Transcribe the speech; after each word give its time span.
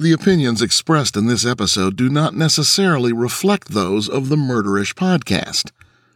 The 0.00 0.12
opinions 0.12 0.62
expressed 0.62 1.14
in 1.14 1.26
this 1.26 1.44
episode 1.44 1.94
do 1.94 2.08
not 2.08 2.34
necessarily 2.34 3.12
reflect 3.12 3.68
those 3.68 4.08
of 4.08 4.30
the 4.30 4.36
Murderish 4.36 4.94
podcast. 4.94 5.72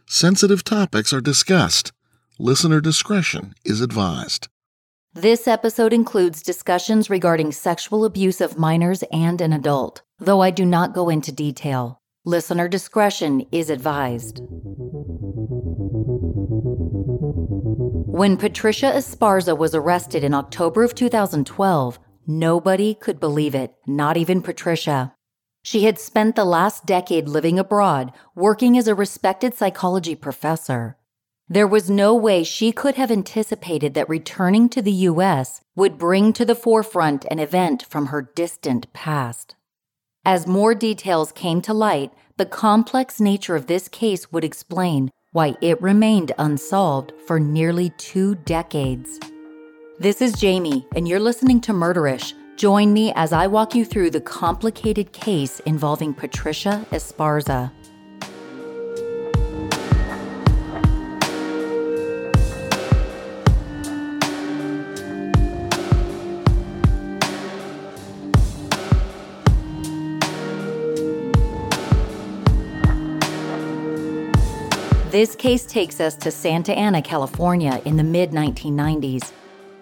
Sensitive 0.07 0.63
topics 0.63 1.13
are 1.13 1.21
discussed. 1.21 1.91
Listener 2.39 2.81
discretion 2.81 3.53
is 3.63 3.81
advised. 3.81 4.47
This 5.13 5.47
episode 5.47 5.93
includes 5.93 6.41
discussions 6.41 7.11
regarding 7.11 7.51
sexual 7.51 8.05
abuse 8.05 8.41
of 8.41 8.57
minors 8.57 9.03
and 9.11 9.39
an 9.39 9.53
adult, 9.53 10.01
though 10.17 10.41
I 10.41 10.49
do 10.49 10.65
not 10.65 10.95
go 10.95 11.07
into 11.09 11.31
detail. 11.31 12.01
Listener 12.25 12.67
discretion 12.67 13.45
is 13.51 13.69
advised. 13.69 14.39
When 18.07 18.37
Patricia 18.37 18.87
Esparza 18.95 19.55
was 19.55 19.75
arrested 19.75 20.23
in 20.23 20.33
October 20.33 20.83
of 20.83 20.95
2012, 20.95 21.99
Nobody 22.27 22.95
could 22.95 23.19
believe 23.19 23.53
it, 23.53 23.75
not 23.85 24.17
even 24.17 24.41
Patricia. 24.41 25.13
She 25.61 25.83
had 25.83 25.99
spent 25.99 26.35
the 26.35 26.45
last 26.45 26.85
decade 26.85 27.27
living 27.27 27.59
abroad, 27.59 28.11
working 28.35 28.77
as 28.77 28.87
a 28.87 28.95
respected 28.95 29.53
psychology 29.53 30.15
professor. 30.15 30.97
There 31.47 31.67
was 31.67 31.89
no 31.89 32.15
way 32.15 32.43
she 32.43 32.71
could 32.71 32.95
have 32.95 33.11
anticipated 33.11 33.93
that 33.93 34.09
returning 34.09 34.69
to 34.69 34.81
the 34.81 34.91
U.S. 34.91 35.61
would 35.75 35.99
bring 35.99 36.33
to 36.33 36.45
the 36.45 36.55
forefront 36.55 37.25
an 37.29 37.37
event 37.37 37.85
from 37.87 38.07
her 38.07 38.23
distant 38.23 38.91
past. 38.93 39.55
As 40.25 40.47
more 40.47 40.73
details 40.73 41.31
came 41.31 41.61
to 41.61 41.73
light, 41.73 42.11
the 42.37 42.47
complex 42.47 43.19
nature 43.19 43.55
of 43.55 43.67
this 43.67 43.87
case 43.87 44.31
would 44.31 44.43
explain 44.43 45.11
why 45.31 45.55
it 45.61 45.79
remained 45.79 46.31
unsolved 46.39 47.13
for 47.27 47.39
nearly 47.39 47.91
two 47.91 48.33
decades. 48.33 49.19
This 49.97 50.21
is 50.21 50.33
Jamie, 50.33 50.85
and 50.93 51.07
you're 51.07 51.21
listening 51.21 51.61
to 51.61 51.71
Murderish. 51.71 52.33
Join 52.57 52.91
me 52.91 53.13
as 53.15 53.31
I 53.31 53.47
walk 53.47 53.73
you 53.73 53.85
through 53.85 54.09
the 54.09 54.19
complicated 54.19 55.13
case 55.13 55.61
involving 55.61 56.13
Patricia 56.13 56.85
Esparza. 56.91 57.71
This 75.09 75.37
case 75.37 75.65
takes 75.65 76.01
us 76.01 76.17
to 76.17 76.31
Santa 76.31 76.73
Ana, 76.73 77.01
California 77.01 77.81
in 77.85 77.95
the 77.95 78.03
mid 78.03 78.31
1990s. 78.31 79.31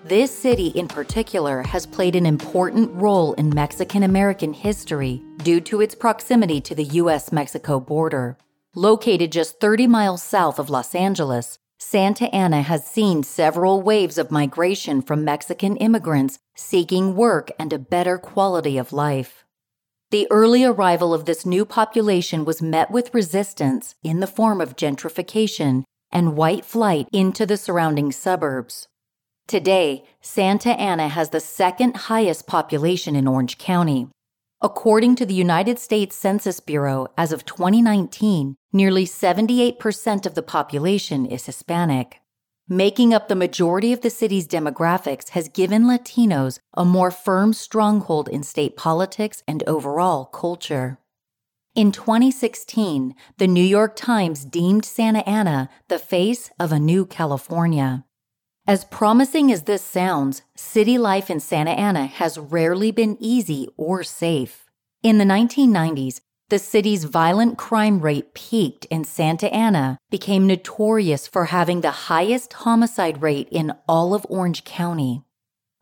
This 0.05 0.37
city 0.37 0.67
in 0.67 0.89
particular 0.89 1.61
has 1.61 1.85
played 1.85 2.17
an 2.17 2.25
important 2.25 2.91
role 2.93 3.31
in 3.35 3.55
Mexican 3.55 4.03
American 4.03 4.51
history 4.51 5.23
due 5.37 5.61
to 5.61 5.79
its 5.79 5.95
proximity 5.95 6.59
to 6.59 6.75
the 6.75 6.83
US 6.83 7.31
Mexico 7.31 7.79
border. 7.79 8.37
Located 8.75 9.31
just 9.31 9.61
30 9.61 9.87
miles 9.87 10.21
south 10.21 10.59
of 10.59 10.69
Los 10.69 10.93
Angeles, 10.93 11.57
Santa 11.77 12.25
Ana 12.35 12.63
has 12.63 12.85
seen 12.85 13.23
several 13.23 13.81
waves 13.81 14.17
of 14.17 14.29
migration 14.29 15.01
from 15.01 15.23
Mexican 15.23 15.77
immigrants 15.77 16.37
seeking 16.53 17.15
work 17.15 17.51
and 17.57 17.71
a 17.71 17.79
better 17.79 18.17
quality 18.17 18.77
of 18.77 18.91
life. 18.91 19.45
The 20.11 20.27
early 20.29 20.65
arrival 20.65 21.13
of 21.13 21.23
this 21.23 21.45
new 21.45 21.63
population 21.63 22.43
was 22.43 22.61
met 22.61 22.91
with 22.91 23.13
resistance 23.13 23.95
in 24.03 24.19
the 24.19 24.27
form 24.27 24.59
of 24.59 24.75
gentrification 24.75 25.85
and 26.11 26.35
white 26.35 26.65
flight 26.65 27.07
into 27.13 27.45
the 27.45 27.57
surrounding 27.57 28.11
suburbs. 28.11 28.89
Today, 29.47 30.05
Santa 30.21 30.71
Ana 30.71 31.09
has 31.09 31.29
the 31.29 31.39
second 31.39 31.97
highest 31.97 32.47
population 32.47 33.15
in 33.15 33.27
Orange 33.27 33.57
County. 33.57 34.07
According 34.61 35.15
to 35.15 35.25
the 35.25 35.33
United 35.33 35.77
States 35.77 36.15
Census 36.15 36.61
Bureau, 36.61 37.07
as 37.17 37.33
of 37.33 37.45
2019, 37.45 38.55
nearly 38.71 39.05
78% 39.05 40.25
of 40.25 40.35
the 40.35 40.41
population 40.41 41.25
is 41.25 41.45
Hispanic. 41.45 42.21
Making 42.69 43.13
up 43.13 43.27
the 43.27 43.35
majority 43.35 43.91
of 43.91 43.99
the 43.99 44.09
city's 44.09 44.47
demographics 44.47 45.29
has 45.29 45.49
given 45.49 45.83
Latinos 45.83 46.59
a 46.73 46.85
more 46.85 47.11
firm 47.11 47.51
stronghold 47.51 48.29
in 48.29 48.41
state 48.41 48.77
politics 48.77 49.43
and 49.45 49.61
overall 49.67 50.23
culture. 50.23 50.97
In 51.75 51.91
2016, 51.91 53.13
the 53.37 53.47
New 53.47 53.63
York 53.63 53.97
Times 53.97 54.45
deemed 54.45 54.85
Santa 54.85 55.27
Ana 55.27 55.69
the 55.89 55.99
face 55.99 56.49
of 56.57 56.71
a 56.71 56.79
new 56.79 57.05
California. 57.05 58.05
As 58.65 58.85
promising 58.85 59.51
as 59.51 59.63
this 59.63 59.81
sounds, 59.81 60.41
city 60.55 60.97
life 60.97 61.29
in 61.29 61.41
Santa 61.41 61.71
Ana 61.71 62.05
has 62.05 62.37
rarely 62.37 62.91
been 62.91 63.17
easy 63.19 63.67
or 63.75 64.03
safe. 64.03 64.69
In 65.01 65.17
the 65.17 65.25
1990s, 65.25 66.21
the 66.47 66.59
city's 66.59 67.03
violent 67.03 67.57
crime 67.57 67.99
rate 67.99 68.33
peaked 68.33 68.87
and 68.89 69.05
Santa 69.05 69.53
Ana 69.53 69.97
became 70.09 70.47
notorious 70.47 71.27
for 71.27 71.45
having 71.45 71.81
the 71.81 72.07
highest 72.07 72.53
homicide 72.53 73.21
rate 73.21 73.49
in 73.51 73.73
all 73.85 74.13
of 74.13 74.25
Orange 74.29 74.63
County. 74.63 75.23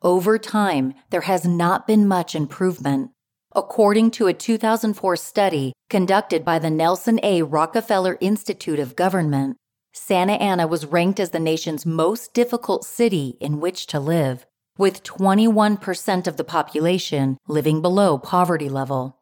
Over 0.01 0.39
time, 0.39 0.95
there 1.11 1.21
has 1.21 1.45
not 1.45 1.85
been 1.85 2.07
much 2.07 2.33
improvement. 2.33 3.11
According 3.53 4.09
to 4.11 4.25
a 4.25 4.33
2004 4.33 5.17
study 5.17 5.73
conducted 5.87 6.43
by 6.43 6.57
the 6.57 6.71
Nelson 6.71 7.19
A. 7.21 7.43
Rockefeller 7.43 8.17
Institute 8.21 8.79
of 8.79 8.95
Government, 8.95 9.57
Santa 9.93 10.33
Ana 10.33 10.67
was 10.67 10.85
ranked 10.85 11.19
as 11.19 11.31
the 11.31 11.39
nation's 11.39 11.85
most 11.85 12.33
difficult 12.33 12.85
city 12.85 13.37
in 13.39 13.59
which 13.59 13.87
to 13.87 13.99
live, 13.99 14.45
with 14.77 15.03
21% 15.03 16.27
of 16.27 16.37
the 16.37 16.43
population 16.43 17.37
living 17.47 17.81
below 17.81 18.17
poverty 18.17 18.69
level. 18.69 19.17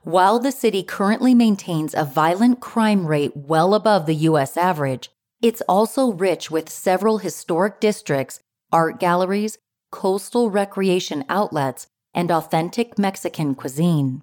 While 0.00 0.38
the 0.38 0.50
city 0.50 0.82
currently 0.82 1.34
maintains 1.34 1.94
a 1.94 2.04
violent 2.04 2.60
crime 2.60 3.06
rate 3.06 3.36
well 3.36 3.74
above 3.74 4.06
the 4.06 4.14
U.S. 4.30 4.56
average, 4.56 5.10
it's 5.42 5.62
also 5.68 6.10
rich 6.12 6.50
with 6.50 6.70
several 6.70 7.18
historic 7.18 7.78
districts, 7.78 8.40
art 8.72 8.98
galleries, 8.98 9.58
coastal 9.90 10.50
recreation 10.50 11.24
outlets, 11.28 11.86
and 12.14 12.30
authentic 12.30 12.98
Mexican 12.98 13.54
cuisine. 13.54 14.22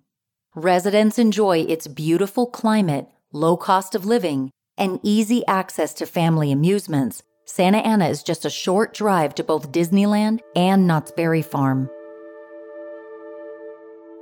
Residents 0.55 1.19
enjoy 1.19 1.59
its 1.59 1.87
beautiful 1.87 2.47
climate, 2.47 3.07
low 3.31 3.55
cost 3.55 3.95
of 3.95 4.05
living, 4.05 4.49
and 4.79 4.99
easy 5.03 5.45
access 5.45 5.93
to 5.95 6.05
family 6.05 6.51
amusements. 6.51 7.21
Santa 7.45 7.79
Ana 7.79 8.07
is 8.07 8.23
just 8.23 8.45
a 8.45 8.49
short 8.49 8.93
drive 8.93 9.35
to 9.35 9.43
both 9.43 9.71
Disneyland 9.71 10.39
and 10.55 10.87
Knott's 10.87 11.11
Berry 11.11 11.41
Farm. 11.41 11.89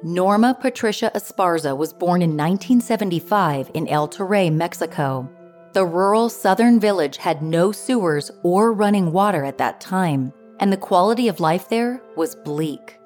Norma 0.04 0.56
Patricia 0.60 1.12
Esparza 1.16 1.76
was 1.76 1.92
born 1.92 2.22
in 2.22 2.38
1975 2.38 3.72
in 3.74 3.88
El 3.88 4.08
Torrey, 4.08 4.50
Mexico. 4.50 5.30
The 5.74 5.86
rural 5.86 6.30
southern 6.30 6.80
village 6.80 7.18
had 7.18 7.42
no 7.42 7.72
sewers 7.72 8.32
or 8.44 8.74
running 8.74 9.12
water 9.12 9.44
at 9.44 9.58
that 9.58 9.82
time, 9.82 10.32
and 10.60 10.72
the 10.72 10.78
quality 10.78 11.28
of 11.28 11.40
life 11.40 11.70
there 11.70 12.02
was 12.16 12.36
bleak. 12.36 13.00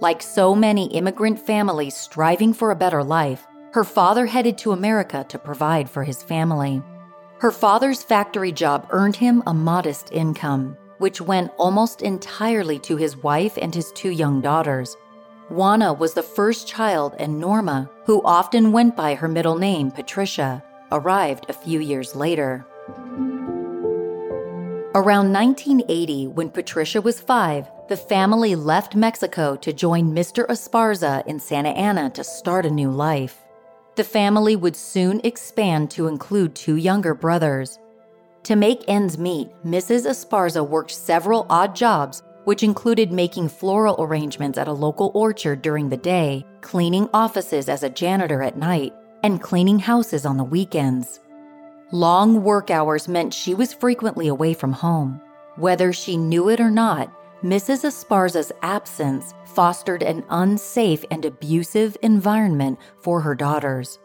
Like 0.00 0.20
so 0.20 0.54
many 0.54 0.86
immigrant 0.92 1.38
families 1.38 1.96
striving 1.96 2.52
for 2.52 2.72
a 2.72 2.76
better 2.76 3.04
life, 3.04 3.46
her 3.72 3.84
father 3.84 4.26
headed 4.26 4.58
to 4.58 4.72
America 4.72 5.24
to 5.28 5.38
provide 5.38 5.88
for 5.88 6.04
his 6.04 6.22
family. 6.22 6.82
Her 7.42 7.50
father's 7.50 8.04
factory 8.04 8.52
job 8.52 8.86
earned 8.90 9.16
him 9.16 9.42
a 9.48 9.52
modest 9.52 10.12
income, 10.12 10.76
which 10.98 11.20
went 11.20 11.50
almost 11.58 12.00
entirely 12.00 12.78
to 12.78 12.96
his 12.96 13.16
wife 13.16 13.58
and 13.60 13.74
his 13.74 13.90
two 13.96 14.10
young 14.10 14.40
daughters. 14.40 14.96
Juana 15.50 15.92
was 15.92 16.14
the 16.14 16.22
first 16.22 16.68
child, 16.68 17.16
and 17.18 17.40
Norma, 17.40 17.90
who 18.06 18.22
often 18.22 18.70
went 18.70 18.94
by 18.94 19.16
her 19.16 19.26
middle 19.26 19.58
name, 19.58 19.90
Patricia, 19.90 20.62
arrived 20.92 21.46
a 21.48 21.52
few 21.52 21.80
years 21.80 22.14
later. 22.14 22.64
Around 24.94 25.32
1980, 25.32 26.28
when 26.28 26.48
Patricia 26.48 27.00
was 27.00 27.20
five, 27.20 27.68
the 27.88 27.96
family 27.96 28.54
left 28.54 28.94
Mexico 28.94 29.56
to 29.56 29.72
join 29.72 30.14
Mr. 30.14 30.46
Esparza 30.46 31.26
in 31.26 31.40
Santa 31.40 31.70
Ana 31.70 32.08
to 32.10 32.22
start 32.22 32.66
a 32.66 32.70
new 32.70 32.92
life. 32.92 33.41
The 33.94 34.04
family 34.04 34.56
would 34.56 34.74
soon 34.74 35.20
expand 35.22 35.90
to 35.92 36.06
include 36.06 36.54
two 36.54 36.76
younger 36.76 37.12
brothers. 37.14 37.78
To 38.44 38.56
make 38.56 38.84
ends 38.88 39.18
meet, 39.18 39.50
Mrs. 39.66 40.06
Esparza 40.06 40.66
worked 40.66 40.92
several 40.92 41.46
odd 41.50 41.76
jobs, 41.76 42.22
which 42.44 42.62
included 42.62 43.12
making 43.12 43.50
floral 43.50 43.96
arrangements 43.98 44.56
at 44.56 44.66
a 44.66 44.72
local 44.72 45.12
orchard 45.14 45.60
during 45.60 45.90
the 45.90 45.96
day, 45.98 46.44
cleaning 46.62 47.08
offices 47.12 47.68
as 47.68 47.82
a 47.82 47.90
janitor 47.90 48.42
at 48.42 48.56
night, 48.56 48.94
and 49.22 49.42
cleaning 49.42 49.78
houses 49.78 50.24
on 50.24 50.38
the 50.38 50.44
weekends. 50.44 51.20
Long 51.92 52.42
work 52.42 52.70
hours 52.70 53.06
meant 53.06 53.34
she 53.34 53.54
was 53.54 53.74
frequently 53.74 54.26
away 54.26 54.54
from 54.54 54.72
home. 54.72 55.20
Whether 55.56 55.92
she 55.92 56.16
knew 56.16 56.48
it 56.48 56.60
or 56.60 56.70
not, 56.70 57.12
Mrs. 57.42 57.84
Esparza's 57.84 58.52
absence 58.62 59.34
fostered 59.46 60.00
an 60.04 60.24
unsafe 60.30 61.04
and 61.10 61.24
abusive 61.24 61.96
environment 62.00 62.78
for 63.00 63.20
her 63.22 63.34
daughters. 63.34 63.98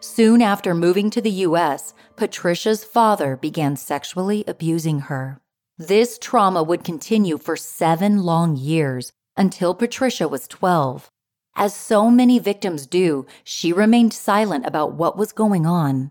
Soon 0.00 0.42
after 0.42 0.74
moving 0.74 1.08
to 1.10 1.20
the 1.20 1.30
U.S., 1.46 1.94
Patricia's 2.16 2.82
father 2.82 3.36
began 3.36 3.76
sexually 3.76 4.42
abusing 4.48 4.98
her. 5.00 5.40
This 5.78 6.18
trauma 6.18 6.60
would 6.64 6.82
continue 6.82 7.38
for 7.38 7.56
seven 7.56 8.24
long 8.24 8.56
years 8.56 9.12
until 9.36 9.76
Patricia 9.76 10.26
was 10.26 10.48
12. 10.48 11.08
As 11.54 11.74
so 11.74 12.10
many 12.10 12.40
victims 12.40 12.86
do, 12.86 13.26
she 13.44 13.72
remained 13.72 14.12
silent 14.12 14.66
about 14.66 14.94
what 14.94 15.16
was 15.16 15.30
going 15.30 15.66
on. 15.66 16.10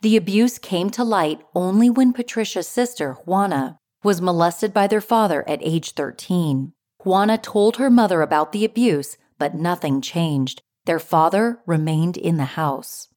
The 0.00 0.16
abuse 0.16 0.58
came 0.58 0.88
to 0.90 1.04
light 1.04 1.42
only 1.54 1.90
when 1.90 2.14
Patricia's 2.14 2.66
sister, 2.66 3.18
Juana, 3.26 3.78
was 4.06 4.22
molested 4.22 4.72
by 4.72 4.86
their 4.86 5.00
father 5.00 5.42
at 5.48 5.58
age 5.62 5.90
13. 5.90 6.72
Juana 7.04 7.36
told 7.36 7.76
her 7.76 7.90
mother 7.90 8.22
about 8.22 8.52
the 8.52 8.64
abuse, 8.64 9.18
but 9.36 9.56
nothing 9.56 10.00
changed. 10.00 10.62
Their 10.84 11.00
father 11.00 11.58
remained 11.66 12.16
in 12.16 12.36
the 12.36 12.54
house. 12.54 13.08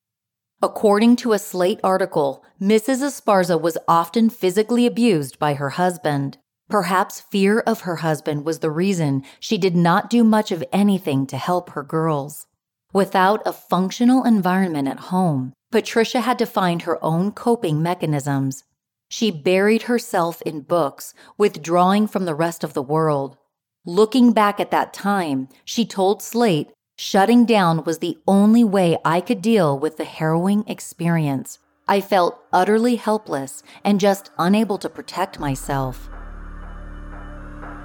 According 0.64 1.18
to 1.18 1.34
a 1.34 1.38
Slate 1.38 1.80
article, 1.84 2.44
Mrs. 2.60 3.04
Esparza 3.04 3.62
was 3.62 3.78
often 3.88 4.32
physically 4.32 4.88
abused 4.88 5.38
by 5.38 5.54
her 5.54 5.70
husband. 5.70 6.40
Perhaps 6.70 7.22
fear 7.22 7.60
of 7.60 7.82
her 7.82 7.98
husband 7.98 8.44
was 8.44 8.58
the 8.60 8.72
reason 8.72 9.24
she 9.40 9.60
did 9.60 9.76
not 9.76 10.10
do 10.10 10.24
much 10.24 10.52
of 10.52 10.64
anything 10.74 11.28
to 11.28 11.38
help 11.38 11.70
her 11.70 11.84
girls. 11.84 12.48
Without 12.94 13.44
a 13.46 13.54
functional 13.54 14.24
environment 14.24 14.88
at 14.88 15.12
home, 15.12 15.54
Patricia 15.72 16.22
had 16.22 16.40
to 16.40 16.48
find 16.48 16.82
her 16.82 16.98
own 17.06 17.32
coping 17.32 17.84
mechanisms. 17.84 18.64
She 19.10 19.32
buried 19.32 19.84
herself 19.84 20.42
in 20.44 20.62
books, 20.62 21.16
withdrawing 21.38 22.08
from 22.08 22.26
the 22.26 22.36
rest 22.36 22.64
of 22.64 22.74
the 22.74 22.84
world. 22.84 23.38
Looking 23.86 24.34
back 24.34 24.60
at 24.60 24.72
that 24.72 24.94
time, 24.94 25.50
she 25.66 25.84
told 25.84 26.22
Slate, 26.22 26.72
shutting 26.96 27.46
down 27.46 27.84
was 27.84 28.00
the 28.00 28.20
only 28.28 28.64
way 28.64 28.98
I 29.04 29.20
could 29.20 29.42
deal 29.42 29.78
with 29.80 29.98
the 29.98 30.06
harrowing 30.06 30.64
experience. 30.68 31.58
I 31.88 32.02
felt 32.02 32.40
utterly 32.54 32.98
helpless 32.98 33.64
and 33.84 34.00
just 34.00 34.30
unable 34.38 34.78
to 34.78 34.90
protect 34.90 35.40
myself. 35.40 36.08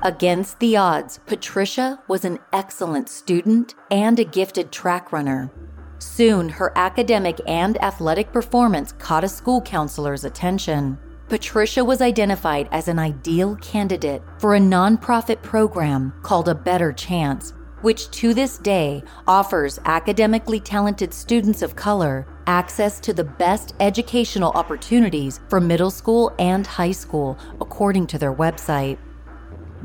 Against 0.02 0.60
the 0.60 0.76
odds, 0.76 1.20
Patricia 1.24 2.02
was 2.06 2.26
an 2.26 2.38
excellent 2.52 3.08
student 3.08 3.74
and 3.90 4.18
a 4.18 4.24
gifted 4.24 4.70
track 4.70 5.10
runner. 5.10 5.50
Soon, 5.98 6.50
her 6.50 6.70
academic 6.76 7.40
and 7.46 7.82
athletic 7.82 8.30
performance 8.30 8.92
caught 8.92 9.24
a 9.24 9.28
school 9.28 9.62
counselor's 9.62 10.24
attention. 10.24 10.98
Patricia 11.28 11.82
was 11.82 12.02
identified 12.02 12.68
as 12.70 12.86
an 12.86 12.98
ideal 12.98 13.56
candidate 13.56 14.22
for 14.38 14.54
a 14.54 14.60
nonprofit 14.60 15.40
program 15.42 16.12
called 16.22 16.48
A 16.48 16.54
Better 16.54 16.92
Chance, 16.92 17.54
which 17.80 18.10
to 18.10 18.34
this 18.34 18.58
day 18.58 19.02
offers 19.26 19.78
academically 19.86 20.60
talented 20.60 21.14
students 21.14 21.62
of 21.62 21.76
color 21.76 22.26
access 22.46 23.00
to 23.00 23.14
the 23.14 23.24
best 23.24 23.74
educational 23.80 24.52
opportunities 24.52 25.40
for 25.48 25.60
middle 25.60 25.90
school 25.90 26.30
and 26.38 26.66
high 26.66 26.92
school, 26.92 27.38
according 27.58 28.06
to 28.08 28.18
their 28.18 28.34
website. 28.34 28.98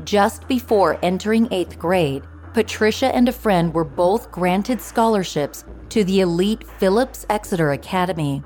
Just 0.04 0.46
before 0.46 0.98
entering 1.02 1.48
eighth 1.50 1.78
grade, 1.78 2.22
Patricia 2.52 3.14
and 3.14 3.30
a 3.30 3.32
friend 3.32 3.72
were 3.72 3.84
both 3.84 4.30
granted 4.30 4.80
scholarships 4.80 5.64
to 5.88 6.04
the 6.04 6.20
elite 6.20 6.68
Phillips 6.78 7.24
Exeter 7.30 7.72
Academy. 7.72 8.42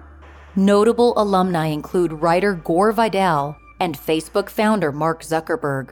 Notable 0.57 1.15
alumni 1.17 1.67
include 1.67 2.13
writer 2.13 2.55
Gore 2.55 2.93
Vidal 2.93 3.57
and 3.81 3.99
Facebook 3.99 4.49
founder 4.49 4.93
Mark 4.93 5.25
Zuckerberg. 5.25 5.91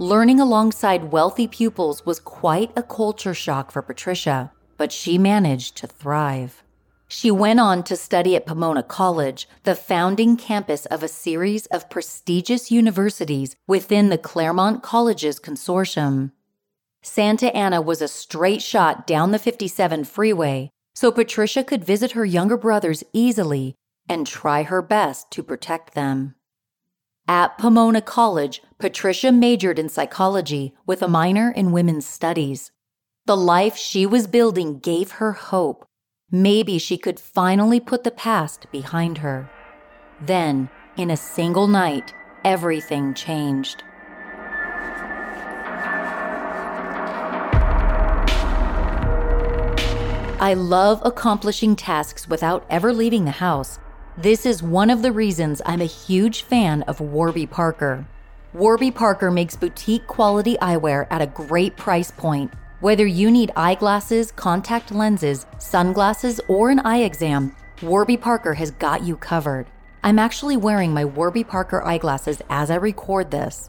Learning 0.00 0.40
alongside 0.40 1.12
wealthy 1.12 1.46
pupils 1.46 2.04
was 2.04 2.18
quite 2.18 2.72
a 2.74 2.82
culture 2.82 3.34
shock 3.34 3.70
for 3.70 3.82
Patricia, 3.82 4.50
but 4.76 4.90
she 4.90 5.16
managed 5.16 5.76
to 5.76 5.86
thrive. 5.86 6.64
She 7.06 7.30
went 7.30 7.60
on 7.60 7.84
to 7.84 7.94
study 7.94 8.34
at 8.34 8.46
Pomona 8.46 8.82
College, 8.82 9.48
the 9.62 9.76
founding 9.76 10.36
campus 10.36 10.86
of 10.86 11.04
a 11.04 11.08
series 11.08 11.66
of 11.66 11.88
prestigious 11.88 12.72
universities 12.72 13.54
within 13.68 14.08
the 14.08 14.18
Claremont 14.18 14.82
Colleges 14.82 15.38
Consortium. 15.38 16.32
Santa 17.02 17.54
Ana 17.54 17.80
was 17.80 18.02
a 18.02 18.08
straight 18.08 18.60
shot 18.60 19.06
down 19.06 19.30
the 19.30 19.38
57 19.38 20.02
freeway, 20.02 20.70
so 20.96 21.12
Patricia 21.12 21.62
could 21.62 21.84
visit 21.84 22.12
her 22.12 22.24
younger 22.24 22.56
brothers 22.56 23.04
easily 23.12 23.76
and 24.08 24.26
try 24.26 24.62
her 24.62 24.82
best 24.82 25.30
to 25.32 25.42
protect 25.42 25.94
them. 25.94 26.34
At 27.26 27.56
Pomona 27.56 28.02
College, 28.02 28.62
Patricia 28.78 29.32
majored 29.32 29.78
in 29.78 29.88
psychology 29.88 30.74
with 30.84 31.00
a 31.02 31.08
minor 31.08 31.50
in 31.50 31.72
women's 31.72 32.06
studies. 32.06 32.70
The 33.24 33.36
life 33.36 33.76
she 33.76 34.04
was 34.04 34.26
building 34.26 34.78
gave 34.78 35.12
her 35.12 35.32
hope. 35.32 35.86
Maybe 36.30 36.78
she 36.78 36.98
could 36.98 37.18
finally 37.18 37.80
put 37.80 38.04
the 38.04 38.10
past 38.10 38.66
behind 38.70 39.18
her. 39.18 39.48
Then, 40.20 40.68
in 40.96 41.10
a 41.10 41.16
single 41.16 41.66
night, 41.66 42.12
everything 42.44 43.14
changed. 43.14 43.82
I 50.40 50.52
love 50.52 51.00
accomplishing 51.06 51.74
tasks 51.74 52.28
without 52.28 52.66
ever 52.68 52.92
leaving 52.92 53.24
the 53.24 53.30
house. 53.30 53.78
This 54.16 54.46
is 54.46 54.62
one 54.62 54.90
of 54.90 55.02
the 55.02 55.10
reasons 55.10 55.60
I'm 55.66 55.80
a 55.80 55.86
huge 55.86 56.42
fan 56.42 56.82
of 56.82 57.00
Warby 57.00 57.46
Parker. 57.46 58.06
Warby 58.52 58.92
Parker 58.92 59.28
makes 59.32 59.56
boutique 59.56 60.06
quality 60.06 60.56
eyewear 60.62 61.08
at 61.10 61.20
a 61.20 61.26
great 61.26 61.76
price 61.76 62.12
point. 62.12 62.52
Whether 62.78 63.06
you 63.06 63.28
need 63.28 63.50
eyeglasses, 63.56 64.30
contact 64.30 64.92
lenses, 64.92 65.46
sunglasses, 65.58 66.40
or 66.46 66.70
an 66.70 66.78
eye 66.78 66.98
exam, 66.98 67.56
Warby 67.82 68.18
Parker 68.18 68.54
has 68.54 68.70
got 68.70 69.02
you 69.02 69.16
covered. 69.16 69.66
I'm 70.04 70.20
actually 70.20 70.56
wearing 70.56 70.94
my 70.94 71.04
Warby 71.04 71.42
Parker 71.42 71.82
eyeglasses 71.82 72.40
as 72.48 72.70
I 72.70 72.76
record 72.76 73.32
this. 73.32 73.68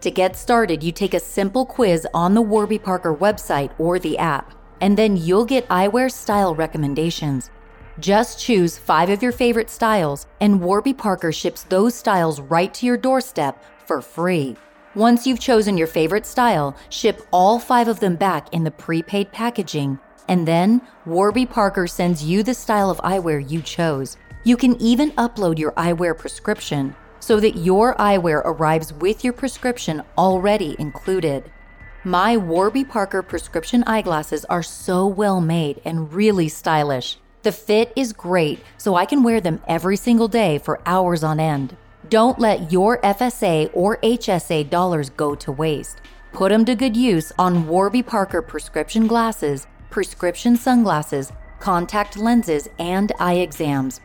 To 0.00 0.10
get 0.10 0.36
started, 0.36 0.82
you 0.82 0.92
take 0.92 1.12
a 1.12 1.20
simple 1.20 1.66
quiz 1.66 2.06
on 2.14 2.32
the 2.32 2.40
Warby 2.40 2.78
Parker 2.78 3.14
website 3.14 3.72
or 3.78 3.98
the 3.98 4.16
app. 4.16 4.54
and 4.82 4.96
then 4.96 5.16
you'll 5.16 5.44
get 5.44 5.68
eyewear 5.68 6.10
style 6.10 6.56
recommendations. 6.56 7.50
Just 8.00 8.40
choose 8.40 8.78
five 8.78 9.10
of 9.10 9.22
your 9.22 9.32
favorite 9.32 9.68
styles, 9.68 10.26
and 10.40 10.62
Warby 10.62 10.94
Parker 10.94 11.30
ships 11.30 11.64
those 11.64 11.94
styles 11.94 12.40
right 12.40 12.72
to 12.74 12.86
your 12.86 12.96
doorstep 12.96 13.62
for 13.86 14.00
free. 14.00 14.56
Once 14.94 15.26
you've 15.26 15.40
chosen 15.40 15.76
your 15.76 15.86
favorite 15.86 16.24
style, 16.24 16.74
ship 16.88 17.20
all 17.30 17.58
five 17.58 17.88
of 17.88 18.00
them 18.00 18.16
back 18.16 18.52
in 18.54 18.64
the 18.64 18.70
prepaid 18.70 19.30
packaging, 19.30 19.98
and 20.28 20.48
then 20.48 20.80
Warby 21.04 21.44
Parker 21.46 21.86
sends 21.86 22.24
you 22.24 22.42
the 22.42 22.54
style 22.54 22.88
of 22.88 22.98
eyewear 22.98 23.50
you 23.50 23.60
chose. 23.60 24.16
You 24.44 24.56
can 24.56 24.80
even 24.80 25.12
upload 25.12 25.58
your 25.58 25.72
eyewear 25.72 26.16
prescription 26.16 26.96
so 27.20 27.40
that 27.40 27.58
your 27.58 27.94
eyewear 27.96 28.42
arrives 28.44 28.92
with 28.92 29.22
your 29.22 29.34
prescription 29.34 30.02
already 30.16 30.76
included. 30.78 31.52
My 32.04 32.36
Warby 32.36 32.84
Parker 32.84 33.22
prescription 33.22 33.84
eyeglasses 33.86 34.44
are 34.46 34.62
so 34.62 35.06
well 35.06 35.40
made 35.40 35.80
and 35.84 36.12
really 36.12 36.48
stylish. 36.48 37.18
The 37.42 37.50
fit 37.50 37.92
is 37.96 38.12
great, 38.12 38.60
so 38.78 38.94
I 38.94 39.04
can 39.04 39.24
wear 39.24 39.40
them 39.40 39.60
every 39.66 39.96
single 39.96 40.28
day 40.28 40.58
for 40.58 40.80
hours 40.86 41.24
on 41.24 41.40
end. 41.40 41.76
Don't 42.08 42.38
let 42.38 42.70
your 42.70 42.98
FSA 42.98 43.70
or 43.72 43.96
HSA 43.96 44.70
dollars 44.70 45.10
go 45.10 45.34
to 45.34 45.50
waste. 45.50 46.00
Put 46.32 46.50
them 46.50 46.64
to 46.66 46.76
good 46.76 46.96
use 46.96 47.32
on 47.40 47.66
Warby 47.66 48.04
Parker 48.04 48.42
prescription 48.42 49.08
glasses, 49.08 49.66
prescription 49.90 50.56
sunglasses, 50.56 51.32
contact 51.58 52.16
lenses, 52.16 52.68
and 52.78 53.10
eye 53.18 53.34
exams. 53.34 54.00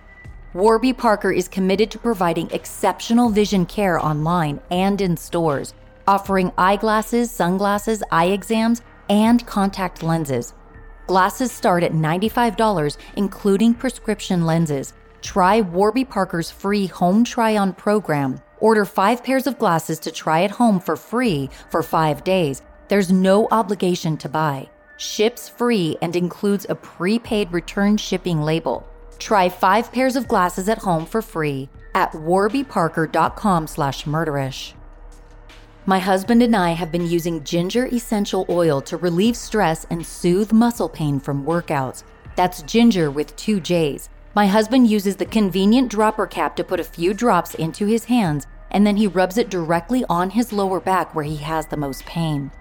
Warby 0.55 0.93
Parker 0.93 1.31
is 1.31 1.47
committed 1.47 1.91
to 1.91 1.99
providing 1.99 2.49
exceptional 2.49 3.29
vision 3.29 3.67
care 3.67 4.03
online 4.03 4.61
and 4.71 4.99
in 4.99 5.15
stores, 5.15 5.75
offering 6.07 6.51
eyeglasses, 6.57 7.29
sunglasses, 7.29 8.01
eye 8.11 8.27
exams, 8.29 8.81
and 9.09 9.45
contact 9.45 10.01
lenses. 10.01 10.55
Glasses 11.07 11.53
start 11.53 11.83
at 11.83 11.93
$95, 11.93 12.97
including 13.15 13.73
prescription 13.73 14.45
lenses. 14.45 14.93
Try 15.21 15.61
Warby 15.61 16.03
Parker's 16.03 16.51
free 16.51 16.87
home 16.87 17.23
try 17.23 17.55
on 17.55 17.73
program. 17.73 18.41
Order 18.59 18.83
five 18.83 19.23
pairs 19.23 19.47
of 19.47 19.57
glasses 19.57 19.99
to 19.99 20.11
try 20.11 20.43
at 20.43 20.51
home 20.51 20.81
for 20.81 20.97
free 20.97 21.49
for 21.69 21.81
five 21.81 22.25
days. 22.25 22.61
There's 22.89 23.09
no 23.09 23.47
obligation 23.51 24.17
to 24.17 24.29
buy. 24.29 24.69
Ships 24.97 25.47
free 25.47 25.97
and 26.01 26.13
includes 26.13 26.65
a 26.67 26.75
prepaid 26.75 27.53
return 27.53 27.95
shipping 27.95 28.41
label. 28.41 28.85
Try 29.17 29.47
five 29.47 29.91
pairs 29.93 30.17
of 30.17 30.27
glasses 30.27 30.67
at 30.67 30.79
home 30.79 31.05
for 31.05 31.21
free 31.21 31.69
at 31.95 32.11
warbyparker.com 32.11 33.67
slash 33.67 34.03
murderish. 34.03 34.73
My 35.89 35.99
husband 35.99 36.43
and 36.43 36.53
I 36.53 36.71
have 36.71 36.91
been 36.91 37.07
using 37.07 37.39
Jinjer 37.43 37.89
essential 37.93 38.45
oil 38.49 38.81
to 38.81 38.97
relieve 38.97 39.37
stress 39.37 39.85
and 39.89 40.05
soothe 40.05 40.51
muscle 40.51 40.89
pain 40.89 41.17
from 41.17 41.45
workouts. 41.45 42.03
That's 42.35 42.61
Jinjer 42.63 43.13
with 43.13 43.33
two 43.37 43.61
J's. 43.61 44.09
My 44.35 44.47
husband 44.47 44.89
uses 44.89 45.15
the 45.15 45.25
convenient 45.25 45.89
dropper 45.89 46.27
cap 46.27 46.57
to 46.57 46.65
put 46.65 46.81
a 46.81 46.83
few 46.83 47.13
drops 47.13 47.55
into 47.55 47.85
his 47.85 48.03
hands, 48.03 48.47
and 48.69 48.85
then 48.85 48.97
he 48.97 49.07
rubs 49.07 49.37
it 49.37 49.49
directly 49.49 50.03
on 50.09 50.31
his 50.31 50.51
lower 50.51 50.81
back 50.81 51.15
where 51.15 51.23
he 51.23 51.37
has 51.37 51.67
the 51.67 51.77
most 51.77 52.05
pain. 52.05 52.51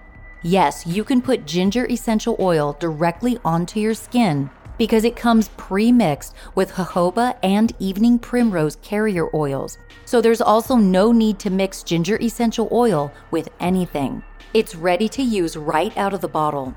Yes, 0.41 0.87
you 0.87 1.03
can 1.03 1.21
put 1.21 1.43
Jinjer 1.43 1.91
essential 1.91 2.37
oil 2.39 2.77
directly 2.79 3.39
onto 3.43 3.81
your 3.81 3.93
skin 3.93 4.49
because 4.77 5.03
it 5.03 5.15
comes 5.15 5.49
pre 5.57 5.91
mixed 5.91 6.35
with 6.55 6.71
jojoba 6.71 7.37
and 7.43 7.73
evening 7.79 8.19
primrose 8.19 8.77
carrier 8.77 9.29
oils. 9.35 9.77
So 10.05 10.21
there's 10.21 10.41
also 10.41 10.75
no 10.75 11.11
need 11.11 11.39
to 11.39 11.49
mix 11.49 11.83
Jinjer 11.83 12.21
essential 12.21 12.69
oil 12.71 13.11
with 13.31 13.49
anything. 13.59 14.23
It's 14.53 14.75
ready 14.75 15.09
to 15.09 15.21
use 15.21 15.57
right 15.57 15.95
out 15.97 16.13
of 16.13 16.21
the 16.21 16.27
bottle. 16.27 16.75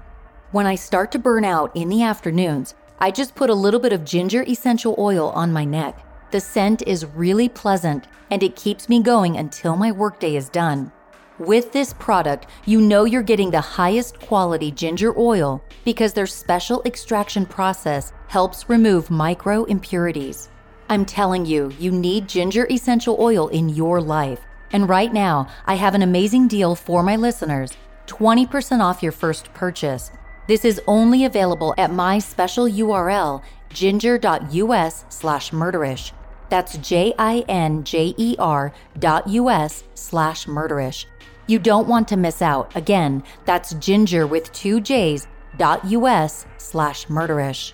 When 0.52 0.66
I 0.66 0.74
start 0.74 1.12
to 1.12 1.18
burn 1.18 1.44
out 1.44 1.74
in 1.76 1.88
the 1.88 2.02
afternoons, 2.02 2.74
I 2.98 3.10
just 3.10 3.34
put 3.34 3.50
a 3.50 3.54
little 3.54 3.80
bit 3.80 3.92
of 3.92 4.00
Jinjer 4.00 4.46
essential 4.48 4.94
oil 4.98 5.30
on 5.30 5.52
my 5.52 5.64
neck. 5.64 6.04
The 6.32 6.40
scent 6.40 6.82
is 6.86 7.06
really 7.06 7.48
pleasant 7.48 8.06
and 8.30 8.42
it 8.42 8.56
keeps 8.56 8.88
me 8.88 9.02
going 9.02 9.36
until 9.36 9.76
my 9.76 9.92
workday 9.92 10.36
is 10.36 10.48
done. 10.48 10.92
With 11.40 11.72
this 11.72 11.94
product, 11.94 12.48
you 12.66 12.82
know 12.82 13.04
you're 13.04 13.22
getting 13.22 13.50
the 13.50 13.62
highest 13.62 14.20
quality 14.20 14.70
ginger 14.70 15.18
oil 15.18 15.64
because 15.86 16.12
their 16.12 16.26
special 16.26 16.82
extraction 16.84 17.46
process 17.46 18.12
helps 18.28 18.68
remove 18.68 19.10
micro 19.10 19.64
impurities. 19.64 20.50
I'm 20.90 21.06
telling 21.06 21.46
you, 21.46 21.72
you 21.78 21.92
need 21.92 22.28
Jinjer 22.28 22.70
essential 22.70 23.16
oil 23.18 23.48
in 23.48 23.70
your 23.70 24.02
life. 24.02 24.40
And 24.74 24.86
right 24.86 25.14
now, 25.14 25.46
I 25.64 25.76
have 25.76 25.94
an 25.94 26.02
amazing 26.02 26.46
deal 26.46 26.74
for 26.74 27.02
my 27.02 27.16
listeners 27.16 27.72
20% 28.06 28.82
off 28.82 29.02
your 29.02 29.12
first 29.12 29.50
purchase. 29.54 30.10
This 30.46 30.66
is 30.66 30.82
only 30.86 31.24
available 31.24 31.74
at 31.78 31.90
my 31.90 32.18
special 32.18 32.66
URL, 32.66 33.42
jinjer.us 33.70 35.04
slash 35.08 35.52
murderish. 35.52 36.12
That's 36.50 36.76
J 36.76 37.14
I 37.18 37.44
N 37.48 37.82
J 37.84 38.12
E 38.18 38.36
R 38.38 38.74
dot 38.98 39.26
US 39.28 39.84
slash 39.94 40.44
murderish. 40.44 41.06
You 41.46 41.58
don't 41.58 41.88
want 41.88 42.08
to 42.08 42.16
miss 42.16 42.42
out. 42.42 42.74
Again, 42.76 43.22
that's 43.44 43.74
Jinjer 43.74 44.28
with 44.28 44.52
two 44.52 44.80
J's 44.80 45.26
dot 45.56 45.84
US 45.86 46.46
slash 46.58 47.06
murderish. 47.06 47.72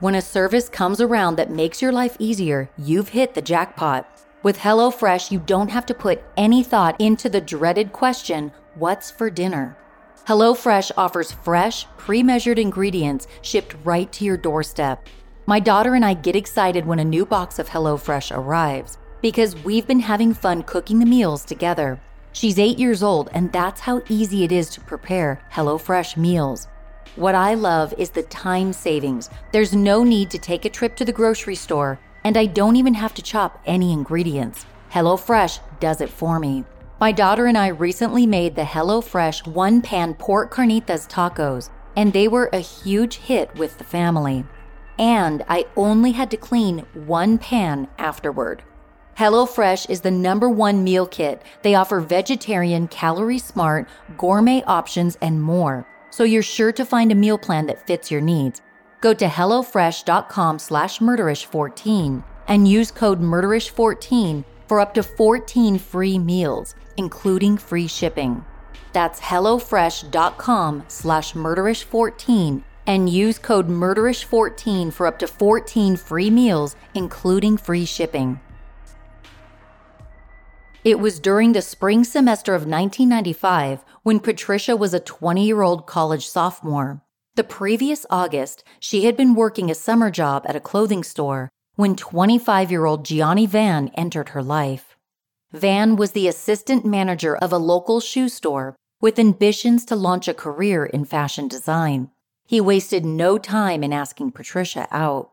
When 0.00 0.16
a 0.16 0.22
service 0.22 0.68
comes 0.68 1.00
around 1.00 1.36
that 1.36 1.50
makes 1.50 1.80
your 1.80 1.92
life 1.92 2.16
easier, 2.18 2.68
you've 2.76 3.08
hit 3.08 3.34
the 3.34 3.42
jackpot. 3.42 4.08
With 4.42 4.58
HelloFresh, 4.58 5.30
you 5.30 5.38
don't 5.38 5.70
have 5.70 5.86
to 5.86 5.94
put 5.94 6.22
any 6.36 6.62
thought 6.62 7.00
into 7.00 7.30
the 7.30 7.40
dreaded 7.40 7.92
question, 7.92 8.52
what's 8.74 9.10
for 9.10 9.30
dinner? 9.30 9.78
HelloFresh 10.26 10.90
offers 10.96 11.32
fresh, 11.32 11.86
pre 11.96 12.22
measured 12.22 12.58
ingredients 12.58 13.26
shipped 13.40 13.76
right 13.84 14.12
to 14.12 14.24
your 14.24 14.36
doorstep. 14.36 15.06
My 15.46 15.60
daughter 15.60 15.94
and 15.94 16.04
I 16.04 16.14
get 16.14 16.36
excited 16.36 16.86
when 16.86 16.98
a 16.98 17.04
new 17.04 17.24
box 17.24 17.58
of 17.58 17.68
HelloFresh 17.68 18.36
arrives 18.36 18.98
because 19.22 19.56
we've 19.64 19.86
been 19.86 20.00
having 20.00 20.34
fun 20.34 20.62
cooking 20.62 20.98
the 20.98 21.06
meals 21.06 21.44
together. 21.44 22.00
She's 22.34 22.58
eight 22.58 22.80
years 22.80 23.00
old, 23.00 23.30
and 23.32 23.52
that's 23.52 23.80
how 23.80 24.02
easy 24.08 24.42
it 24.42 24.50
is 24.50 24.68
to 24.70 24.80
prepare 24.80 25.40
HelloFresh 25.52 26.16
meals. 26.16 26.66
What 27.14 27.36
I 27.36 27.54
love 27.54 27.94
is 27.96 28.10
the 28.10 28.24
time 28.24 28.72
savings. 28.72 29.30
There's 29.52 29.72
no 29.72 30.02
need 30.02 30.32
to 30.32 30.38
take 30.38 30.64
a 30.64 30.68
trip 30.68 30.96
to 30.96 31.04
the 31.04 31.12
grocery 31.12 31.54
store, 31.54 32.00
and 32.24 32.36
I 32.36 32.46
don't 32.46 32.74
even 32.74 32.94
have 32.94 33.14
to 33.14 33.22
chop 33.22 33.62
any 33.66 33.92
ingredients. 33.92 34.66
HelloFresh 34.90 35.60
does 35.78 36.00
it 36.00 36.10
for 36.10 36.40
me. 36.40 36.64
My 37.00 37.12
daughter 37.12 37.46
and 37.46 37.56
I 37.56 37.68
recently 37.68 38.26
made 38.26 38.56
the 38.56 38.62
HelloFresh 38.62 39.46
one 39.46 39.80
pan 39.80 40.14
pork 40.14 40.52
carnitas 40.52 41.08
tacos, 41.08 41.70
and 41.94 42.12
they 42.12 42.26
were 42.26 42.50
a 42.52 42.58
huge 42.58 43.18
hit 43.18 43.54
with 43.54 43.78
the 43.78 43.84
family. 43.84 44.44
And 44.98 45.44
I 45.48 45.66
only 45.76 46.10
had 46.10 46.32
to 46.32 46.36
clean 46.36 46.80
one 46.94 47.38
pan 47.38 47.86
afterward. 47.96 48.64
HelloFresh 49.16 49.90
is 49.90 50.00
the 50.00 50.10
number 50.10 50.50
one 50.50 50.82
meal 50.82 51.06
kit. 51.06 51.40
They 51.62 51.76
offer 51.76 52.00
vegetarian, 52.00 52.88
calorie 52.88 53.38
smart, 53.38 53.88
gourmet 54.18 54.62
options, 54.66 55.16
and 55.20 55.40
more. 55.40 55.86
So 56.10 56.24
you're 56.24 56.42
sure 56.42 56.72
to 56.72 56.84
find 56.84 57.12
a 57.12 57.14
meal 57.14 57.38
plan 57.38 57.66
that 57.66 57.86
fits 57.86 58.10
your 58.10 58.20
needs. 58.20 58.60
Go 59.00 59.14
to 59.14 59.26
HelloFresh.com 59.26 60.58
slash 60.58 60.98
murderish14 60.98 62.24
and 62.48 62.66
use 62.66 62.90
code 62.90 63.20
murderish14 63.20 64.44
for 64.66 64.80
up 64.80 64.94
to 64.94 65.02
14 65.02 65.78
free 65.78 66.18
meals, 66.18 66.74
including 66.96 67.56
free 67.56 67.86
shipping. 67.86 68.44
That's 68.92 69.20
HelloFresh.com 69.20 70.84
slash 70.88 71.34
murderish14 71.34 72.64
and 72.86 73.08
use 73.08 73.38
code 73.38 73.68
murderish14 73.68 74.92
for 74.92 75.06
up 75.06 75.20
to 75.20 75.28
14 75.28 75.96
free 75.96 76.30
meals, 76.30 76.74
including 76.94 77.56
free 77.56 77.84
shipping. 77.84 78.40
It 80.84 81.00
was 81.00 81.18
during 81.18 81.52
the 81.52 81.62
spring 81.62 82.04
semester 82.04 82.54
of 82.54 82.66
1995 82.66 83.82
when 84.02 84.20
Patricia 84.20 84.76
was 84.76 84.92
a 84.92 85.00
20 85.00 85.42
year 85.42 85.62
old 85.62 85.86
college 85.86 86.28
sophomore. 86.28 87.00
The 87.36 87.42
previous 87.42 88.04
August, 88.10 88.62
she 88.78 89.06
had 89.06 89.16
been 89.16 89.34
working 89.34 89.70
a 89.70 89.74
summer 89.74 90.10
job 90.10 90.44
at 90.46 90.56
a 90.56 90.60
clothing 90.60 91.02
store 91.02 91.48
when 91.76 91.96
25 91.96 92.70
year 92.70 92.84
old 92.84 93.06
Gianni 93.06 93.46
Van 93.46 93.88
entered 93.94 94.30
her 94.30 94.42
life. 94.42 94.94
Van 95.52 95.96
was 95.96 96.12
the 96.12 96.28
assistant 96.28 96.84
manager 96.84 97.34
of 97.34 97.50
a 97.50 97.56
local 97.56 97.98
shoe 97.98 98.28
store 98.28 98.76
with 99.00 99.18
ambitions 99.18 99.86
to 99.86 99.96
launch 99.96 100.28
a 100.28 100.34
career 100.34 100.84
in 100.84 101.06
fashion 101.06 101.48
design. 101.48 102.10
He 102.46 102.60
wasted 102.60 103.06
no 103.06 103.38
time 103.38 103.82
in 103.82 103.94
asking 103.94 104.32
Patricia 104.32 104.86
out. 104.90 105.30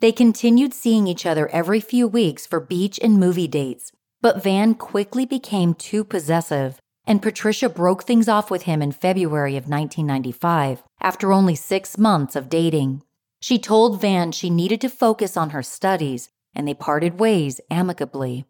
They 0.00 0.12
continued 0.12 0.72
seeing 0.72 1.06
each 1.06 1.26
other 1.26 1.48
every 1.48 1.80
few 1.80 2.08
weeks 2.08 2.46
for 2.46 2.60
beach 2.60 2.98
and 3.02 3.20
movie 3.20 3.48
dates, 3.48 3.92
but 4.26 4.42
Van 4.42 4.74
quickly 4.74 5.24
became 5.24 5.72
too 5.72 6.02
possessive, 6.02 6.80
and 7.06 7.22
Patricia 7.22 7.68
broke 7.68 8.02
things 8.02 8.28
off 8.28 8.50
with 8.50 8.62
him 8.62 8.82
in 8.82 8.90
February 8.90 9.56
of 9.56 9.68
1995 9.68 10.82
after 11.00 11.32
only 11.32 11.54
six 11.54 11.96
months 11.96 12.34
of 12.34 12.48
dating. 12.48 13.04
She 13.40 13.56
told 13.56 14.00
Van 14.00 14.32
she 14.32 14.50
needed 14.50 14.80
to 14.80 14.88
focus 14.88 15.36
on 15.36 15.50
her 15.50 15.62
studies, 15.62 16.28
and 16.56 16.66
they 16.66 16.74
parted 16.74 17.20
ways 17.20 17.60
amicably. 17.70 18.46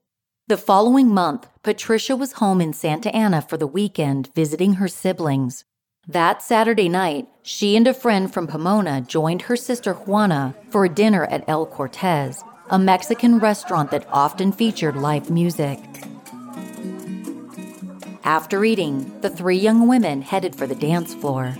The 0.48 0.56
following 0.56 1.08
month, 1.08 1.46
Patricia 1.62 2.16
was 2.16 2.40
home 2.40 2.62
in 2.62 2.72
Santa 2.72 3.14
Ana 3.14 3.42
for 3.42 3.58
the 3.58 3.66
weekend 3.66 4.30
visiting 4.34 4.74
her 4.80 4.88
siblings. 4.88 5.66
That 6.08 6.40
Saturday 6.40 6.88
night, 6.88 7.28
she 7.42 7.76
and 7.76 7.86
a 7.86 7.92
friend 7.92 8.32
from 8.32 8.46
Pomona 8.46 9.02
joined 9.02 9.42
her 9.42 9.56
sister 9.56 9.92
Juana 9.92 10.54
for 10.70 10.86
a 10.86 10.88
dinner 10.88 11.26
at 11.26 11.46
El 11.46 11.66
Cortez, 11.66 12.42
a 12.70 12.78
Mexican 12.78 13.38
restaurant 13.38 13.92
that 13.92 14.08
often 14.10 14.50
featured 14.50 14.96
live 14.96 15.30
music. 15.30 15.78
After 18.24 18.64
eating, 18.64 19.20
the 19.20 19.30
three 19.30 19.56
young 19.56 19.86
women 19.86 20.20
headed 20.20 20.56
for 20.56 20.66
the 20.66 20.74
dance 20.74 21.14
floor. 21.14 21.56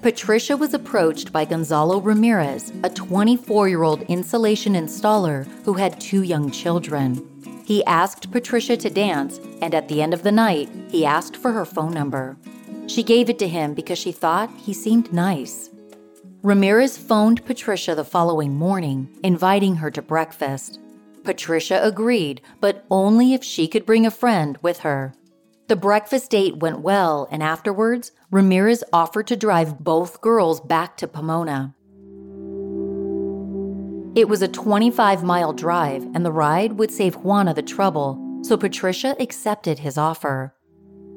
Patricia 0.00 0.56
was 0.56 0.72
approached 0.72 1.30
by 1.30 1.44
Gonzalo 1.44 2.00
Ramirez, 2.00 2.72
a 2.82 2.88
24 2.88 3.68
year 3.68 3.82
old 3.82 4.02
insulation 4.02 4.72
installer 4.72 5.46
who 5.64 5.74
had 5.74 6.00
two 6.00 6.22
young 6.22 6.50
children. 6.50 7.28
He 7.66 7.84
asked 7.84 8.30
Patricia 8.30 8.78
to 8.78 8.88
dance, 8.88 9.38
and 9.60 9.74
at 9.74 9.88
the 9.88 10.00
end 10.00 10.14
of 10.14 10.22
the 10.22 10.32
night, 10.32 10.70
he 10.88 11.04
asked 11.04 11.36
for 11.36 11.52
her 11.52 11.66
phone 11.66 11.92
number. 11.92 12.38
She 12.86 13.02
gave 13.02 13.28
it 13.28 13.38
to 13.40 13.48
him 13.48 13.74
because 13.74 13.98
she 13.98 14.12
thought 14.12 14.50
he 14.56 14.72
seemed 14.72 15.12
nice. 15.12 15.68
Ramirez 16.46 16.96
phoned 16.96 17.44
Patricia 17.44 17.96
the 17.96 18.04
following 18.04 18.54
morning, 18.54 19.08
inviting 19.24 19.74
her 19.74 19.90
to 19.90 20.00
breakfast. 20.00 20.78
Patricia 21.24 21.80
agreed, 21.82 22.40
but 22.60 22.84
only 22.88 23.34
if 23.34 23.42
she 23.42 23.66
could 23.66 23.84
bring 23.84 24.06
a 24.06 24.12
friend 24.12 24.56
with 24.62 24.78
her. 24.78 25.12
The 25.66 25.74
breakfast 25.74 26.30
date 26.30 26.58
went 26.58 26.78
well, 26.78 27.26
and 27.32 27.42
afterwards, 27.42 28.12
Ramirez 28.30 28.84
offered 28.92 29.26
to 29.26 29.34
drive 29.34 29.80
both 29.80 30.20
girls 30.20 30.60
back 30.60 30.96
to 30.98 31.08
Pomona. 31.08 31.74
It 34.14 34.28
was 34.28 34.40
a 34.40 34.46
25 34.46 35.24
mile 35.24 35.52
drive, 35.52 36.04
and 36.14 36.24
the 36.24 36.30
ride 36.30 36.74
would 36.74 36.92
save 36.92 37.16
Juana 37.16 37.54
the 37.54 37.62
trouble, 37.62 38.40
so 38.42 38.56
Patricia 38.56 39.16
accepted 39.18 39.80
his 39.80 39.98
offer. 39.98 40.54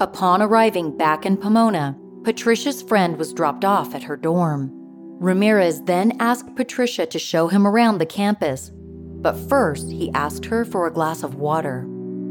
Upon 0.02 0.42
arriving 0.42 0.98
back 0.98 1.24
in 1.24 1.38
Pomona, 1.38 1.96
Patricia's 2.24 2.82
friend 2.82 3.16
was 3.18 3.32
dropped 3.32 3.64
off 3.64 3.94
at 3.94 4.02
her 4.02 4.18
dorm. 4.18 4.79
Ramirez 5.20 5.82
then 5.82 6.14
asked 6.22 6.56
Patricia 6.56 7.06
to 7.06 7.20
show 7.20 7.50
him 7.50 7.68
around 7.68 7.98
the 7.98 8.06
campus, 8.06 8.72
but 8.74 9.34
first 9.34 9.90
he 9.92 10.10
asked 10.14 10.46
her 10.46 10.64
for 10.64 10.88
a 10.88 10.94
glass 10.94 11.24
of 11.24 11.36
water. 11.36 11.86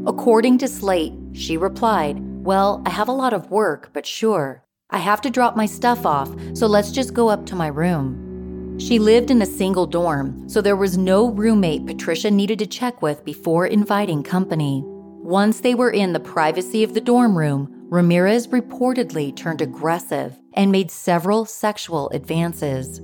According 0.07 0.57
to 0.57 0.67
Slate, 0.67 1.13
she 1.33 1.55
replied, 1.55 2.17
Well, 2.43 2.81
I 2.87 2.89
have 2.89 3.07
a 3.07 3.11
lot 3.11 3.31
of 3.31 3.51
work, 3.51 3.91
but 3.93 4.07
sure. 4.07 4.63
I 4.89 4.97
have 4.97 5.21
to 5.21 5.29
drop 5.29 5.55
my 5.55 5.67
stuff 5.67 6.03
off, 6.03 6.33
so 6.55 6.65
let's 6.65 6.89
just 6.89 7.13
go 7.13 7.29
up 7.29 7.45
to 7.45 7.55
my 7.55 7.67
room. 7.67 8.79
She 8.79 8.97
lived 8.97 9.29
in 9.29 9.43
a 9.43 9.45
single 9.45 9.85
dorm, 9.85 10.49
so 10.49 10.59
there 10.59 10.75
was 10.75 10.97
no 10.97 11.29
roommate 11.29 11.85
Patricia 11.85 12.31
needed 12.31 12.57
to 12.57 12.65
check 12.65 13.03
with 13.03 13.23
before 13.23 13.67
inviting 13.67 14.23
company. 14.23 14.81
Once 14.85 15.59
they 15.59 15.75
were 15.75 15.91
in 15.91 16.13
the 16.13 16.19
privacy 16.19 16.83
of 16.83 16.95
the 16.95 17.01
dorm 17.01 17.37
room, 17.37 17.78
Ramirez 17.89 18.47
reportedly 18.49 19.35
turned 19.35 19.61
aggressive 19.61 20.37
and 20.53 20.71
made 20.71 20.91
several 20.91 21.43
sexual 21.43 22.07
advances. 22.09 23.01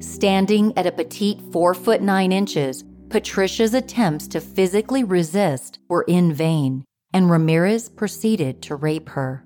Standing 0.00 0.72
at 0.78 0.86
a 0.86 0.92
petite 0.92 1.42
4 1.52 1.74
foot 1.74 2.00
9 2.00 2.32
inches, 2.32 2.84
Patricia's 3.10 3.74
attempts 3.74 4.26
to 4.28 4.40
physically 4.40 5.04
resist 5.04 5.78
were 5.88 6.06
in 6.08 6.32
vain, 6.32 6.84
and 7.12 7.30
Ramirez 7.30 7.90
proceeded 7.90 8.62
to 8.62 8.76
rape 8.76 9.10
her. 9.10 9.44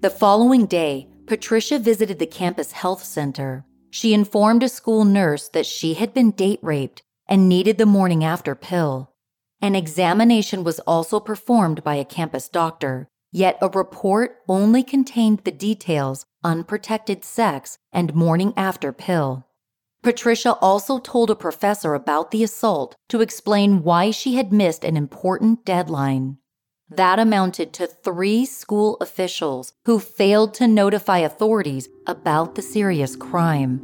The 0.00 0.08
following 0.08 0.64
day, 0.64 1.08
Patricia 1.26 1.78
visited 1.78 2.18
the 2.18 2.26
campus 2.26 2.72
health 2.72 3.04
center. 3.04 3.66
She 3.90 4.14
informed 4.14 4.62
a 4.62 4.70
school 4.70 5.04
nurse 5.04 5.50
that 5.50 5.66
she 5.66 5.94
had 5.94 6.14
been 6.14 6.30
date 6.30 6.60
raped 6.62 7.02
and 7.28 7.46
needed 7.46 7.76
the 7.76 7.84
morning 7.84 8.24
after 8.24 8.54
pill. 8.54 9.12
An 9.60 9.74
examination 9.74 10.64
was 10.64 10.80
also 10.80 11.20
performed 11.20 11.84
by 11.84 11.96
a 11.96 12.06
campus 12.06 12.48
doctor, 12.48 13.10
yet 13.30 13.58
a 13.60 13.68
report 13.68 14.38
only 14.48 14.82
contained 14.82 15.40
the 15.44 15.52
details 15.52 16.26
unprotected 16.44 17.24
sex 17.24 17.78
and 17.92 18.14
morning 18.14 18.52
after 18.56 18.92
pill. 18.92 19.44
Patricia 20.02 20.52
also 20.54 20.98
told 20.98 21.30
a 21.30 21.34
professor 21.34 21.94
about 21.94 22.30
the 22.30 22.44
assault 22.44 22.96
to 23.08 23.20
explain 23.20 23.82
why 23.82 24.10
she 24.10 24.36
had 24.36 24.52
missed 24.52 24.84
an 24.84 24.96
important 24.96 25.64
deadline. 25.64 26.38
That 26.88 27.18
amounted 27.18 27.72
to 27.74 27.86
three 27.86 28.46
school 28.46 28.96
officials 29.00 29.72
who 29.84 29.98
failed 29.98 30.54
to 30.54 30.66
notify 30.66 31.18
authorities 31.18 31.88
about 32.06 32.54
the 32.54 32.62
serious 32.62 33.16
crime. 33.16 33.82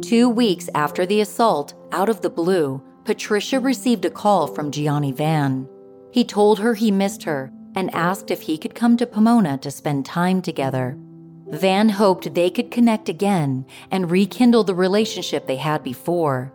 Two 0.00 0.28
weeks 0.28 0.68
after 0.74 1.06
the 1.06 1.20
assault, 1.20 1.74
out 1.92 2.08
of 2.08 2.22
the 2.22 2.30
blue, 2.30 2.82
Patricia 3.04 3.60
received 3.60 4.04
a 4.04 4.10
call 4.10 4.48
from 4.48 4.72
Gianni 4.72 5.12
Van. 5.12 5.68
He 6.12 6.24
told 6.24 6.58
her 6.58 6.74
he 6.74 6.90
missed 6.90 7.22
her 7.24 7.50
and 7.74 7.92
asked 7.94 8.30
if 8.30 8.42
he 8.42 8.58
could 8.58 8.74
come 8.74 8.96
to 8.98 9.06
Pomona 9.06 9.56
to 9.58 9.70
spend 9.70 10.04
time 10.04 10.42
together. 10.42 10.98
Van 11.48 11.88
hoped 11.88 12.34
they 12.34 12.50
could 12.50 12.70
connect 12.70 13.08
again 13.08 13.64
and 13.90 14.10
rekindle 14.10 14.62
the 14.62 14.74
relationship 14.74 15.46
they 15.46 15.56
had 15.56 15.82
before. 15.82 16.52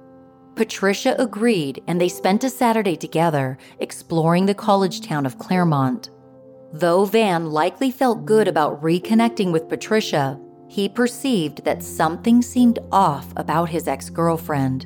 Patricia 0.56 1.16
agreed, 1.20 1.84
and 1.88 2.00
they 2.00 2.10
spent 2.10 2.44
a 2.44 2.50
Saturday 2.50 2.96
together 2.96 3.58
exploring 3.80 4.46
the 4.46 4.56
college 4.56 5.02
town 5.02 5.26
of 5.26 5.38
Claremont. 5.38 6.10
Though 6.74 7.06
Van 7.06 7.52
likely 7.52 7.92
felt 7.92 8.26
good 8.26 8.48
about 8.48 8.82
reconnecting 8.82 9.52
with 9.52 9.70
Patricia, 9.70 10.40
he 10.68 10.90
perceived 10.90 11.64
that 11.64 11.84
something 11.84 12.42
seemed 12.42 12.80
off 12.92 13.32
about 13.38 13.70
his 13.70 13.88
ex 13.88 14.10
girlfriend. 14.10 14.86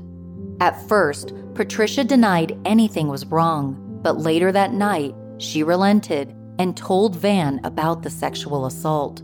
At 0.60 0.88
first, 0.88 1.34
Patricia 1.56 2.04
denied 2.04 2.58
anything 2.66 3.08
was 3.08 3.26
wrong, 3.26 3.91
but 4.02 4.20
later 4.20 4.52
that 4.52 4.74
night, 4.74 5.14
she 5.38 5.64
relented 5.64 6.36
and 6.60 6.76
told 6.78 7.16
Van 7.16 7.60
about 7.64 8.04
the 8.04 8.10
sexual 8.10 8.66
assault. 8.66 9.22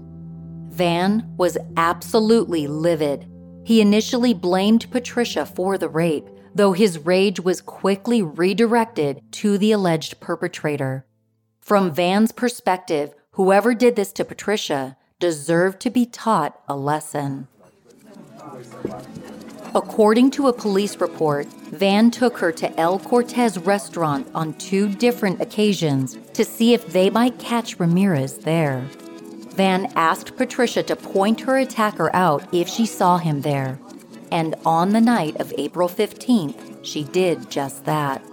Van 0.70 1.24
was 1.38 1.58
absolutely 1.76 2.68
livid. 2.68 3.28
He 3.64 3.82
initially 3.82 4.34
blamed 4.34 4.90
Patricia 4.92 5.46
for 5.46 5.78
the 5.78 5.90
rape, 5.90 6.28
though 6.54 6.74
his 6.74 7.00
rage 7.00 7.40
was 7.40 7.62
quickly 7.62 8.22
redirected 8.22 9.22
to 9.34 9.58
the 9.58 9.72
alleged 9.72 10.20
perpetrator. 10.20 11.06
From 11.60 11.92
Van's 11.92 12.32
perspective, 12.32 13.14
whoever 13.32 13.74
did 13.74 13.96
this 13.96 14.12
to 14.14 14.26
Patricia 14.26 14.98
deserved 15.20 15.80
to 15.82 15.90
be 15.90 16.06
taught 16.06 16.60
a 16.68 16.76
lesson. 16.76 17.48
According 19.78 20.32
to 20.32 20.48
a 20.48 20.54
police 20.54 20.98
report, 21.00 21.46
Van 21.70 22.10
took 22.10 22.40
her 22.40 22.52
to 22.52 22.80
El 22.80 22.98
Cortez 22.98 23.60
restaurant 23.60 24.28
on 24.34 24.56
two 24.56 24.90
different 24.90 25.40
occasions 25.40 26.18
to 26.34 26.44
see 26.44 26.74
if 26.74 26.88
they 26.88 27.12
might 27.12 27.38
catch 27.38 27.80
Ramirez 27.80 28.40
there. 28.40 28.88
Van 29.54 29.86
asked 29.96 30.36
Patricia 30.36 30.82
to 30.82 30.96
point 30.96 31.42
her 31.42 31.60
attacker 31.60 32.10
out 32.16 32.44
if 32.52 32.68
she 32.68 32.88
saw 32.88 33.20
him 33.20 33.42
there. 33.42 33.78
And 34.32 34.56
on 34.66 34.94
the 34.94 35.02
night 35.02 35.40
of 35.40 35.54
April 35.60 35.88
15th, 35.88 36.84
she 36.84 37.04
did 37.04 37.52
just 37.52 37.86
that. 37.86 38.24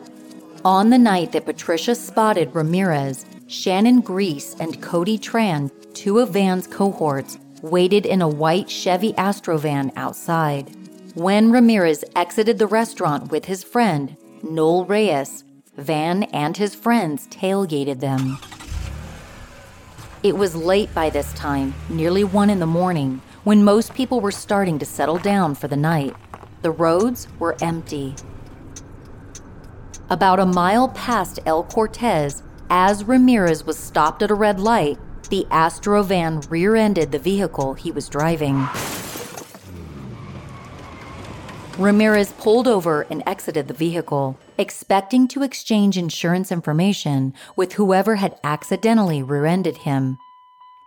On 0.65 0.89
the 0.89 0.99
night 0.99 1.33
that 1.33 1.45
Patricia 1.45 1.95
spotted 1.95 2.55
Ramirez, 2.55 3.27
Shannon 3.49 4.01
Gries 4.01 4.57
and 4.59 4.81
Cody 4.81 5.19
Tran, 5.19 5.71
two 5.93 6.21
of 6.21 6.31
Van's 6.31 6.67
cohorts, 6.67 7.39
waited 7.61 8.07
in 8.07 8.23
a 8.23 8.29
white 8.29 8.71
Chevy 8.71 9.13
Astrovan 9.13 9.93
outside. 9.95 10.75
When 11.15 11.53
Ramirez 11.53 12.05
exited 12.17 12.59
the 12.59 12.67
restaurant 12.67 13.31
with 13.31 13.45
his 13.45 13.63
friend, 13.63 14.17
Noel 14.43 14.85
Reyes, 14.85 15.45
Van 15.77 16.25
and 16.25 16.57
his 16.57 16.75
friends 16.75 17.29
tailgated 17.29 18.01
them. 18.01 18.37
It 20.25 20.37
was 20.37 20.57
late 20.57 20.93
by 20.93 21.11
this 21.11 21.33
time, 21.35 21.73
nearly 21.89 22.25
one 22.25 22.51
in 22.51 22.59
the 22.59 22.67
morning, 22.67 23.23
when 23.45 23.63
most 23.63 23.95
people 23.95 24.21
were 24.21 24.33
starting 24.33 24.77
to 24.81 24.85
settle 24.85 25.19
down 25.19 25.55
for 25.55 25.69
the 25.69 25.77
night. 25.77 26.17
The 26.63 26.73
roads 26.73 27.29
were 27.39 27.55
empty. 27.63 28.17
About 30.11 30.41
a 30.41 30.47
mile 30.47 30.89
past 30.89 31.39
El 31.47 31.63
Cortez, 31.63 32.43
as 32.71 33.05
Ramirez 33.05 33.65
was 33.65 33.79
stopped 33.79 34.21
at 34.25 34.33
a 34.33 34.35
red 34.35 34.59
light, 34.59 34.99
the 35.31 35.47
Astrovan 35.53 36.51
rear 36.51 36.75
ended 36.75 37.13
the 37.13 37.21
vehicle 37.21 37.75
he 37.75 37.93
was 37.93 38.09
driving. 38.09 38.67
Ramirez 41.79 42.31
pulled 42.39 42.69
over 42.69 43.03
and 43.11 43.23
exited 43.27 43.67
the 43.67 43.75
vehicle, 43.75 44.39
expecting 44.59 45.27
to 45.29 45.43
exchange 45.43 45.99
insurance 45.99 46.53
information 46.53 47.35
with 47.57 47.73
whoever 47.73 48.15
had 48.15 48.39
accidentally 48.45 49.25
rear 49.25 49.45
ended 49.45 49.79
him. 49.79 50.17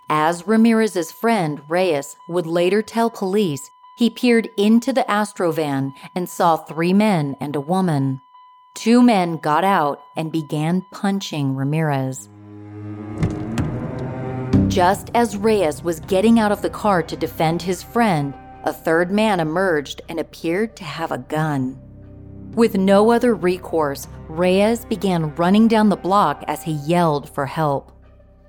As 0.09 0.47
Ramirez's 0.47 1.11
friend, 1.11 1.61
Reyes, 1.67 2.15
would 2.29 2.47
later 2.47 2.81
tell 2.81 3.09
police, 3.09 3.69
he 3.97 4.09
peered 4.09 4.47
into 4.55 4.93
the 4.93 5.03
Astrovan 5.09 5.91
and 6.15 6.29
saw 6.29 6.55
three 6.55 6.93
men 6.93 7.35
and 7.41 7.57
a 7.57 7.61
woman. 7.61 8.21
Two 8.73 9.01
men 9.01 9.35
got 9.37 9.65
out 9.65 9.99
and 10.15 10.31
began 10.31 10.85
punching 10.91 11.55
Ramirez. 11.55 12.29
Just 14.69 15.11
as 15.13 15.35
Reyes 15.35 15.83
was 15.83 15.99
getting 15.99 16.39
out 16.39 16.53
of 16.53 16.61
the 16.61 16.69
car 16.69 17.03
to 17.03 17.17
defend 17.17 17.61
his 17.61 17.83
friend, 17.83 18.33
a 18.67 18.73
third 18.73 19.09
man 19.09 19.39
emerged 19.39 20.01
and 20.09 20.19
appeared 20.19 20.75
to 20.75 20.83
have 20.83 21.09
a 21.09 21.17
gun. 21.17 21.79
With 22.51 22.75
no 22.75 23.11
other 23.11 23.33
recourse, 23.33 24.09
Reyes 24.27 24.83
began 24.83 25.33
running 25.35 25.69
down 25.69 25.87
the 25.87 25.95
block 25.95 26.43
as 26.49 26.63
he 26.63 26.73
yelled 26.73 27.29
for 27.29 27.45
help. 27.45 27.93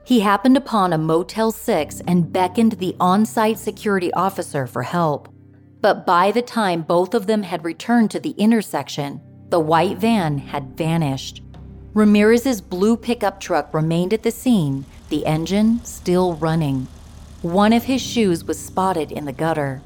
He 0.04 0.18
happened 0.18 0.56
upon 0.56 0.92
a 0.92 0.98
Motel 0.98 1.52
6 1.52 2.00
and 2.08 2.32
beckoned 2.32 2.72
the 2.72 2.96
on 2.98 3.26
site 3.26 3.58
security 3.58 4.12
officer 4.12 4.66
for 4.66 4.82
help. 4.82 5.28
But 5.80 6.04
by 6.04 6.32
the 6.32 6.42
time 6.42 6.82
both 6.82 7.14
of 7.14 7.28
them 7.28 7.44
had 7.44 7.64
returned 7.64 8.10
to 8.10 8.18
the 8.18 8.30
intersection, 8.30 9.20
the 9.50 9.60
white 9.60 9.98
van 9.98 10.38
had 10.38 10.76
vanished. 10.76 11.42
Ramirez's 11.94 12.60
blue 12.60 12.96
pickup 12.96 13.38
truck 13.38 13.72
remained 13.72 14.12
at 14.12 14.24
the 14.24 14.32
scene, 14.32 14.84
the 15.10 15.24
engine 15.26 15.84
still 15.84 16.34
running. 16.34 16.88
One 17.42 17.72
of 17.72 17.84
his 17.84 18.02
shoes 18.02 18.42
was 18.42 18.58
spotted 18.58 19.12
in 19.12 19.24
the 19.24 19.32
gutter. 19.32 19.80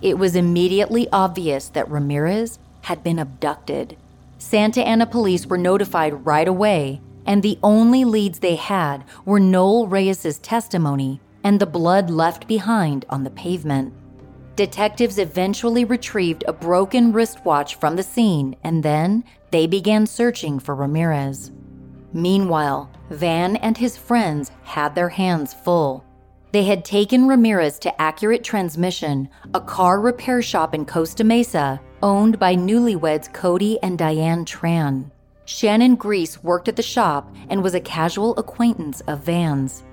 It 0.00 0.18
was 0.18 0.36
immediately 0.36 1.08
obvious 1.12 1.68
that 1.70 1.90
Ramirez 1.90 2.58
had 2.82 3.02
been 3.02 3.18
abducted. 3.18 3.96
Santa 4.38 4.82
Ana 4.82 5.06
police 5.06 5.46
were 5.46 5.58
notified 5.58 6.24
right 6.24 6.46
away, 6.46 7.00
and 7.26 7.42
the 7.42 7.58
only 7.62 8.04
leads 8.04 8.38
they 8.38 8.56
had 8.56 9.04
were 9.24 9.40
Noel 9.40 9.86
Reyes's 9.86 10.38
testimony 10.38 11.20
and 11.44 11.60
the 11.60 11.66
blood 11.66 12.10
left 12.10 12.46
behind 12.46 13.04
on 13.10 13.24
the 13.24 13.30
pavement. 13.30 13.92
Detectives 14.56 15.18
eventually 15.18 15.84
retrieved 15.84 16.44
a 16.46 16.52
broken 16.52 17.12
wristwatch 17.12 17.76
from 17.76 17.96
the 17.96 18.02
scene 18.02 18.56
and 18.64 18.82
then 18.82 19.24
they 19.50 19.66
began 19.66 20.06
searching 20.06 20.58
for 20.58 20.74
Ramirez. 20.74 21.52
Meanwhile, 22.12 22.90
Van 23.10 23.56
and 23.56 23.76
his 23.76 23.96
friends 23.96 24.50
had 24.64 24.94
their 24.94 25.10
hands 25.10 25.54
full. 25.54 26.04
They 26.50 26.64
had 26.64 26.84
taken 26.84 27.28
Ramirez 27.28 27.78
to 27.80 28.00
Accurate 28.00 28.42
Transmission, 28.42 29.28
a 29.52 29.60
car 29.60 30.00
repair 30.00 30.40
shop 30.40 30.74
in 30.74 30.86
Costa 30.86 31.22
Mesa 31.22 31.78
owned 32.02 32.38
by 32.38 32.54
newlyweds 32.54 33.32
Cody 33.34 33.78
and 33.82 33.98
Diane 33.98 34.46
Tran. 34.46 35.10
Shannon 35.44 35.94
Gries 35.96 36.42
worked 36.42 36.68
at 36.68 36.76
the 36.76 36.82
shop 36.82 37.34
and 37.50 37.62
was 37.62 37.74
a 37.74 37.80
casual 37.80 38.34
acquaintance 38.38 39.02
of 39.02 39.24
Van's. 39.24 39.84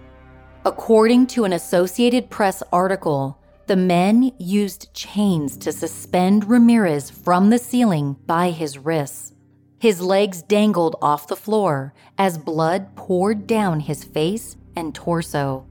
According 0.65 1.27
to 1.27 1.43
an 1.43 1.53
Associated 1.53 2.29
Press 2.29 2.63
article, 2.71 3.37
the 3.67 3.75
men 3.75 4.31
used 4.37 4.93
chains 4.93 5.57
to 5.57 5.71
suspend 5.71 6.49
Ramirez 6.49 7.09
from 7.09 7.49
the 7.49 7.59
ceiling 7.59 8.15
by 8.25 8.51
his 8.51 8.77
wrists. 8.77 9.33
His 9.79 10.01
legs 10.01 10.41
dangled 10.41 10.95
off 11.01 11.27
the 11.27 11.35
floor 11.35 11.93
as 12.17 12.37
blood 12.37 12.95
poured 12.95 13.45
down 13.45 13.81
his 13.81 14.03
face 14.03 14.55
and 14.75 14.95
torso. 14.95 15.65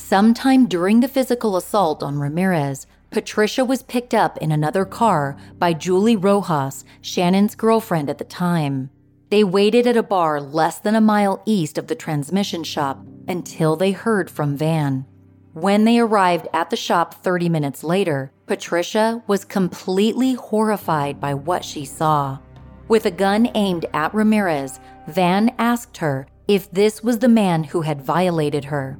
Sometime 0.00 0.66
during 0.66 0.98
the 1.00 1.08
physical 1.08 1.56
assault 1.56 2.02
on 2.02 2.18
Ramirez, 2.18 2.88
Patricia 3.12 3.64
was 3.64 3.84
picked 3.84 4.12
up 4.12 4.36
in 4.38 4.50
another 4.50 4.84
car 4.84 5.36
by 5.56 5.72
Julie 5.72 6.16
Rojas, 6.16 6.84
Shannon's 7.00 7.54
girlfriend 7.54 8.10
at 8.10 8.18
the 8.18 8.24
time. 8.24 8.90
They 9.28 9.44
waited 9.44 9.86
at 9.86 9.96
a 9.96 10.02
bar 10.02 10.40
less 10.40 10.80
than 10.80 10.96
a 10.96 11.00
mile 11.00 11.40
east 11.46 11.78
of 11.78 11.86
the 11.86 11.94
transmission 11.94 12.64
shop 12.64 13.06
until 13.28 13.76
they 13.76 13.92
heard 13.92 14.28
from 14.28 14.56
Van. 14.56 15.06
When 15.52 15.84
they 15.84 16.00
arrived 16.00 16.48
at 16.52 16.70
the 16.70 16.76
shop 16.76 17.22
30 17.22 17.48
minutes 17.48 17.84
later, 17.84 18.32
Patricia 18.46 19.22
was 19.28 19.44
completely 19.44 20.32
horrified 20.32 21.20
by 21.20 21.34
what 21.34 21.64
she 21.64 21.84
saw. 21.84 22.38
With 22.88 23.06
a 23.06 23.12
gun 23.12 23.48
aimed 23.54 23.86
at 23.92 24.12
Ramirez, 24.12 24.80
Van 25.06 25.54
asked 25.56 25.98
her 25.98 26.26
if 26.48 26.68
this 26.72 27.04
was 27.04 27.20
the 27.20 27.28
man 27.28 27.62
who 27.62 27.82
had 27.82 28.02
violated 28.02 28.64
her. 28.64 28.98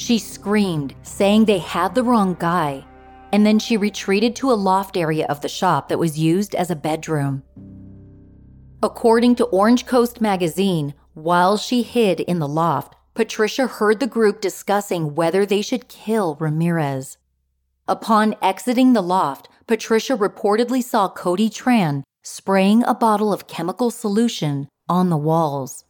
She 0.00 0.18
screamed, 0.18 0.94
saying 1.02 1.44
they 1.44 1.58
had 1.58 1.94
the 1.94 2.02
wrong 2.02 2.36
guy 2.38 2.84
and 3.32 3.46
then 3.46 3.58
she 3.58 3.76
retreated 3.76 4.34
to 4.36 4.50
a 4.50 4.54
loft 4.54 4.96
area 4.96 5.26
of 5.26 5.40
the 5.40 5.48
shop 5.48 5.88
that 5.88 5.98
was 5.98 6.18
used 6.18 6.54
as 6.54 6.70
a 6.70 6.76
bedroom. 6.76 7.42
According 8.82 9.36
to 9.36 9.44
Orange 9.46 9.86
Coast 9.86 10.20
magazine, 10.20 10.94
while 11.14 11.56
she 11.56 11.82
hid 11.82 12.20
in 12.20 12.38
the 12.38 12.48
loft, 12.48 12.96
Patricia 13.14 13.66
heard 13.66 14.00
the 14.00 14.06
group 14.06 14.40
discussing 14.40 15.14
whether 15.14 15.44
they 15.44 15.62
should 15.62 15.88
kill 15.88 16.36
Ramirez. 16.36 17.18
Upon 17.86 18.34
exiting 18.40 18.92
the 18.94 19.02
loft, 19.02 19.48
Patricia 19.66 20.16
reportedly 20.16 20.82
saw 20.82 21.08
Cody 21.08 21.50
Tran 21.50 22.02
spraying 22.22 22.82
a 22.84 22.94
bottle 22.94 23.32
of 23.32 23.46
chemical 23.46 23.90
solution 23.90 24.68
on 24.88 25.10
the 25.10 25.16
walls. 25.16 25.84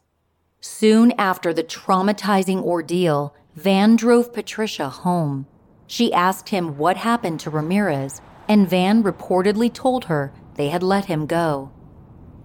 Soon 0.61 1.13
after 1.13 1.55
the 1.55 1.63
traumatizing 1.63 2.63
ordeal, 2.63 3.35
Van 3.57 3.97
drove 3.97 4.33
Patricia 4.33 4.89
home. 4.89 5.47
She 5.87 6.13
asked 6.13 6.51
him 6.51 6.79
what 6.79 6.97
happened 6.97 7.41
to 7.41 7.51
Ramirez, 7.51 8.21
and 8.49 8.69
Van 8.69 9.03
reportedly 9.03 9.73
told 9.73 10.05
her 10.05 10.33
they 10.55 10.69
had 10.69 10.83
let 10.83 11.07
him 11.07 11.27
go. 11.27 11.73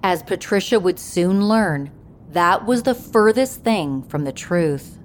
As 0.02 0.24
Patricia 0.24 0.80
would 0.80 1.00
soon 1.00 1.48
learn, 1.48 1.92
that 2.30 2.66
was 2.66 2.84
the 2.84 2.96
furthest 2.96 3.64
thing 3.64 4.04
from 4.04 4.24
the 4.24 4.32
truth. 4.32 4.98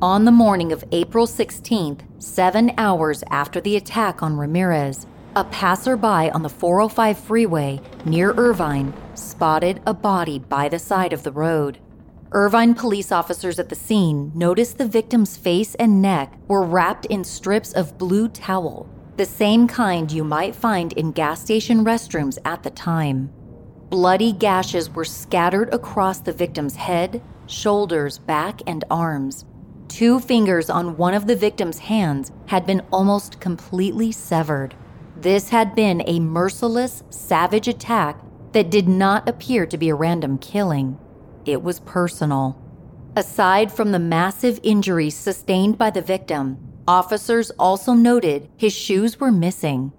On 0.00 0.24
the 0.24 0.32
morning 0.32 0.72
of 0.72 0.84
April 0.92 1.26
16th, 1.26 2.00
seven 2.18 2.72
hours 2.76 3.22
after 3.30 3.60
the 3.60 3.76
attack 3.76 4.22
on 4.22 4.36
Ramirez, 4.36 5.06
a 5.36 5.44
passerby 5.44 6.30
on 6.30 6.42
the 6.42 6.48
405 6.48 7.18
freeway 7.18 7.80
near 8.04 8.32
Irvine 8.32 8.92
spotted 9.14 9.80
a 9.86 9.94
body 9.94 10.38
by 10.38 10.68
the 10.68 10.78
side 10.78 11.12
of 11.12 11.22
the 11.22 11.32
road. 11.32 11.78
Irvine 12.34 12.72
police 12.74 13.12
officers 13.12 13.58
at 13.58 13.68
the 13.68 13.74
scene 13.74 14.32
noticed 14.34 14.78
the 14.78 14.88
victim's 14.88 15.36
face 15.36 15.74
and 15.74 16.00
neck 16.00 16.32
were 16.48 16.64
wrapped 16.64 17.04
in 17.06 17.24
strips 17.24 17.74
of 17.74 17.98
blue 17.98 18.26
towel, 18.26 18.88
the 19.18 19.26
same 19.26 19.68
kind 19.68 20.10
you 20.10 20.24
might 20.24 20.56
find 20.56 20.94
in 20.94 21.12
gas 21.12 21.42
station 21.42 21.84
restrooms 21.84 22.38
at 22.42 22.62
the 22.62 22.70
time. 22.70 23.30
Bloody 23.90 24.32
gashes 24.32 24.88
were 24.88 25.04
scattered 25.04 25.74
across 25.74 26.20
the 26.20 26.32
victim's 26.32 26.76
head, 26.76 27.22
shoulders, 27.46 28.18
back, 28.18 28.62
and 28.66 28.82
arms. 28.90 29.44
Two 29.88 30.18
fingers 30.18 30.70
on 30.70 30.96
one 30.96 31.12
of 31.12 31.26
the 31.26 31.36
victim's 31.36 31.80
hands 31.80 32.32
had 32.46 32.64
been 32.64 32.80
almost 32.90 33.40
completely 33.40 34.10
severed. 34.10 34.74
This 35.18 35.50
had 35.50 35.74
been 35.74 36.02
a 36.06 36.18
merciless, 36.18 37.02
savage 37.10 37.68
attack 37.68 38.18
that 38.52 38.70
did 38.70 38.88
not 38.88 39.28
appear 39.28 39.66
to 39.66 39.76
be 39.76 39.90
a 39.90 39.94
random 39.94 40.38
killing 40.38 40.98
it 41.44 41.62
was 41.62 41.80
personal. 41.80 42.58
Aside 43.14 43.70
from 43.70 43.92
the 43.92 43.98
massive 43.98 44.58
injuries 44.62 45.14
sustained 45.14 45.76
by 45.76 45.90
the 45.90 46.00
victim, 46.00 46.58
officers 46.88 47.50
also 47.58 47.92
noted 47.92 48.48
his 48.56 48.72
shoes 48.72 49.20
were 49.20 49.30
missing. 49.30 49.92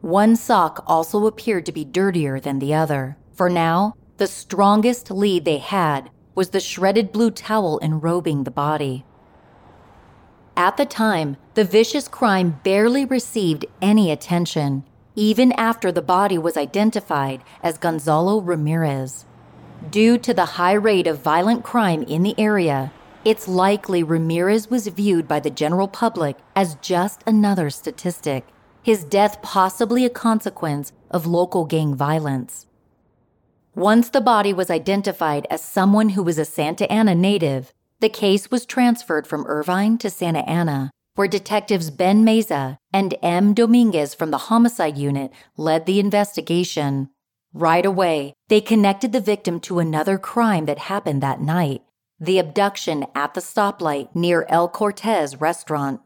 One 0.00 0.36
sock 0.36 0.84
also 0.86 1.26
appeared 1.26 1.66
to 1.66 1.72
be 1.72 1.84
dirtier 1.84 2.38
than 2.38 2.58
the 2.58 2.74
other. 2.74 3.16
For 3.32 3.50
now, 3.50 3.94
the 4.18 4.26
strongest 4.26 5.10
lead 5.10 5.44
they 5.44 5.58
had 5.58 6.10
was 6.34 6.50
the 6.50 6.60
shredded 6.60 7.10
blue 7.10 7.30
towel 7.30 7.80
enrobing 7.82 8.44
the 8.44 8.50
body. 8.50 9.04
At 10.56 10.76
the 10.76 10.86
time, 10.86 11.36
the 11.54 11.64
vicious 11.64 12.06
crime 12.06 12.60
barely 12.62 13.04
received 13.04 13.66
any 13.82 14.12
attention, 14.12 14.84
even 15.16 15.50
after 15.52 15.90
the 15.90 16.02
body 16.02 16.38
was 16.38 16.56
identified 16.56 17.42
as 17.62 17.78
Gonzalo 17.78 18.40
Ramirez. 18.40 19.24
Due 19.90 20.18
to 20.18 20.32
the 20.32 20.44
high 20.44 20.72
rate 20.72 21.06
of 21.06 21.20
violent 21.20 21.62
crime 21.62 22.02
in 22.04 22.22
the 22.22 22.38
area, 22.38 22.92
it's 23.24 23.48
likely 23.48 24.02
Ramirez 24.02 24.70
was 24.70 24.86
viewed 24.86 25.28
by 25.28 25.40
the 25.40 25.50
general 25.50 25.88
public 25.88 26.36
as 26.56 26.76
just 26.76 27.22
another 27.26 27.70
statistic, 27.70 28.46
his 28.82 29.04
death 29.04 29.40
possibly 29.42 30.04
a 30.04 30.10
consequence 30.10 30.92
of 31.10 31.26
local 31.26 31.64
gang 31.64 31.94
violence. 31.94 32.66
Once 33.74 34.08
the 34.08 34.20
body 34.20 34.52
was 34.52 34.70
identified 34.70 35.46
as 35.50 35.62
someone 35.62 36.10
who 36.10 36.22
was 36.22 36.38
a 36.38 36.44
Santa 36.44 36.90
Ana 36.90 37.14
native, 37.14 37.72
the 38.00 38.08
case 38.08 38.50
was 38.50 38.66
transferred 38.66 39.26
from 39.26 39.46
Irvine 39.46 39.98
to 39.98 40.10
Santa 40.10 40.48
Ana, 40.48 40.90
where 41.14 41.28
detectives 41.28 41.90
Ben 41.90 42.24
Meza 42.24 42.78
and 42.92 43.14
M. 43.22 43.54
Dominguez 43.54 44.14
from 44.14 44.30
the 44.30 44.38
homicide 44.48 44.96
unit 44.96 45.32
led 45.56 45.86
the 45.86 46.00
investigation. 46.00 47.10
Right 47.56 47.86
away, 47.86 48.34
they 48.48 48.60
connected 48.60 49.12
the 49.12 49.20
victim 49.20 49.60
to 49.60 49.78
another 49.78 50.18
crime 50.18 50.66
that 50.66 50.90
happened 50.90 51.22
that 51.22 51.40
night 51.40 51.82
the 52.18 52.40
abduction 52.40 53.06
at 53.14 53.34
the 53.34 53.40
stoplight 53.40 54.08
near 54.12 54.44
El 54.48 54.68
Cortez 54.68 55.40
restaurant. 55.40 56.00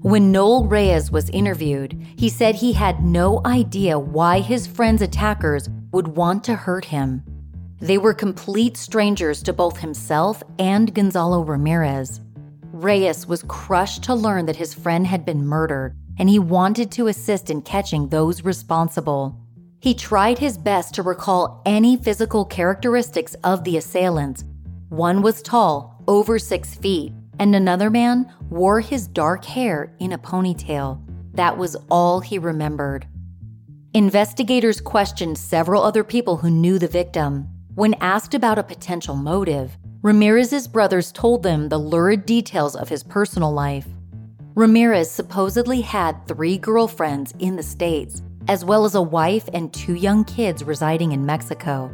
When 0.00 0.30
Noel 0.30 0.66
Reyes 0.66 1.10
was 1.10 1.28
interviewed, 1.30 2.00
he 2.16 2.28
said 2.28 2.54
he 2.54 2.74
had 2.74 3.02
no 3.02 3.40
idea 3.44 3.98
why 3.98 4.40
his 4.40 4.66
friend's 4.66 5.02
attackers 5.02 5.68
would 5.92 6.08
want 6.08 6.44
to 6.44 6.54
hurt 6.54 6.84
him. 6.84 7.24
They 7.80 7.98
were 7.98 8.14
complete 8.14 8.76
strangers 8.76 9.42
to 9.42 9.52
both 9.52 9.78
himself 9.78 10.40
and 10.58 10.94
Gonzalo 10.94 11.42
Ramirez. 11.42 12.20
Reyes 12.72 13.26
was 13.26 13.44
crushed 13.48 14.04
to 14.04 14.14
learn 14.14 14.46
that 14.46 14.56
his 14.56 14.72
friend 14.74 15.06
had 15.06 15.24
been 15.24 15.44
murdered, 15.44 15.96
and 16.16 16.28
he 16.28 16.38
wanted 16.38 16.92
to 16.92 17.08
assist 17.08 17.50
in 17.50 17.62
catching 17.62 18.08
those 18.08 18.44
responsible. 18.44 19.40
He 19.84 19.92
tried 19.92 20.38
his 20.38 20.56
best 20.56 20.94
to 20.94 21.02
recall 21.02 21.60
any 21.66 21.98
physical 21.98 22.46
characteristics 22.46 23.34
of 23.44 23.64
the 23.64 23.76
assailants. 23.76 24.42
One 24.88 25.20
was 25.20 25.42
tall, 25.42 26.02
over 26.08 26.38
six 26.38 26.74
feet, 26.74 27.12
and 27.38 27.54
another 27.54 27.90
man 27.90 28.32
wore 28.48 28.80
his 28.80 29.06
dark 29.06 29.44
hair 29.44 29.94
in 29.98 30.12
a 30.12 30.16
ponytail. 30.16 31.02
That 31.34 31.58
was 31.58 31.76
all 31.90 32.20
he 32.20 32.38
remembered. 32.38 33.06
Investigators 33.92 34.80
questioned 34.80 35.36
several 35.36 35.82
other 35.82 36.02
people 36.02 36.38
who 36.38 36.48
knew 36.48 36.78
the 36.78 36.88
victim. 36.88 37.46
When 37.74 37.92
asked 38.00 38.32
about 38.32 38.58
a 38.58 38.62
potential 38.62 39.16
motive, 39.16 39.76
Ramirez's 40.00 40.66
brothers 40.66 41.12
told 41.12 41.42
them 41.42 41.68
the 41.68 41.76
lurid 41.76 42.24
details 42.24 42.74
of 42.74 42.88
his 42.88 43.02
personal 43.02 43.52
life. 43.52 43.88
Ramirez 44.54 45.10
supposedly 45.10 45.82
had 45.82 46.26
three 46.26 46.56
girlfriends 46.56 47.34
in 47.38 47.56
the 47.56 47.62
States, 47.62 48.22
as 48.48 48.64
well 48.64 48.84
as 48.84 48.94
a 48.94 49.02
wife 49.02 49.48
and 49.52 49.72
two 49.72 49.94
young 49.94 50.24
kids 50.24 50.64
residing 50.64 51.12
in 51.12 51.26
Mexico. 51.26 51.90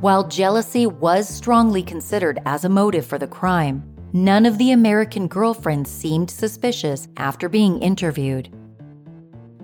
While 0.00 0.28
jealousy 0.28 0.86
was 0.86 1.28
strongly 1.28 1.82
considered 1.82 2.40
as 2.46 2.64
a 2.64 2.68
motive 2.68 3.04
for 3.04 3.18
the 3.18 3.26
crime, 3.26 3.82
none 4.12 4.46
of 4.46 4.58
the 4.58 4.72
American 4.72 5.28
girlfriends 5.28 5.90
seemed 5.90 6.30
suspicious 6.30 7.08
after 7.16 7.48
being 7.48 7.80
interviewed. 7.82 8.48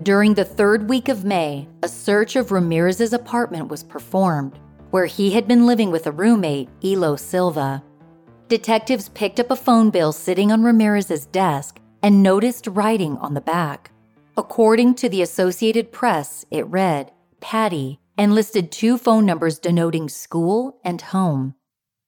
During 0.03 0.35
the 0.35 0.45
third 0.45 0.87
week 0.87 1.09
of 1.09 1.25
May, 1.25 1.67
a 1.81 1.87
search 1.87 2.35
of 2.35 2.51
Ramirez's 2.51 3.13
apartment 3.13 3.67
was 3.67 3.83
performed 3.83 4.59
where 4.91 5.05
he 5.05 5.31
had 5.31 5.47
been 5.47 5.65
living 5.65 5.91
with 5.91 6.07
a 6.07 6.11
roommate, 6.11 6.69
Elo 6.83 7.15
Silva. 7.15 7.83
Detectives 8.47 9.09
picked 9.09 9.39
up 9.39 9.51
a 9.51 9.55
phone 9.55 9.89
bill 9.89 10.13
sitting 10.13 10.51
on 10.51 10.63
Ramirez's 10.63 11.25
desk 11.25 11.79
and 12.01 12.23
noticed 12.23 12.67
writing 12.67 13.17
on 13.17 13.33
the 13.33 13.41
back. 13.41 13.91
According 14.39 14.93
to 14.95 15.09
the 15.09 15.23
Associated 15.23 15.91
Press, 15.91 16.45
it 16.51 16.67
read 16.67 17.11
Patty 17.41 17.99
and 18.19 18.35
listed 18.35 18.71
two 18.71 18.99
phone 18.99 19.25
numbers 19.25 19.57
denoting 19.57 20.07
school 20.09 20.79
and 20.83 21.01
home. 21.01 21.55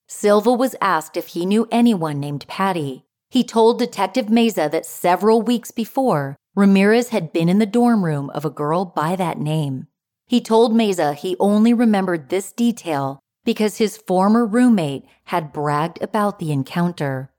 Silva 0.08 0.54
was 0.54 0.76
asked 0.80 1.18
if 1.18 1.30
he 1.30 1.48
knew 1.48 1.68
anyone 1.72 2.20
named 2.20 2.46
Patty. 2.48 3.04
He 3.32 3.44
told 3.44 3.80
Detective 3.80 4.28
Meza 4.28 4.70
that 4.70 4.86
several 4.86 5.42
weeks 5.42 5.72
before, 5.72 6.36
Ramirez 6.56 7.10
had 7.10 7.34
been 7.34 7.50
in 7.50 7.58
the 7.58 7.65
dorm 7.65 8.06
room 8.06 8.30
of 8.30 8.46
a 8.46 8.52
girl 8.52 8.86
by 8.86 9.15
that 9.15 9.39
name. 9.39 9.88
He 10.28 10.39
told 10.39 10.72
Meza 10.72 11.15
he 11.15 11.36
only 11.39 11.74
remembered 11.74 12.30
this 12.30 12.52
detail 12.52 13.20
because 13.44 13.78
his 13.78 13.98
former 13.98 14.46
roommate 14.46 15.04
had 15.26 15.52
bragged 15.52 16.00
about 16.00 16.38
the 16.38 16.52
encounter. 16.52 17.32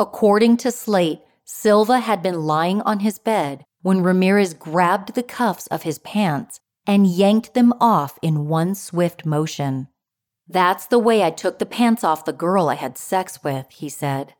According 0.00 0.56
to 0.58 0.72
Slate, 0.72 1.20
Silva 1.44 2.00
had 2.00 2.24
been 2.24 2.42
lying 2.42 2.82
on 2.82 3.00
his 3.00 3.20
bed 3.20 3.64
when 3.82 4.02
Ramirez 4.02 4.54
grabbed 4.54 5.14
the 5.14 5.22
cuffs 5.22 5.66
of 5.68 5.82
his 5.82 5.98
pants 5.98 6.60
and 6.86 7.06
yanked 7.06 7.54
them 7.54 7.72
off 7.80 8.18
in 8.22 8.48
one 8.48 8.74
swift 8.74 9.26
motion. 9.26 9.88
That's 10.48 10.86
the 10.86 10.98
way 10.98 11.22
I 11.22 11.30
took 11.30 11.58
the 11.58 11.66
pants 11.66 12.02
off 12.02 12.24
the 12.24 12.32
girl 12.32 12.68
I 12.68 12.74
had 12.74 12.98
sex 12.98 13.44
with, 13.44 13.66
he 13.70 13.88
said. 13.88 14.34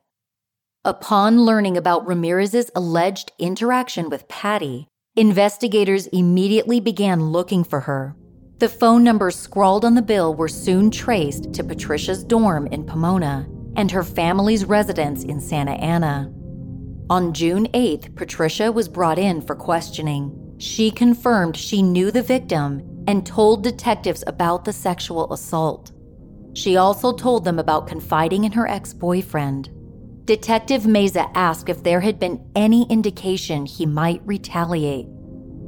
Upon 0.85 1.43
learning 1.43 1.77
about 1.77 2.07
Ramirez's 2.07 2.71
alleged 2.75 3.33
interaction 3.39 4.09
with 4.11 4.27
Patty, 4.27 4.89
Investigators 5.15 6.07
immediately 6.07 6.81
began 6.81 7.33
looking 7.33 7.65
for 7.65 7.81
her. 7.81 8.17
The 8.61 8.69
phone 8.69 9.05
numbers 9.05 9.37
scrawled 9.37 9.85
on 9.85 9.95
the 9.95 10.01
bill 10.01 10.35
were 10.35 10.49
soon 10.49 10.91
traced 10.91 11.53
to 11.53 11.63
Patricia's 11.63 12.25
dorm 12.25 12.67
in 12.69 12.87
Pomona 12.87 13.47
and 13.77 13.91
her 13.91 14.05
family's 14.05 14.65
residence 14.65 15.23
in 15.23 15.39
Santa 15.39 15.73
Ana. 15.73 16.33
On 17.13 17.35
June 17.35 17.67
8th, 17.75 18.17
Patricia 18.17 18.73
was 18.73 18.89
brought 18.89 19.19
in 19.19 19.43
for 19.43 19.55
questioning. 19.55 20.55
She 20.57 20.91
confirmed 20.91 21.59
she 21.59 21.83
knew 21.83 22.11
the 22.11 22.23
victim 22.23 23.05
and 23.07 23.27
told 23.27 23.63
detectives 23.63 24.25
about 24.27 24.65
the 24.65 24.73
sexual 24.73 25.31
assault. 25.31 25.93
She 26.55 26.79
also 26.79 27.13
told 27.13 27.45
them 27.45 27.59
about 27.59 27.87
confiding 27.87 28.45
in 28.45 28.53
her 28.53 28.67
ex 28.67 28.95
boyfriend. 28.95 29.69
Detective 30.25 30.85
Meza 30.85 31.31
asked 31.35 31.69
if 31.69 31.83
there 31.83 32.01
had 32.01 32.19
been 32.19 32.43
any 32.57 32.87
indication 32.89 33.67
he 33.67 33.85
might 33.85 34.23
retaliate. 34.25 35.07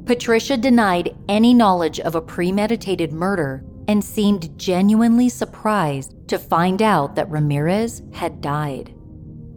Patricia 0.07 0.57
denied 0.57 1.15
any 1.29 1.53
knowledge 1.53 2.01
of 2.01 2.15
a 2.15 2.23
premeditated 2.23 3.13
murder 3.13 3.63
and 3.87 4.03
seemed 4.03 4.59
genuinely 4.59 5.29
surprised 5.29 6.15
to 6.27 6.39
find 6.39 6.81
out 6.81 7.17
that 7.17 7.31
Ramirez 7.31 8.01
had 8.15 8.41
died. 8.41 8.94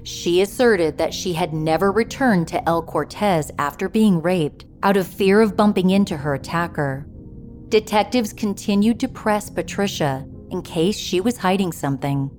She 0.08 0.42
asserted 0.42 0.98
that 1.00 1.14
she 1.14 1.34
had 1.34 1.54
never 1.54 1.92
returned 1.92 2.48
to 2.48 2.66
El 2.66 2.82
Cortez 2.82 3.52
after 3.60 3.90
being 3.90 4.22
raped 4.22 4.64
out 4.82 4.96
of 4.96 5.06
fear 5.06 5.42
of 5.42 5.58
bumping 5.58 5.90
into 5.90 6.16
her 6.16 6.34
attacker. 6.34 7.06
Detectives 7.68 8.32
continued 8.32 9.02
to 9.02 9.10
press 9.10 9.50
Patricia 9.50 10.26
in 10.50 10.62
case 10.62 10.98
she 10.98 11.20
was 11.20 11.36
hiding 11.36 11.74
something. 11.74 12.32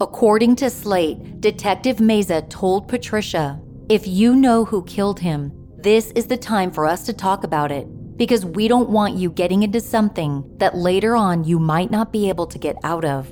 According 0.00 0.56
to 0.56 0.70
Slate, 0.70 1.42
Detective 1.42 1.98
Meza 1.98 2.48
told 2.48 2.88
Patricia, 2.88 3.60
If 3.90 4.06
you 4.06 4.34
know 4.34 4.64
who 4.64 4.82
killed 4.84 5.20
him, 5.20 5.52
this 5.76 6.10
is 6.12 6.26
the 6.26 6.38
time 6.38 6.70
for 6.70 6.86
us 6.86 7.04
to 7.04 7.12
talk 7.12 7.44
about 7.44 7.70
it 7.70 7.86
because 8.16 8.46
we 8.46 8.66
don't 8.66 8.88
want 8.88 9.18
you 9.18 9.28
getting 9.28 9.62
into 9.62 9.80
something 9.80 10.42
that 10.56 10.74
later 10.74 11.14
on 11.14 11.44
you 11.44 11.58
might 11.58 11.90
not 11.90 12.14
be 12.14 12.30
able 12.30 12.46
to 12.46 12.58
get 12.58 12.76
out 12.82 13.04
of. 13.04 13.30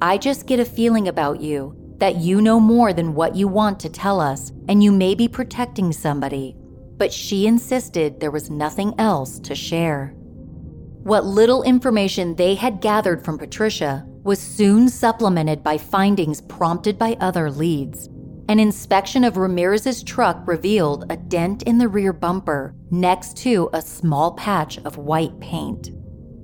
I 0.00 0.18
just 0.18 0.48
get 0.48 0.58
a 0.58 0.64
feeling 0.64 1.06
about 1.06 1.40
you 1.40 1.78
that 2.02 2.16
you 2.16 2.42
know 2.42 2.58
more 2.58 2.92
than 2.92 3.14
what 3.14 3.36
you 3.36 3.46
want 3.46 3.78
to 3.78 3.88
tell 3.88 4.20
us 4.20 4.50
and 4.68 4.82
you 4.82 4.90
may 4.90 5.14
be 5.14 5.28
protecting 5.28 5.92
somebody. 5.92 6.56
But 6.96 7.12
she 7.12 7.46
insisted 7.46 8.18
there 8.18 8.32
was 8.32 8.50
nothing 8.50 8.92
else 8.98 9.38
to 9.38 9.54
share. 9.54 10.12
What 11.04 11.24
little 11.24 11.62
information 11.62 12.34
they 12.34 12.56
had 12.56 12.80
gathered 12.80 13.24
from 13.24 13.38
Patricia 13.38 14.04
was 14.24 14.40
soon 14.40 14.88
supplemented 14.88 15.62
by 15.62 15.78
findings 15.78 16.40
prompted 16.40 16.98
by 16.98 17.16
other 17.20 17.48
leads. 17.52 18.08
An 18.48 18.58
inspection 18.58 19.22
of 19.22 19.36
Ramirez's 19.36 20.02
truck 20.02 20.44
revealed 20.44 21.04
a 21.08 21.16
dent 21.16 21.62
in 21.62 21.78
the 21.78 21.86
rear 21.86 22.12
bumper 22.12 22.74
next 22.90 23.36
to 23.44 23.70
a 23.72 23.80
small 23.80 24.32
patch 24.32 24.76
of 24.78 24.98
white 24.98 25.38
paint. 25.38 25.92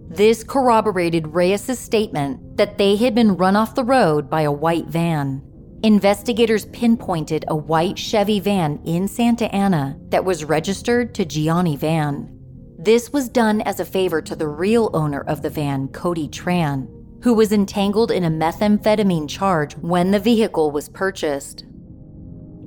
This 0.08 0.44
corroborated 0.44 1.34
Reyes's 1.34 1.80
statement 1.80 2.56
that 2.58 2.78
they 2.78 2.94
had 2.94 3.16
been 3.16 3.36
run 3.36 3.56
off 3.56 3.74
the 3.74 3.82
road 3.82 4.30
by 4.30 4.42
a 4.42 4.52
white 4.52 4.86
van. 4.86 5.42
Investigators 5.84 6.64
pinpointed 6.66 7.44
a 7.46 7.54
white 7.54 7.96
Chevy 7.96 8.40
van 8.40 8.80
in 8.84 9.06
Santa 9.06 9.46
Ana 9.54 9.96
that 10.08 10.24
was 10.24 10.44
registered 10.44 11.14
to 11.14 11.24
Gianni 11.24 11.76
Van. 11.76 12.36
This 12.76 13.12
was 13.12 13.28
done 13.28 13.60
as 13.60 13.78
a 13.78 13.84
favor 13.84 14.20
to 14.22 14.34
the 14.34 14.48
real 14.48 14.90
owner 14.92 15.20
of 15.20 15.42
the 15.42 15.50
van, 15.50 15.86
Cody 15.88 16.26
Tran, 16.26 16.88
who 17.22 17.32
was 17.32 17.52
entangled 17.52 18.10
in 18.10 18.24
a 18.24 18.30
methamphetamine 18.30 19.28
charge 19.28 19.76
when 19.76 20.10
the 20.10 20.18
vehicle 20.18 20.72
was 20.72 20.88
purchased. 20.88 21.64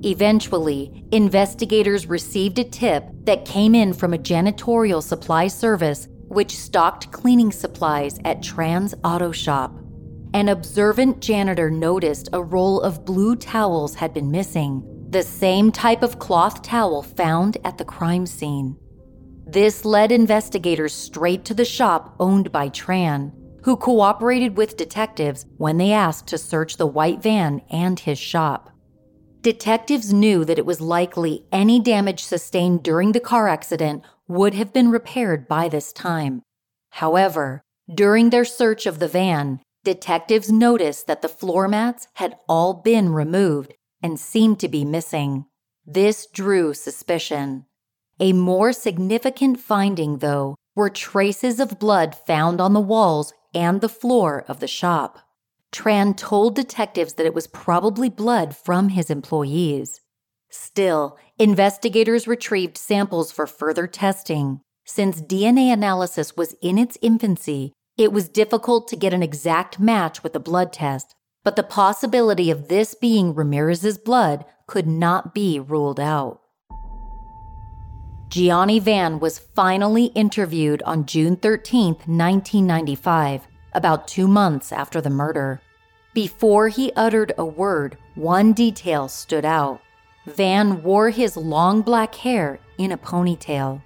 Eventually, 0.04 1.04
investigators 1.12 2.08
received 2.08 2.60
a 2.60 2.64
tip 2.64 3.04
that 3.26 3.44
came 3.44 3.76
in 3.76 3.92
from 3.92 4.14
a 4.14 4.18
janitorial 4.18 5.04
supply 5.04 5.48
service 5.48 6.08
which 6.30 6.56
stocked 6.56 7.12
cleaning 7.12 7.52
supplies 7.52 8.20
at 8.24 8.42
Tran's 8.42 8.96
Auto 9.04 9.34
Shop. 9.34 9.81
An 10.34 10.48
observant 10.48 11.20
janitor 11.20 11.70
noticed 11.70 12.30
a 12.32 12.42
roll 12.42 12.80
of 12.82 13.04
blue 13.04 13.36
towels 13.36 13.96
had 13.96 14.14
been 14.14 14.32
missing, 14.32 14.82
the 15.10 15.24
same 15.24 15.74
type 15.74 16.04
of 16.04 16.20
cloth 16.20 16.62
towel 16.62 17.02
found 17.02 17.58
at 17.66 17.78
the 17.78 17.84
crime 17.84 18.26
scene. 18.26 18.78
This 19.46 19.84
led 19.84 20.10
investigators 20.10 20.94
straight 20.94 21.44
to 21.46 21.54
the 21.54 21.66
shop 21.66 22.16
owned 22.18 22.50
by 22.50 22.70
Tran, 22.70 23.34
who 23.64 23.76
cooperated 23.76 24.56
with 24.56 24.78
detectives 24.78 25.46
when 25.58 25.78
they 25.78 25.92
asked 25.92 26.28
to 26.28 26.38
search 26.38 26.78
the 26.78 26.88
white 26.88 27.22
van 27.22 27.62
and 27.70 28.00
his 28.00 28.18
shop. 28.18 28.72
Detectives 29.42 30.14
knew 30.14 30.46
that 30.46 30.58
it 30.58 30.66
was 30.66 30.80
likely 30.80 31.44
any 31.52 31.80
damage 31.80 32.24
sustained 32.24 32.84
during 32.84 33.12
the 33.12 33.20
car 33.20 33.50
accident 33.50 34.04
would 34.30 34.54
have 34.54 34.72
been 34.72 34.92
repaired 34.92 35.48
by 35.50 35.68
this 35.68 35.92
time. 35.92 36.42
However, 36.92 37.62
during 37.94 38.30
their 38.30 38.46
search 38.46 38.86
of 38.86 39.00
the 39.00 39.08
van, 39.10 39.60
detectives 39.84 40.52
noticed 40.52 41.08
that 41.08 41.22
the 41.22 41.30
floor 41.30 41.68
mats 41.68 42.08
had 42.16 42.38
all 42.48 42.74
been 42.74 43.14
removed 43.14 43.74
and 44.02 44.20
seemed 44.20 44.60
to 44.60 44.68
be 44.68 44.86
missing. 44.86 45.46
This 45.86 46.28
drew 46.28 46.74
suspicion. 46.74 47.66
A 48.20 48.34
more 48.34 48.72
significant 48.72 49.60
finding, 49.60 50.20
though, 50.20 50.56
were 50.76 50.90
traces 50.90 51.60
of 51.60 51.80
blood 51.80 52.16
found 52.16 52.62
on 52.62 52.74
the 52.74 52.80
walls 52.80 53.34
and 53.54 53.82
the 53.82 53.90
floor 53.90 54.46
of 54.48 54.60
the 54.60 54.68
shop. 54.68 55.20
Tran 55.72 56.16
told 56.16 56.56
detectives 56.56 57.14
that 57.14 57.26
it 57.26 57.34
was 57.34 57.48
probably 57.48 58.10
blood 58.10 58.56
from 58.56 58.90
his 58.90 59.10
employees. 59.10 60.02
Still, 60.50 61.18
investigators 61.40 62.28
retrieved 62.28 62.78
samples 62.78 63.32
for 63.32 63.48
further 63.48 63.88
testing. 63.88 64.60
Since 64.86 65.22
DNA 65.22 65.72
analysis 65.72 66.36
was 66.36 66.54
in 66.62 66.78
its 66.78 66.98
infancy, 67.02 67.72
it 68.02 68.12
was 68.12 68.30
difficult 68.30 68.88
to 68.88 68.96
get 68.96 69.14
an 69.14 69.24
exact 69.24 69.80
match 69.80 70.24
with 70.24 70.34
the 70.34 70.40
blood 70.40 70.74
test, 70.74 71.16
but 71.44 71.56
the 71.56 71.64
possibility 71.64 72.50
of 72.50 72.68
this 72.68 72.96
being 72.96 73.34
Ramirez's 73.34 73.98
blood 73.98 74.46
could 74.68 74.88
not 74.88 75.34
be 75.34 75.60
ruled 75.60 76.00
out. 76.00 76.42
Gianni 78.30 78.80
Van 78.80 79.20
was 79.20 79.40
finally 79.40 80.06
interviewed 80.06 80.82
on 80.84 81.06
June 81.06 81.36
13, 81.36 81.88
1995, 82.06 83.48
about 83.74 84.08
two 84.08 84.28
months 84.28 84.72
after 84.72 85.02
the 85.02 85.10
murder. 85.10 85.62
Before 86.14 86.70
he 86.70 86.94
uttered 86.96 87.34
a 87.38 87.46
word, 87.46 87.98
one 88.16 88.54
detail 88.54 89.08
stood 89.08 89.46
out. 89.46 89.82
Van 90.26 90.82
wore 90.82 91.10
his 91.10 91.36
long 91.36 91.82
black 91.82 92.16
hair 92.16 92.60
in 92.78 92.92
a 92.92 92.98
ponytail. 92.98 93.82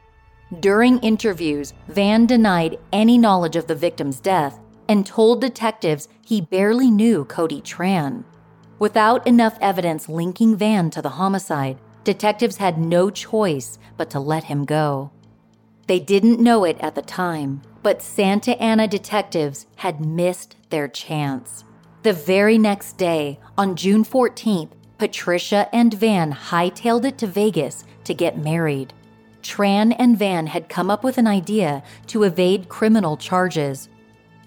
During 0.60 1.00
interviews, 1.00 1.74
Van 1.88 2.26
denied 2.26 2.78
any 2.94 3.18
knowledge 3.18 3.56
of 3.56 3.68
the 3.68 3.76
victim's 3.76 4.20
death, 4.20 4.60
and 4.88 5.06
told 5.06 5.42
detectives 5.42 6.08
he 6.22 6.42
barely 6.42 6.92
knew 6.92 7.26
Cody 7.26 7.62
Tran. 7.62 8.24
Without 8.78 9.26
enough 9.26 9.58
evidence 9.62 10.08
linking 10.08 10.56
Van 10.56 10.90
to 10.92 11.02
the 11.02 11.10
homicide, 11.10 11.80
detectives 12.04 12.58
had 12.58 12.78
no 12.78 13.10
choice 13.10 13.80
but 13.98 14.10
to 14.12 14.20
let 14.20 14.46
him 14.46 14.66
go. 14.66 15.12
They 15.88 16.00
didn't 16.00 16.40
know 16.40 16.64
it 16.64 16.78
at 16.80 16.96
the 16.96 17.02
time, 17.02 17.62
but 17.82 18.02
Santa 18.02 18.60
Ana 18.62 18.88
detectives 18.88 19.66
had 19.78 20.06
missed 20.06 20.56
their 20.70 20.88
chance. 20.88 21.64
The 22.04 22.14
very 22.14 22.58
next 22.58 22.98
day, 22.98 23.40
on 23.58 23.76
June 23.76 24.04
14th, 24.04 24.72
Patricia 24.98 25.70
and 25.74 25.94
Van 25.94 26.34
hightailed 26.34 27.06
it 27.06 27.18
to 27.20 27.28
Vegas 27.28 27.84
to 28.04 28.14
get 28.14 28.38
married. 28.38 28.94
Tran 29.46 29.96
and 30.00 30.18
Van 30.18 30.48
had 30.48 30.70
come 30.70 30.90
up 30.90 31.04
with 31.04 31.20
an 31.20 31.28
idea 31.28 31.84
to 32.08 32.24
evade 32.24 32.68
criminal 32.68 33.16
charges. 33.16 33.90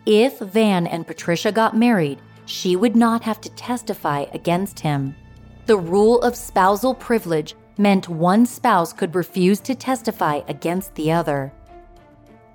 If 0.05 0.41
Van 0.41 0.89
and 0.89 1.07
Patricia 1.07 1.53
got 1.53 1.77
married, 1.77 2.19
she 2.47 2.75
would 2.75 2.97
not 2.97 3.23
have 3.23 3.41
to 3.43 3.51
testify 3.51 4.27
against 4.33 4.81
him. 4.81 5.15
The 5.67 5.77
rule 5.77 6.21
of 6.23 6.35
spousal 6.35 6.95
privilege 6.95 7.55
meant 7.79 8.09
one 8.09 8.45
spouse 8.45 8.93
could 8.93 9.15
refuse 9.15 9.61
to 9.61 9.77
testify 9.77 10.41
against 10.49 10.97
the 10.97 11.13
other. 11.13 11.53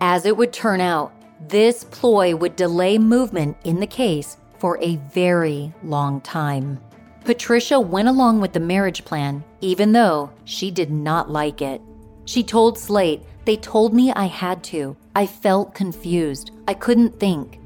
As 0.01 0.25
it 0.25 0.35
would 0.35 0.51
turn 0.51 0.81
out, 0.81 1.13
this 1.47 1.85
ploy 1.85 2.35
would 2.35 2.57
delay 2.57 2.97
movement 2.97 3.55
in 3.63 3.79
the 3.79 3.87
case 3.87 4.35
for 4.57 4.77
a 4.81 4.97
very 5.13 5.71
long 5.81 6.19
time. 6.19 6.77
Patricia 7.23 7.79
went 7.79 8.09
along 8.09 8.41
with 8.41 8.51
the 8.51 8.59
marriage 8.59 9.05
plan, 9.05 9.45
even 9.61 9.93
though 9.93 10.29
she 10.43 10.71
did 10.71 10.91
not 10.91 11.31
like 11.31 11.61
it. 11.61 11.81
She 12.25 12.43
told 12.43 12.77
Slate, 12.77 13.23
They 13.45 13.57
told 13.57 13.93
me 13.93 14.11
I 14.11 14.25
had 14.25 14.63
to. 14.65 14.95
I 15.15 15.25
felt 15.25 15.75
confused. 15.75 16.51
I 16.67 16.73
couldn't 16.73 17.19
think. 17.19 17.59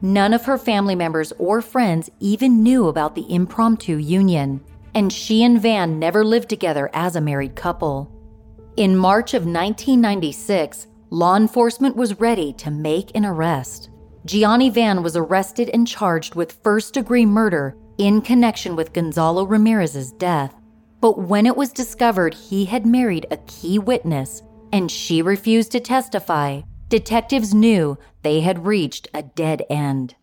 None 0.00 0.32
of 0.32 0.44
her 0.44 0.58
family 0.58 0.94
members 0.94 1.32
or 1.38 1.60
friends 1.60 2.08
even 2.20 2.62
knew 2.62 2.88
about 2.88 3.14
the 3.14 3.32
impromptu 3.32 3.96
union, 3.96 4.60
and 4.94 5.12
she 5.12 5.42
and 5.42 5.60
Van 5.60 5.98
never 5.98 6.24
lived 6.24 6.48
together 6.48 6.88
as 6.92 7.16
a 7.16 7.20
married 7.20 7.56
couple. 7.56 8.10
In 8.76 8.96
March 8.96 9.34
of 9.34 9.42
1996, 9.42 10.86
law 11.10 11.36
enforcement 11.36 11.96
was 11.96 12.20
ready 12.20 12.52
to 12.54 12.70
make 12.70 13.10
an 13.16 13.26
arrest. 13.26 13.90
Gianni 14.24 14.70
Van 14.70 15.02
was 15.02 15.16
arrested 15.16 15.70
and 15.70 15.86
charged 15.86 16.34
with 16.34 16.60
first 16.62 16.94
degree 16.94 17.26
murder 17.26 17.76
in 17.98 18.20
connection 18.20 18.76
with 18.76 18.92
Gonzalo 18.92 19.44
Ramirez's 19.44 20.12
death. 20.12 20.54
But 21.00 21.18
when 21.18 21.46
it 21.46 21.56
was 21.56 21.72
discovered 21.72 22.34
he 22.34 22.64
had 22.64 22.86
married 22.86 23.26
a 23.30 23.36
key 23.38 23.78
witness 23.78 24.42
and 24.72 24.90
she 24.90 25.22
refused 25.22 25.72
to 25.72 25.80
testify, 25.80 26.62
detectives 26.88 27.54
knew 27.54 27.98
they 28.22 28.40
had 28.40 28.66
reached 28.66 29.08
a 29.14 29.22
dead 29.22 29.62
end. 29.70 30.16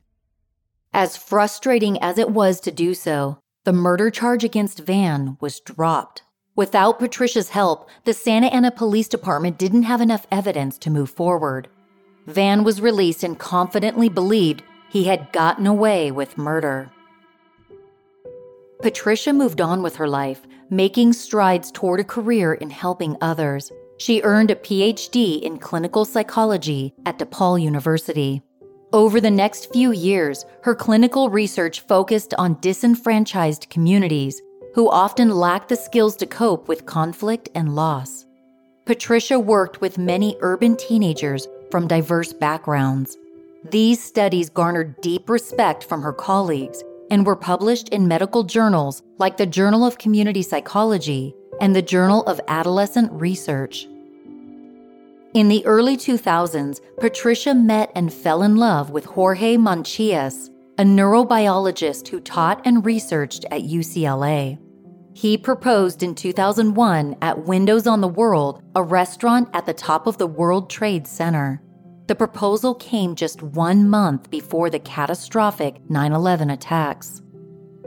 As 0.93 1.17
frustrating 1.17 2.01
as 2.01 2.17
it 2.17 2.29
was 2.29 2.59
to 2.61 2.71
do 2.71 2.93
so, 2.93 3.39
the 3.63 3.73
murder 3.73 4.11
charge 4.11 4.43
against 4.43 4.79
Van 4.79 5.37
was 5.41 5.59
dropped. 5.59 6.23
Without 6.55 6.99
Patricia's 6.99 7.49
help, 7.49 7.89
the 8.05 8.13
Santa 8.13 8.47
Ana 8.47 8.71
Police 8.71 9.07
Department 9.09 9.57
didn't 9.57 9.83
have 9.83 9.99
enough 9.99 10.25
evidence 10.31 10.77
to 10.79 10.89
move 10.89 11.09
forward. 11.09 11.67
Van 12.27 12.63
was 12.63 12.81
released 12.81 13.23
and 13.23 13.37
confidently 13.37 14.07
believed 14.07 14.63
he 14.89 15.05
had 15.05 15.31
gotten 15.33 15.67
away 15.67 16.11
with 16.11 16.37
murder. 16.37 16.91
Patricia 18.81 19.33
moved 19.33 19.59
on 19.59 19.81
with 19.81 19.97
her 19.97 20.07
life, 20.07 20.41
making 20.69 21.13
strides 21.13 21.71
toward 21.71 21.99
a 21.99 22.03
career 22.03 22.53
in 22.55 22.69
helping 22.69 23.17
others. 23.21 23.71
She 23.97 24.21
earned 24.23 24.51
a 24.51 24.55
PhD 24.55 25.41
in 25.41 25.57
clinical 25.57 26.05
psychology 26.05 26.93
at 27.05 27.19
DePaul 27.19 27.61
University. 27.61 28.41
Over 28.91 29.19
the 29.19 29.31
next 29.31 29.71
few 29.73 29.91
years, 29.91 30.45
her 30.63 30.75
clinical 30.75 31.29
research 31.29 31.81
focused 31.81 32.33
on 32.35 32.59
disenfranchised 32.61 33.69
communities 33.69 34.41
who 34.73 34.89
often 34.89 35.29
lack 35.29 35.67
the 35.67 35.75
skills 35.75 36.15
to 36.17 36.25
cope 36.25 36.67
with 36.67 36.85
conflict 36.85 37.49
and 37.55 37.75
loss. 37.75 38.25
Patricia 38.85 39.39
worked 39.39 39.81
with 39.81 39.97
many 39.97 40.37
urban 40.41 40.75
teenagers 40.75 41.47
from 41.71 41.87
diverse 41.87 42.33
backgrounds. 42.33 43.17
These 43.71 44.03
studies 44.03 44.49
garnered 44.49 44.99
deep 45.01 45.29
respect 45.29 45.83
from 45.83 46.01
her 46.01 46.13
colleagues 46.13 46.83
and 47.09 47.25
were 47.25 47.35
published 47.35 47.89
in 47.89 48.07
medical 48.07 48.43
journals 48.43 49.03
like 49.17 49.37
the 49.37 49.45
Journal 49.45 49.85
of 49.85 49.97
Community 49.97 50.41
Psychology 50.41 51.35
and 51.61 51.75
the 51.75 51.81
Journal 51.81 52.23
of 52.23 52.41
Adolescent 52.47 53.11
Research. 53.13 53.87
In 55.33 55.49
the 55.49 55.65
early 55.65 55.97
2000s, 55.97 56.79
Patricia 56.99 57.53
met 57.53 57.91
and 57.93 58.13
fell 58.13 58.41
in 58.41 58.55
love 58.55 58.91
with 58.91 59.05
Jorge 59.05 59.57
Mancias, 59.57 60.49
a 60.77 60.83
neurobiologist 60.83 62.07
who 62.07 62.19
taught 62.19 62.61
and 62.65 62.85
researched 62.85 63.45
at 63.51 63.63
UCLA. 63.63 64.57
He 65.13 65.37
proposed 65.37 66.03
in 66.03 66.15
2001 66.15 67.15
at 67.21 67.45
Windows 67.45 67.87
on 67.87 68.01
the 68.01 68.07
World, 68.07 68.61
a 68.75 68.83
restaurant 68.83 69.49
at 69.53 69.65
the 69.65 69.73
top 69.73 70.07
of 70.07 70.17
the 70.17 70.27
World 70.27 70.69
Trade 70.69 71.07
Center. 71.07 71.61
The 72.07 72.15
proposal 72.15 72.75
came 72.75 73.15
just 73.15 73.41
one 73.41 73.89
month 73.89 74.29
before 74.29 74.69
the 74.69 74.79
catastrophic 74.79 75.81
9 75.89 76.11
11 76.11 76.51
attacks. 76.51 77.23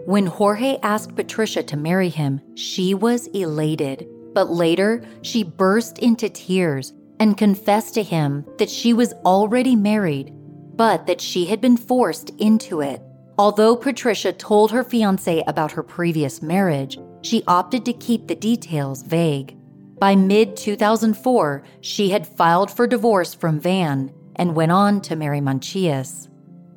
When 0.07 0.26
Jorge 0.26 0.78
asked 0.83 1.14
Patricia 1.14 1.62
to 1.62 1.76
marry 1.76 2.09
him, 2.09 2.40
she 2.57 2.94
was 2.94 3.28
elated. 3.28 4.09
But 4.35 4.50
later, 4.50 5.04
she 5.22 5.44
burst 5.44 5.98
into 6.00 6.28
tears 6.28 6.92
and 7.20 7.37
confessed 7.37 7.94
to 7.94 8.02
him 8.02 8.44
that 8.59 8.70
she 8.70 8.92
was 8.92 9.12
already 9.24 9.76
married, 9.76 10.33
but 10.74 11.07
that 11.07 11.20
she 11.20 11.46
had 11.46 11.61
been 11.61 11.76
forced 11.76 12.31
into 12.38 12.81
it. 12.81 13.02
Although 13.38 13.76
Patricia 13.76 14.33
told 14.33 14.72
her 14.72 14.83
fiance 14.83 15.44
about 15.46 15.72
her 15.72 15.83
previous 15.85 16.42
marriage, 16.42 16.98
she 17.22 17.44
opted 17.46 17.85
to 17.85 17.92
keep 17.92 18.26
the 18.26 18.35
details 18.35 19.02
vague. 19.02 19.58
By 19.98 20.14
mid 20.14 20.56
2004, 20.56 21.64
she 21.80 22.11
had 22.11 22.26
filed 22.26 22.70
for 22.70 22.87
divorce 22.87 23.34
from 23.34 23.58
Van 23.58 24.12
and 24.37 24.54
went 24.54 24.70
on 24.70 25.00
to 25.02 25.16
marry 25.16 25.40
Mancias. 25.40 26.28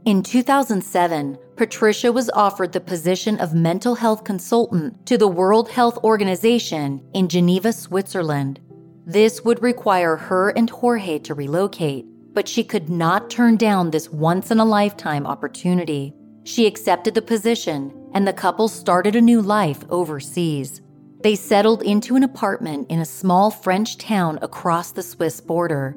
In 0.05 0.23
2007, 0.23 1.37
Patricia 1.55 2.11
was 2.11 2.31
offered 2.31 2.71
the 2.71 2.79
position 2.79 3.39
of 3.39 3.53
mental 3.53 3.93
health 3.93 4.23
consultant 4.23 5.05
to 5.05 5.15
the 5.15 5.27
World 5.27 5.69
Health 5.69 5.99
Organization 6.03 7.03
in 7.13 7.27
Geneva, 7.27 7.71
Switzerland. 7.71 8.59
This 9.05 9.45
would 9.45 9.61
require 9.61 10.15
her 10.15 10.49
and 10.49 10.67
Jorge 10.67 11.19
to 11.19 11.35
relocate, 11.35 12.07
but 12.33 12.47
she 12.47 12.63
could 12.63 12.89
not 12.89 13.29
turn 13.29 13.57
down 13.57 13.91
this 13.91 14.09
once 14.09 14.49
in 14.49 14.59
a 14.59 14.65
lifetime 14.65 15.27
opportunity. 15.27 16.15
She 16.43 16.65
accepted 16.65 17.13
the 17.13 17.21
position, 17.21 17.93
and 18.15 18.27
the 18.27 18.33
couple 18.33 18.67
started 18.67 19.15
a 19.15 19.21
new 19.21 19.43
life 19.43 19.83
overseas. 19.91 20.81
They 21.23 21.35
settled 21.35 21.83
into 21.83 22.15
an 22.15 22.23
apartment 22.23 22.89
in 22.89 22.99
a 22.99 23.05
small 23.05 23.51
French 23.51 23.97
town 23.97 24.39
across 24.41 24.91
the 24.91 25.03
Swiss 25.03 25.39
border. 25.39 25.95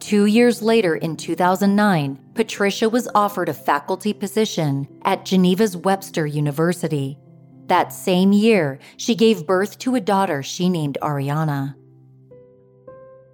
Two 0.00 0.26
years 0.26 0.62
later, 0.62 0.96
in 0.96 1.16
2009, 1.16 2.18
Patricia 2.34 2.88
was 2.88 3.08
offered 3.14 3.48
a 3.48 3.54
faculty 3.54 4.12
position 4.12 4.88
at 5.02 5.24
Geneva's 5.24 5.76
Webster 5.76 6.26
University. 6.26 7.18
That 7.66 7.92
same 7.92 8.32
year, 8.32 8.78
she 8.96 9.14
gave 9.14 9.46
birth 9.46 9.78
to 9.80 9.94
a 9.94 10.00
daughter 10.00 10.42
she 10.42 10.68
named 10.68 10.98
Ariana. 11.02 11.74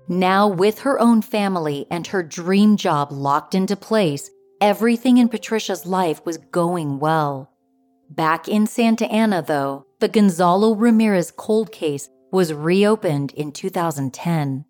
Now, 0.09 0.49
with 0.49 0.81
her 0.81 1.01
own 1.01 1.23
family 1.23 1.87
and 1.91 2.07
her 2.09 2.23
dream 2.23 2.77
job 2.77 3.11
locked 3.11 3.55
into 3.55 3.77
place, 3.77 4.31
everything 4.61 5.17
in 5.17 5.31
Patricia's 5.31 5.87
life 5.87 6.25
was 6.27 6.37
going 6.37 6.99
well. 6.99 7.51
Back 8.11 8.49
in 8.49 8.67
Santa 8.67 9.07
Ana, 9.07 9.41
though, 9.41 9.87
the 10.05 10.09
Gonzalo 10.09 10.75
Ramirez 10.75 11.31
cold 11.31 11.73
case 11.73 12.11
was 12.31 12.53
reopened 12.53 13.33
in 13.33 13.51
2010. 13.51 14.67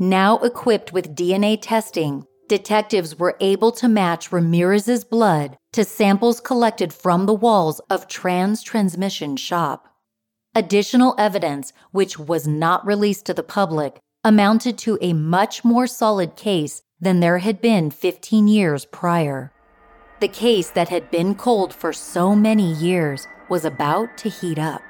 Now 0.00 0.38
equipped 0.38 0.92
with 0.92 1.14
DNA 1.14 1.56
testing, 1.62 2.26
detectives 2.48 3.16
were 3.16 3.36
able 3.38 3.70
to 3.70 3.86
match 3.86 4.32
Ramirez's 4.32 5.04
blood 5.04 5.56
to 5.74 5.84
samples 5.84 6.40
collected 6.40 6.92
from 6.92 7.26
the 7.26 7.32
walls 7.32 7.80
of 7.90 8.08
Tran's 8.08 8.60
transmission 8.60 9.36
shop. 9.36 9.86
Additional 10.52 11.14
evidence, 11.16 11.72
which 11.92 12.18
was 12.18 12.48
not 12.48 12.84
released 12.84 13.24
to 13.26 13.34
the 13.34 13.44
public, 13.44 14.00
amounted 14.24 14.76
to 14.78 14.98
a 15.00 15.12
much 15.12 15.64
more 15.64 15.86
solid 15.86 16.34
case 16.34 16.82
than 17.00 17.20
there 17.20 17.38
had 17.38 17.60
been 17.60 17.92
15 17.92 18.48
years 18.48 18.84
prior. 18.86 19.52
The 20.18 20.26
case 20.26 20.70
that 20.70 20.88
had 20.88 21.08
been 21.12 21.36
cold 21.36 21.72
for 21.72 21.92
so 21.92 22.34
many 22.34 22.72
years 22.72 23.28
was 23.52 23.66
about 23.66 24.16
to 24.16 24.30
heat 24.30 24.58
up. 24.58 24.82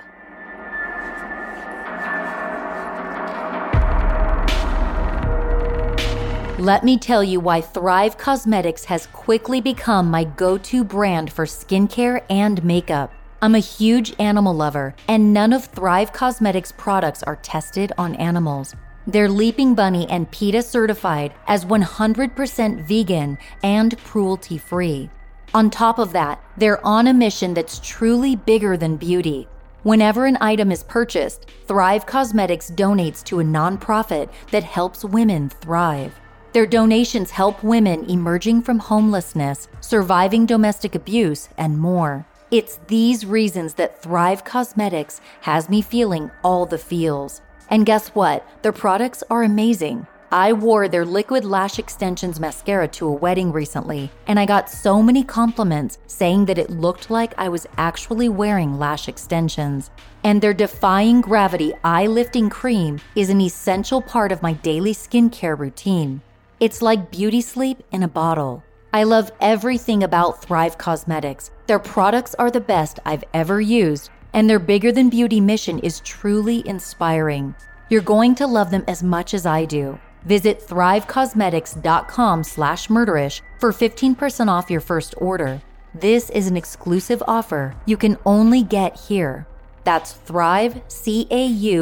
Let 6.61 6.85
me 6.85 6.97
tell 6.97 7.25
you 7.25 7.41
why 7.41 7.61
Thrive 7.61 8.17
Causemetics 8.17 8.85
has 8.85 9.09
quickly 9.09 9.61
become 9.61 10.09
my 10.09 10.23
go 10.23 10.59
to 10.59 10.85
brand 10.85 11.33
for 11.33 11.45
skincare 11.45 12.23
and 12.31 12.63
makeup. 12.63 13.13
I'm 13.43 13.57
a 13.57 13.59
huge 13.59 14.15
animal 14.21 14.55
lover, 14.55 14.95
and 15.09 15.35
none 15.35 15.53
of 15.53 15.65
Thrive 15.65 16.13
Causemetics 16.13 16.77
products 16.77 17.25
are 17.25 17.41
tested 17.43 17.91
on 17.99 18.15
animals. 18.15 18.77
They're 19.09 19.29
Leaping 19.29 19.75
Bunny 19.75 20.09
and 20.09 20.31
PETA 20.31 20.63
certified 20.63 21.35
as 21.49 21.65
100% 21.65 22.85
vegan 22.87 23.39
and 23.65 23.99
cruelty 24.05 24.57
free. 24.57 25.11
On 25.55 25.69
top 25.69 25.99
of 25.99 26.15
that, 26.15 26.43
they're 26.57 26.85
on 26.85 27.07
a 27.07 27.13
mission 27.13 27.53
that's 27.53 27.79
truly 27.79 28.35
bigger 28.35 28.79
than 28.79 28.97
beauty. 28.97 29.49
Whenever 29.83 30.25
an 30.25 30.39
item 30.41 30.73
is 30.73 30.83
purchased, 30.85 31.45
Thrive 31.67 32.07
Causemetics 32.07 32.75
donates 32.75 33.23
to 33.25 33.41
a 33.41 33.45
nonprofit 33.45 34.31
that 34.51 34.65
helps 34.65 35.05
women 35.05 35.51
thrive. 35.51 36.15
Their 36.55 36.65
donations 36.67 37.33
help 37.33 37.63
women 37.63 38.09
emerging 38.09 38.63
from 38.63 38.79
homelessness, 38.79 39.69
surviving 39.83 40.47
domestic 40.47 40.95
abuse, 40.95 41.51
and 41.59 41.79
more. 41.79 42.25
It's 42.51 42.79
these 42.87 43.27
reasons 43.27 43.75
that 43.75 44.03
Thrive 44.03 44.45
Causemetics 44.45 45.21
has 45.43 45.69
me 45.69 45.83
feeling 45.83 46.31
all 46.43 46.65
the 46.65 46.79
feels. 46.79 47.43
And 47.69 47.85
guess 47.85 48.09
what? 48.09 48.47
Their 48.63 48.73
products 48.73 49.23
are 49.29 49.43
amazing. 49.43 50.07
I 50.35 50.55
wore 50.55 50.89
their 50.89 51.05
Liquid 51.05 51.45
Lash 51.45 51.79
Extensions 51.79 52.41
mascara 52.41 52.89
to 52.89 53.07
a 53.07 53.13
wedding 53.13 53.53
recently, 53.53 54.11
and 54.27 54.41
I 54.41 54.47
got 54.47 54.71
so 54.71 55.03
many 55.03 55.23
compliments 55.23 55.99
saying 56.07 56.47
that 56.47 56.57
it 56.57 56.71
looked 56.71 57.11
like 57.11 57.35
I 57.37 57.51
was 57.51 57.67
actually 57.77 58.31
wearing 58.31 58.79
lash 58.79 59.09
extensions. 59.09 59.91
And 60.25 60.41
their 60.41 60.55
Defying 60.55 61.21
Gravity 61.21 61.75
Eye 61.85 62.07
Lifting 62.07 62.49
Cream 62.49 62.99
is 63.15 63.29
an 63.29 63.43
essential 63.43 64.01
part 64.01 64.33
of 64.33 64.41
my 64.41 64.55
daily 64.55 64.95
skincare 64.95 65.59
routine. 65.59 66.23
It's 66.61 66.81
like 66.81 67.11
beauty 67.11 67.43
sleep 67.43 67.83
in 67.93 68.03
a 68.03 68.09
bottle. 68.09 68.65
I 68.95 69.03
love 69.03 69.33
everything 69.39 70.03
about 70.03 70.43
Thrive 70.43 70.79
Causemetics. 70.79 71.51
Their 71.67 71.79
products 71.79 72.35
are 72.39 72.51
the 72.51 72.59
best 72.59 73.01
I've 73.05 73.25
ever 73.35 73.61
used, 73.61 74.09
and 74.33 74.49
their 74.49 74.59
bigger 74.59 74.93
than 74.93 75.11
beauty 75.11 75.43
mission 75.43 75.79
is 75.81 76.01
truly 76.01 76.67
inspiring. 76.67 77.55
You're 77.91 78.01
going 78.01 78.35
to 78.37 78.47
love 78.47 78.71
them 78.71 78.85
as 78.89 79.03
much 79.03 79.35
as 79.35 79.45
I 79.45 79.67
do. 79.67 80.01
Visit 80.25 80.61
thrivecausemetics.com 80.67 82.45
slash 82.45 82.89
murderish 82.89 83.41
for 83.59 83.73
15% 83.73 84.49
off 84.49 84.71
your 84.71 84.81
first 84.81 85.15
order. 85.19 85.63
This 85.95 86.31
is 86.31 86.47
an 86.47 86.57
exclusive 86.57 87.23
offer 87.27 87.75
you 87.87 87.97
can 87.97 88.17
only 88.25 88.63
get 88.63 88.99
here. 88.99 89.47
That's 89.85 90.13
thrive, 90.13 90.81
C-A-U-S-E-M-E-T-I-C-S 90.89 91.73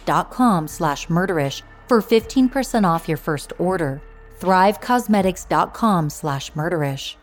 dot 0.00 0.30
com 0.30 0.68
slash 0.68 1.06
murderish 1.06 1.62
for 1.88 2.02
15% 2.02 2.84
off 2.84 3.08
your 3.08 3.16
first 3.16 3.52
order. 3.58 4.02
thrivecausemetics.com 4.40 6.10
slash 6.10 6.52
murderish. 6.52 7.16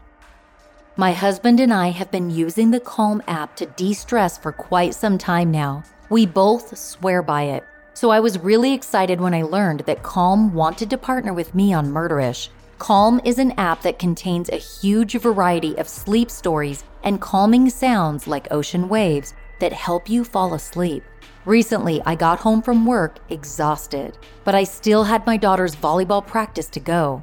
My 0.95 1.11
husband 1.13 1.59
and 1.59 1.71
I 1.73 1.89
have 1.89 2.09
been 2.09 2.31
using 2.31 2.71
the 2.71 2.79
Calm 2.79 3.21
app 3.27 3.55
to 3.57 3.67
de-stress 3.67 4.37
for 4.37 4.51
quite 4.51 4.95
some 4.95 5.19
time 5.19 5.51
now. 5.51 5.83
We 6.09 6.25
both 6.25 6.75
swear 6.75 7.21
by 7.21 7.43
it. 7.43 7.63
So 7.97 8.11
I 8.11 8.19
was 8.19 8.37
really 8.37 8.75
excited 8.75 9.19
when 9.19 9.33
I 9.33 9.41
learned 9.41 9.79
that 9.87 10.03
Calm 10.03 10.53
wanted 10.53 10.87
to 10.91 10.99
partner 10.99 11.33
with 11.33 11.55
me 11.55 11.73
on 11.73 11.91
Murderish. 11.91 12.49
Calm 12.77 13.19
is 13.25 13.39
an 13.39 13.53
app 13.53 13.81
that 13.81 13.97
contains 13.97 14.49
a 14.49 14.57
huge 14.57 15.19
variety 15.19 15.75
of 15.79 15.87
sleep 15.87 16.29
stories 16.29 16.83
and 17.01 17.19
calming 17.19 17.71
sounds 17.71 18.27
like 18.27 18.51
ocean 18.51 18.87
waves 18.87 19.33
that 19.59 19.73
help 19.73 20.11
you 20.11 20.23
fall 20.23 20.53
asleep. 20.53 21.03
Recently, 21.45 21.99
I 22.05 22.13
got 22.13 22.37
home 22.37 22.61
from 22.61 22.85
work 22.85 23.17
exhausted, 23.29 24.15
but 24.43 24.53
I 24.53 24.63
still 24.63 25.03
had 25.03 25.25
my 25.25 25.35
daughter's 25.35 25.75
volleyball 25.75 26.23
practice 26.23 26.69
to 26.69 26.79
go. 26.79 27.21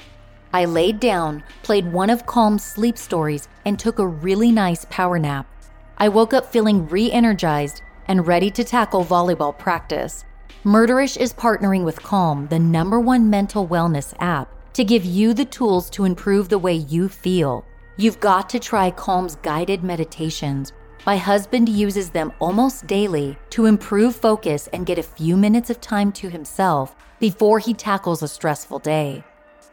I 0.52 0.64
laid 0.64 0.98
down, 0.98 1.44
played 1.62 1.92
one 1.92 2.10
of 2.10 2.26
Calm's 2.26 2.64
sleep 2.64 2.98
stories, 2.98 3.46
and 3.64 3.78
took 3.78 4.00
a 4.00 4.08
really 4.08 4.50
nice 4.50 4.86
power 4.90 5.20
nap. 5.20 5.46
I 5.98 6.08
woke 6.08 6.34
up 6.34 6.50
feeling 6.50 6.88
re 6.88 7.12
energized 7.12 7.80
and 8.08 8.26
ready 8.26 8.50
to 8.50 8.64
tackle 8.64 9.04
volleyball 9.04 9.56
practice. 9.56 10.24
Murderish 10.64 11.18
is 11.18 11.34
partnering 11.34 11.84
with 11.84 12.02
Calm, 12.02 12.46
the 12.48 12.58
number 12.58 12.98
one 12.98 13.28
mental 13.28 13.68
wellness 13.68 14.14
app, 14.18 14.48
to 14.72 14.82
give 14.82 15.04
you 15.04 15.34
the 15.34 15.44
tools 15.44 15.90
to 15.90 16.06
improve 16.06 16.48
the 16.48 16.58
way 16.58 16.72
you 16.72 17.06
feel. 17.06 17.66
You've 17.98 18.18
got 18.18 18.48
to 18.48 18.58
try 18.58 18.90
Calm's 18.90 19.36
guided 19.36 19.84
meditations. 19.84 20.72
My 21.04 21.18
husband 21.18 21.68
uses 21.68 22.08
them 22.08 22.32
almost 22.40 22.86
daily 22.86 23.36
to 23.50 23.66
improve 23.66 24.16
focus 24.16 24.66
and 24.72 24.86
get 24.86 24.98
a 24.98 25.02
few 25.02 25.36
minutes 25.36 25.68
of 25.68 25.82
time 25.82 26.10
to 26.12 26.30
himself 26.30 26.96
before 27.20 27.58
he 27.58 27.74
tackles 27.74 28.22
a 28.22 28.28
stressful 28.28 28.78
day. 28.78 29.22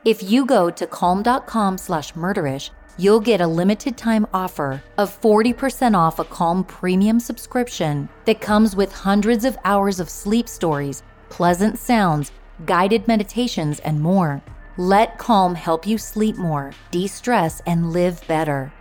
If 0.04 0.22
you 0.22 0.46
go 0.46 0.70
to 0.72 0.88
calm.com 0.88 1.78
slash 1.78 2.12
murderish, 2.16 2.70
you'll 2.98 3.20
get 3.20 3.42
a 3.42 3.48
limited 3.48 3.98
time 3.98 4.28
offer 4.34 4.84
of 4.98 5.22
40% 5.22 5.96
off 5.96 6.20
a 6.20 6.24
Calm 6.24 6.64
premium 6.64 7.20
subscription 7.20 8.10
that 8.26 8.42
comes 8.42 8.76
with 8.76 8.92
hundreds 8.92 9.46
of 9.46 9.58
hours 9.64 10.00
of 10.00 10.10
sleep 10.10 10.48
stories, 10.48 11.04
pleasant 11.30 11.78
sounds, 11.78 12.32
guided 12.66 13.08
meditations, 13.08 13.80
and 13.80 14.02
more. 14.02 14.42
Let 14.78 15.18
Calm 15.18 15.56
help 15.56 15.86
you 15.86 15.98
sleep 15.98 16.38
more, 16.38 16.74
de 16.92 17.08
stress, 17.08 17.62
and 17.66 17.92
live 17.92 18.26
better. 18.28 18.72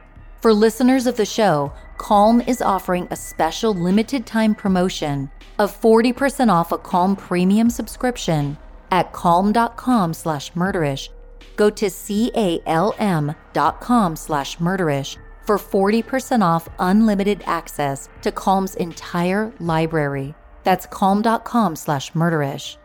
For 0.40 0.52
listeners 0.52 1.06
of 1.06 1.16
the 1.16 1.26
show, 1.26 1.72
Calm 1.98 2.40
is 2.40 2.62
offering 2.62 3.08
a 3.10 3.16
special 3.16 3.74
limited 3.74 4.24
time 4.26 4.54
promotion 4.54 5.30
of 5.58 5.78
40% 5.78 6.50
off 6.50 6.72
a 6.72 6.78
Calm 6.78 7.14
premium 7.16 7.68
subscription 7.68 8.56
at 8.90 9.12
calm.com 9.12 10.14
slash 10.14 10.52
murderish 10.52 11.10
go 11.60 11.68
to 11.68 11.90
calm.com 12.64 14.16
slash 14.16 14.56
murderish 14.56 15.18
for 15.42 15.58
40% 15.58 16.42
off 16.42 16.66
unlimited 16.78 17.42
access 17.44 18.08
to 18.22 18.32
Calm's 18.32 18.76
entire 18.76 19.52
library. 19.60 20.34
That's 20.64 20.86
calm.com 20.86 21.76
slash 21.76 22.12
murderish. 22.12 22.78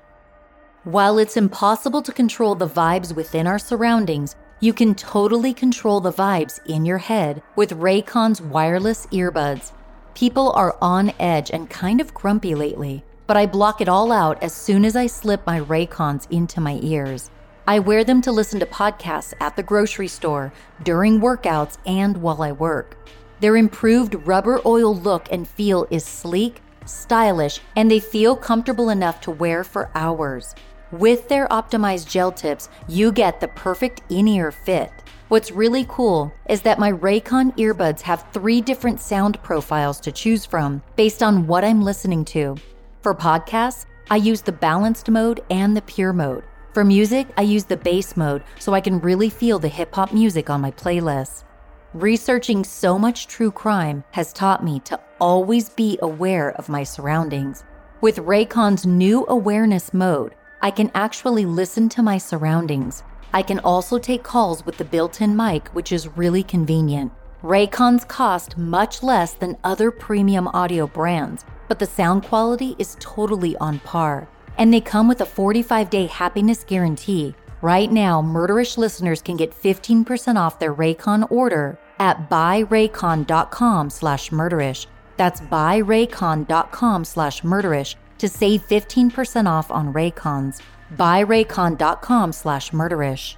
While 0.84 1.20
it's 1.20 1.38
impossible 1.38 2.02
to 2.02 2.12
control 2.12 2.54
the 2.54 2.68
vibes 2.68 3.16
within 3.16 3.48
our 3.48 3.60
surroundings, 3.60 4.36
you 4.60 4.74
can 4.74 4.94
totally 4.94 5.54
control 5.54 6.02
the 6.02 6.12
vibes 6.12 6.60
in 6.66 6.86
your 6.86 6.98
head 6.98 7.42
with 7.56 7.80
Raycon's 7.80 8.42
wireless 8.42 9.06
earbuds. 9.08 9.72
People 10.16 10.52
are 10.52 10.78
on 10.82 11.14
edge 11.18 11.50
and 11.50 11.70
kind 11.70 12.02
of 12.02 12.14
grumpy 12.14 12.56
lately, 12.56 13.06
but 13.26 13.38
I 13.38 13.46
block 13.46 13.80
it 13.80 13.88
all 13.88 14.12
out 14.12 14.44
as 14.44 14.54
soon 14.54 14.84
as 14.84 14.98
I 14.98 15.08
slip 15.08 15.48
my 15.48 15.62
Raycons 15.62 16.30
into 16.30 16.60
my 16.60 16.78
ears. 16.84 17.32
I 17.68 17.80
wear 17.80 18.04
them 18.04 18.22
to 18.22 18.32
listen 18.32 18.60
to 18.60 18.66
podcasts 18.68 19.34
at 19.40 19.56
the 19.56 19.64
grocery 19.64 20.08
store, 20.08 20.54
during 20.84 21.20
workouts, 21.20 21.78
and 21.88 22.16
while 22.18 22.44
I 22.44 22.52
work. 22.52 22.96
Their 23.40 23.58
improved 23.58 24.14
rubber 24.28 24.62
oil 24.68 24.96
look 24.96 25.28
and 25.32 25.48
feel 25.48 25.88
is 25.90 26.06
sleek, 26.06 26.62
stylish, 26.86 27.60
and 27.76 27.90
they 27.90 28.00
feel 28.00 28.36
comfortable 28.36 28.92
enough 28.92 29.20
to 29.22 29.32
wear 29.32 29.64
for 29.64 29.90
hours. 29.96 30.54
With 30.92 31.28
their 31.28 31.48
optimized 31.48 32.08
gel 32.08 32.32
tips, 32.32 32.70
you 32.88 33.12
get 33.12 33.40
the 33.40 33.48
perfect 33.48 34.04
in 34.12 34.28
ear 34.28 34.52
fit. 34.52 34.92
What's 35.30 35.52
really 35.52 35.88
cool 35.90 36.32
is 36.48 36.62
that 36.62 36.78
my 36.78 36.92
Raycon 36.92 37.58
earbuds 37.58 38.02
have 38.02 38.28
three 38.32 38.62
different 38.62 39.00
sound 39.00 39.42
profiles 39.42 40.00
to 40.02 40.12
choose 40.12 40.46
from 40.46 40.84
based 40.96 41.24
on 41.24 41.48
what 41.48 41.66
I'm 41.66 41.82
listening 41.82 42.26
to. 42.26 42.58
For 43.02 43.16
podcasts, 43.16 43.88
I 44.12 44.18
use 44.18 44.42
the 44.42 44.52
balanced 44.52 45.10
mode 45.10 45.44
and 45.50 45.76
the 45.76 45.82
pure 45.82 46.14
mode. 46.14 46.44
For 46.76 46.84
music, 46.84 47.30
I 47.38 47.44
use 47.44 47.64
the 47.64 47.78
bass 47.78 48.18
mode 48.18 48.44
so 48.60 48.74
I 48.74 48.82
can 48.82 49.00
really 49.00 49.30
feel 49.30 49.60
the 49.60 49.70
hip 49.70 49.96
hop 49.96 50.12
music 50.12 50.50
on 50.50 50.60
my 50.60 50.72
playlist. 50.72 51.46
Researching 51.94 52.66
so 52.66 53.00
much 53.00 53.28
true 53.28 53.50
crime 53.50 54.04
has 54.12 54.34
taught 54.34 54.62
me 54.62 54.82
to 54.82 55.00
always 55.22 55.70
be 55.70 55.98
aware 56.02 56.50
of 56.58 56.68
my 56.68 56.84
surroundings. 56.84 57.64
With 58.02 58.18
Raycon's 58.18 58.86
new 58.86 59.26
awareness 59.30 59.94
mode, 59.94 60.36
I 60.62 60.70
can 60.70 60.92
actually 60.94 61.46
listen 61.46 61.88
to 61.88 62.04
my 62.04 62.18
surroundings. 62.18 63.04
I 63.34 63.42
can 63.42 63.60
also 63.60 63.98
take 63.98 64.24
calls 64.24 64.66
with 64.66 64.76
the 64.76 64.84
built 64.84 65.22
in 65.22 65.34
mic, 65.34 65.70
which 65.70 65.94
is 65.94 66.18
really 66.18 66.44
convenient. 66.44 67.14
Raycons 67.42 68.06
cost 68.06 68.58
much 68.58 69.02
less 69.02 69.34
than 69.34 69.56
other 69.64 69.92
premium 69.92 70.50
audio 70.50 70.88
brands, 70.88 71.46
but 71.70 71.80
the 71.80 71.86
sound 71.86 72.24
quality 72.24 72.76
is 72.78 72.98
totally 73.00 73.56
on 73.60 73.80
par 73.80 74.28
and 74.58 74.74
they 74.74 74.82
come 74.82 75.08
with 75.08 75.22
a 75.22 75.26
45 75.26 75.90
day 75.90 76.06
happiness 76.06 76.64
guarantee. 76.64 77.36
Right 77.62 77.92
now, 77.92 78.22
Murderish 78.22 78.78
listeners 78.78 79.22
can 79.22 79.38
get 79.38 79.52
15% 79.52 80.36
off 80.38 80.60
their 80.60 80.74
Raycon 80.74 81.32
order 81.32 81.80
at 82.00 82.30
buyraycon.com 82.30 83.90
slash 83.90 84.30
murderish. 84.30 84.86
That's 85.18 85.42
buyraycon.com 85.42 87.06
slash 87.06 87.42
murderish 87.42 87.96
to 88.18 88.30
save 88.30 88.68
15% 88.68 89.48
off 89.48 89.72
on 89.72 89.94
Raycons. 89.94 90.62
Buyraycon.com 90.96 92.34
slash 92.34 92.72
murderish. 92.72 93.36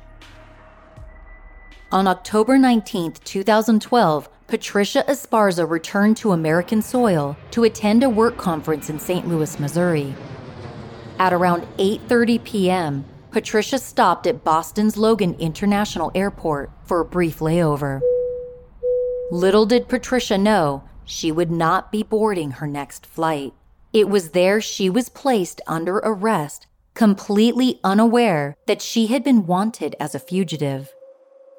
On 1.92 2.06
October 2.06 2.58
19, 2.58 3.14
2012, 3.24 4.30
Patricia 4.48 5.06
Esparza 5.08 5.70
returned 5.70 6.18
to 6.18 6.34
American 6.34 6.82
soil 6.82 7.38
to 7.52 7.64
attend 7.64 8.04
a 8.04 8.10
work 8.10 8.38
conference 8.38 8.90
in 8.90 9.00
St. 9.00 9.28
Louis, 9.28 9.60
Missouri. 9.60 10.14
At 11.20 11.34
around 11.34 11.64
8:30 11.78 12.44
p.m., 12.44 13.06
Patricia 13.32 13.80
stopped 13.80 14.28
at 14.28 14.44
Boston's 14.44 14.98
Logan 14.98 15.36
International 15.40 16.12
Airport 16.14 16.72
for 16.84 17.00
a 17.00 17.06
brief 17.06 17.40
layover. 17.40 18.02
Little 19.32 19.66
did 19.66 19.88
Patricia 19.90 20.38
know 20.38 20.84
she 21.06 21.32
would 21.32 21.52
not 21.52 21.92
be 21.92 22.04
boarding 22.04 22.52
her 22.52 22.68
next 22.68 23.06
flight. 23.06 23.54
It 23.94 24.10
was 24.10 24.30
there 24.30 24.62
she 24.62 24.90
was 24.90 25.10
placed 25.10 25.60
under 25.66 25.98
arrest, 25.98 26.68
completely 26.94 27.80
unaware 27.84 28.56
that 28.68 28.82
she 28.82 29.08
had 29.08 29.24
been 29.24 29.46
wanted 29.46 29.96
as 30.00 30.14
a 30.14 30.20
fugitive. 30.20 30.94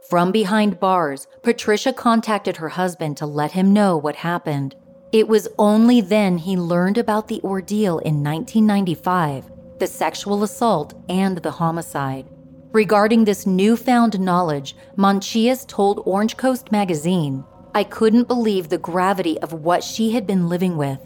From 0.08 0.32
behind 0.32 0.80
bars, 0.80 1.26
Patricia 1.42 1.92
contacted 1.92 2.58
her 2.58 2.70
husband 2.70 3.16
to 3.18 3.26
let 3.26 3.52
him 3.52 3.72
know 3.72 3.96
what 3.96 4.16
happened. 4.16 4.74
It 5.10 5.26
was 5.26 5.48
only 5.58 6.00
then 6.02 6.36
he 6.38 6.56
learned 6.56 6.98
about 6.98 7.28
the 7.28 7.40
ordeal 7.42 7.98
in 7.98 8.22
1995 8.22 9.50
the 9.78 9.86
sexual 9.86 10.42
assault 10.42 10.92
and 11.08 11.38
the 11.38 11.52
homicide. 11.52 12.26
Regarding 12.72 13.24
this 13.24 13.46
newfound 13.46 14.18
knowledge, 14.20 14.74
Mancias 14.96 15.64
told 15.66 16.02
Orange 16.04 16.36
Coast 16.36 16.72
magazine, 16.72 17.44
I 17.74 17.84
couldn't 17.84 18.26
believe 18.26 18.68
the 18.68 18.78
gravity 18.78 19.38
of 19.38 19.52
what 19.52 19.84
she 19.84 20.10
had 20.10 20.26
been 20.26 20.48
living 20.48 20.76
with. 20.76 20.98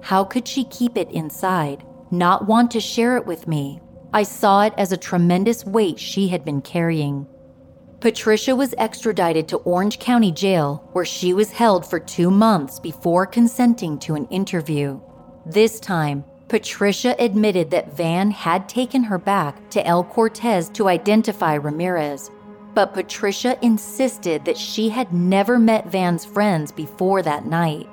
How 0.00 0.22
could 0.22 0.46
she 0.46 0.64
keep 0.64 0.96
it 0.96 1.10
inside, 1.10 1.84
not 2.10 2.46
want 2.46 2.70
to 2.70 2.80
share 2.80 3.16
it 3.16 3.26
with 3.26 3.48
me? 3.48 3.80
I 4.12 4.22
saw 4.22 4.62
it 4.62 4.74
as 4.76 4.92
a 4.92 4.96
tremendous 4.96 5.64
weight 5.66 5.98
she 5.98 6.28
had 6.28 6.44
been 6.44 6.62
carrying. 6.62 7.26
Patricia 8.00 8.56
was 8.56 8.74
extradited 8.78 9.46
to 9.48 9.58
Orange 9.58 9.98
County 9.98 10.32
Jail, 10.32 10.88
where 10.92 11.04
she 11.04 11.34
was 11.34 11.52
held 11.52 11.84
for 11.84 12.00
two 12.00 12.30
months 12.30 12.80
before 12.80 13.26
consenting 13.26 13.98
to 13.98 14.14
an 14.14 14.26
interview. 14.28 14.98
This 15.44 15.78
time, 15.78 16.24
Patricia 16.48 17.14
admitted 17.18 17.70
that 17.70 17.94
Van 17.94 18.30
had 18.30 18.70
taken 18.70 19.04
her 19.04 19.18
back 19.18 19.68
to 19.70 19.86
El 19.86 20.02
Cortez 20.02 20.70
to 20.70 20.88
identify 20.88 21.54
Ramirez, 21.54 22.30
but 22.72 22.94
Patricia 22.94 23.58
insisted 23.60 24.46
that 24.46 24.56
she 24.56 24.88
had 24.88 25.12
never 25.12 25.58
met 25.58 25.88
Van's 25.88 26.24
friends 26.24 26.72
before 26.72 27.20
that 27.20 27.44
night. 27.44 27.86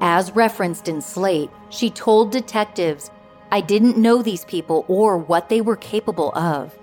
As 0.00 0.32
referenced 0.32 0.88
in 0.88 1.00
Slate, 1.00 1.50
she 1.70 1.90
told 1.90 2.32
detectives, 2.32 3.12
I 3.52 3.60
didn't 3.60 3.96
know 3.96 4.20
these 4.20 4.44
people 4.44 4.84
or 4.88 5.16
what 5.16 5.48
they 5.48 5.60
were 5.60 5.76
capable 5.76 6.36
of. 6.36 6.77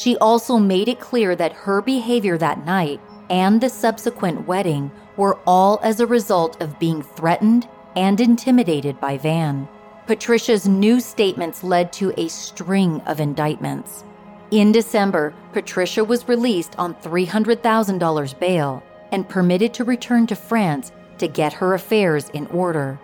She 0.00 0.16
also 0.16 0.56
made 0.56 0.88
it 0.88 0.98
clear 0.98 1.36
that 1.36 1.52
her 1.52 1.82
behavior 1.82 2.38
that 2.38 2.64
night 2.64 3.02
and 3.28 3.60
the 3.60 3.68
subsequent 3.68 4.48
wedding 4.48 4.90
were 5.18 5.38
all 5.46 5.78
as 5.82 6.00
a 6.00 6.06
result 6.06 6.62
of 6.62 6.78
being 6.78 7.02
threatened 7.02 7.68
and 7.94 8.18
intimidated 8.18 8.98
by 8.98 9.18
Van. 9.18 9.68
Patricia's 10.06 10.66
new 10.66 11.00
statements 11.00 11.62
led 11.62 11.92
to 11.92 12.14
a 12.16 12.28
string 12.28 13.02
of 13.02 13.20
indictments. 13.20 14.02
In 14.50 14.72
December, 14.72 15.34
Patricia 15.52 16.02
was 16.02 16.26
released 16.26 16.74
on 16.78 16.94
$300,000 16.94 18.38
bail 18.40 18.82
and 19.12 19.28
permitted 19.28 19.74
to 19.74 19.84
return 19.84 20.26
to 20.28 20.34
France 20.34 20.92
to 21.18 21.28
get 21.28 21.52
her 21.52 21.74
affairs 21.74 22.30
in 22.30 22.46
order. 22.46 22.98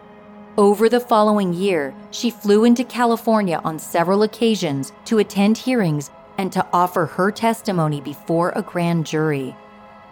Over 0.57 0.89
the 0.89 1.01
following 1.01 1.53
year, 1.53 1.95
she 2.11 2.31
flew 2.31 2.65
into 2.65 2.85
California 2.85 3.61
on 3.63 3.79
several 3.79 4.23
occasions 4.23 4.95
to 5.05 5.19
attend 5.19 5.59
hearings 5.59 6.11
and 6.39 6.53
to 6.53 6.67
offer 6.73 7.07
her 7.07 7.31
testimony 7.31 8.01
before 8.01 8.53
a 8.57 8.63
grand 8.63 9.07
jury. 9.07 9.57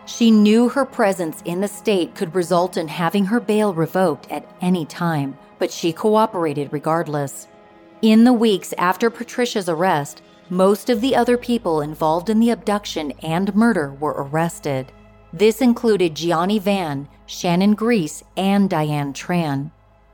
She 0.07 0.31
knew 0.31 0.69
her 0.69 0.85
presence 0.85 1.43
in 1.45 1.61
the 1.61 1.69
state 1.69 2.15
could 2.15 2.35
result 2.35 2.77
in 2.77 2.89
having 2.89 3.25
her 3.27 3.41
bail 3.41 3.73
revoked 3.73 4.31
at 4.31 4.49
any 4.61 4.85
time, 4.85 5.39
but 5.59 5.73
she 5.73 5.93
cooperated 5.93 6.69
regardless. 6.73 7.49
In 8.03 8.25
the 8.25 8.33
weeks 8.33 8.75
after 8.77 9.09
Patricia's 9.09 9.69
arrest, 9.69 10.21
most 10.51 10.91
of 10.91 11.01
the 11.01 11.17
other 11.17 11.39
people 11.39 11.81
involved 11.81 12.29
in 12.29 12.39
the 12.39 12.51
abduction 12.51 13.13
and 13.23 13.55
murder 13.55 13.95
were 13.95 14.15
arrested. 14.17 14.93
This 15.33 15.63
included 15.63 16.15
Gianni 16.15 16.59
Van, 16.59 17.09
Shannon 17.25 17.75
Gries, 17.75 18.23
and 18.37 18.69
Diane 18.69 19.15
Tran. 19.15 19.71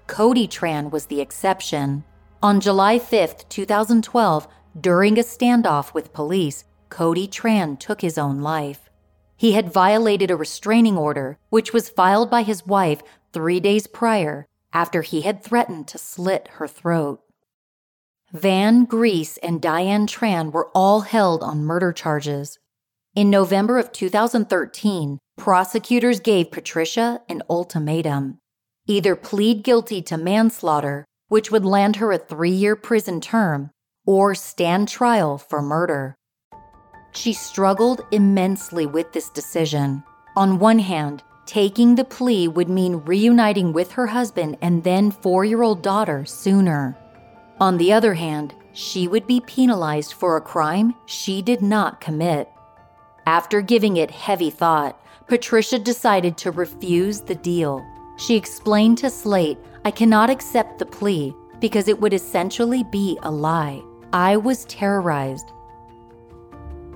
Cody 0.06 0.46
Tran 0.46 0.90
was 0.90 1.06
the 1.06 1.20
exception. 1.20 2.04
On 2.42 2.60
July 2.60 2.98
5, 2.98 3.48
2012, 3.48 4.48
during 4.78 5.18
a 5.18 5.22
standoff 5.22 5.94
with 5.94 6.12
police, 6.12 6.64
Cody 6.88 7.26
Tran 7.26 7.78
took 7.78 8.00
his 8.00 8.18
own 8.18 8.40
life. 8.40 8.90
He 9.36 9.52
had 9.52 9.72
violated 9.72 10.30
a 10.30 10.36
restraining 10.36 10.98
order, 10.98 11.38
which 11.48 11.72
was 11.72 11.88
filed 11.88 12.30
by 12.30 12.42
his 12.42 12.66
wife 12.66 13.02
three 13.32 13.60
days 13.60 13.86
prior 13.86 14.46
after 14.72 15.02
he 15.02 15.22
had 15.22 15.42
threatened 15.42 15.88
to 15.88 15.98
slit 15.98 16.48
her 16.54 16.68
throat. 16.68 17.20
Van 18.32 18.84
Gries 18.84 19.38
and 19.38 19.60
Diane 19.60 20.06
Tran 20.06 20.52
were 20.52 20.70
all 20.74 21.00
held 21.00 21.42
on 21.42 21.64
murder 21.64 21.92
charges. 21.92 22.58
In 23.16 23.28
November 23.28 23.78
of 23.78 23.90
2013, 23.90 25.18
prosecutors 25.36 26.20
gave 26.20 26.52
Patricia 26.52 27.22
an 27.28 27.42
ultimatum 27.50 28.38
either 28.86 29.14
plead 29.14 29.62
guilty 29.62 30.02
to 30.02 30.16
manslaughter, 30.16 31.04
which 31.28 31.50
would 31.50 31.64
land 31.64 31.96
her 31.96 32.10
a 32.10 32.18
three 32.18 32.50
year 32.50 32.74
prison 32.74 33.20
term, 33.20 33.70
or 34.10 34.34
stand 34.34 34.88
trial 34.88 35.38
for 35.38 35.62
murder. 35.62 36.16
She 37.12 37.32
struggled 37.32 38.00
immensely 38.10 38.86
with 38.86 39.12
this 39.12 39.28
decision. 39.30 40.02
On 40.34 40.58
one 40.58 40.80
hand, 40.80 41.22
Taking 41.50 41.96
the 41.96 42.04
plea 42.04 42.46
would 42.46 42.68
mean 42.68 43.02
reuniting 43.04 43.72
with 43.72 43.90
her 43.90 44.06
husband 44.06 44.56
and 44.62 44.84
then 44.84 45.10
four 45.10 45.44
year 45.44 45.62
old 45.62 45.82
daughter 45.82 46.24
sooner. 46.24 46.96
On 47.58 47.76
the 47.76 47.92
other 47.92 48.14
hand, 48.14 48.54
she 48.72 49.08
would 49.08 49.26
be 49.26 49.40
penalized 49.40 50.12
for 50.12 50.36
a 50.36 50.40
crime 50.40 50.94
she 51.06 51.42
did 51.42 51.60
not 51.60 52.00
commit. 52.00 52.48
After 53.26 53.62
giving 53.62 53.96
it 53.96 54.12
heavy 54.12 54.50
thought, 54.50 54.96
Patricia 55.26 55.80
decided 55.80 56.36
to 56.36 56.52
refuse 56.52 57.20
the 57.20 57.34
deal. 57.34 57.84
She 58.16 58.36
explained 58.36 58.98
to 58.98 59.10
Slate, 59.10 59.58
I 59.84 59.90
cannot 59.90 60.30
accept 60.30 60.78
the 60.78 60.86
plea 60.86 61.34
because 61.58 61.88
it 61.88 62.00
would 62.00 62.14
essentially 62.14 62.84
be 62.84 63.18
a 63.24 63.30
lie. 63.32 63.82
I 64.12 64.36
was 64.36 64.64
terrorized. 64.64 65.52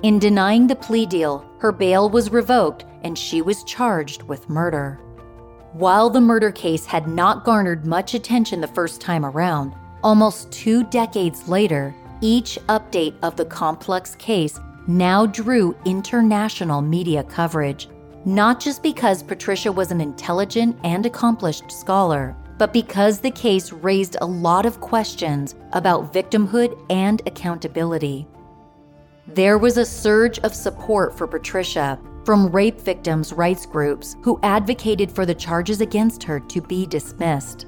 In 0.03 0.19
denying 0.19 0.67
the 0.67 0.75
plea 0.75 1.07
deal, 1.07 1.49
her 1.59 1.71
bail 1.71 2.11
was 2.11 2.33
revoked 2.33 2.85
and 3.03 3.17
she 3.17 3.41
was 3.41 3.63
charged 3.65 4.25
with 4.25 4.49
murder. 4.51 4.99
While 5.75 6.11
the 6.11 6.21
murder 6.21 6.51
case 6.51 6.85
had 6.85 7.07
not 7.07 7.45
garnered 7.45 7.87
much 7.87 8.15
attention 8.15 8.61
the 8.61 8.69
first 8.69 9.01
time 9.01 9.25
around, 9.25 9.75
almost 10.03 10.51
two 10.51 10.85
decades 10.85 11.49
later, 11.49 11.95
each 12.21 12.59
update 12.69 13.15
of 13.23 13.37
the 13.37 13.45
complex 13.45 14.15
case 14.17 14.59
now 14.87 15.25
drew 15.25 15.77
international 15.85 16.83
media 16.83 17.23
coverage, 17.23 17.89
not 18.25 18.61
just 18.61 18.83
because 18.83 19.23
Patricia 19.23 19.71
was 19.71 19.91
an 19.91 20.01
intelligent 20.01 20.77
and 20.85 21.07
accomplished 21.07 21.71
scholar, 21.71 22.37
but 22.59 22.73
because 22.73 23.19
the 23.19 23.31
case 23.31 23.73
raised 23.73 24.17
a 24.21 24.27
lot 24.27 24.67
of 24.67 24.81
questions 24.81 25.55
about 25.73 26.13
victimhood 26.13 26.81
and 26.91 27.21
accountability. 27.27 28.27
There 29.27 29.59
was 29.59 29.79
a 29.79 29.87
surge 29.87 30.39
of 30.41 30.55
support 30.55 31.17
for 31.17 31.27
Patricia 31.27 31.99
from 32.25 32.51
rape 32.51 32.81
victims' 32.81 33.33
rights 33.33 33.67
groups 33.67 34.17
who 34.23 34.41
advocated 34.43 35.11
for 35.11 35.27
the 35.27 35.35
charges 35.35 35.81
against 35.81 36.23
her 36.23 36.41
to 36.41 36.61
be 36.61 36.87
dismissed. 36.87 37.67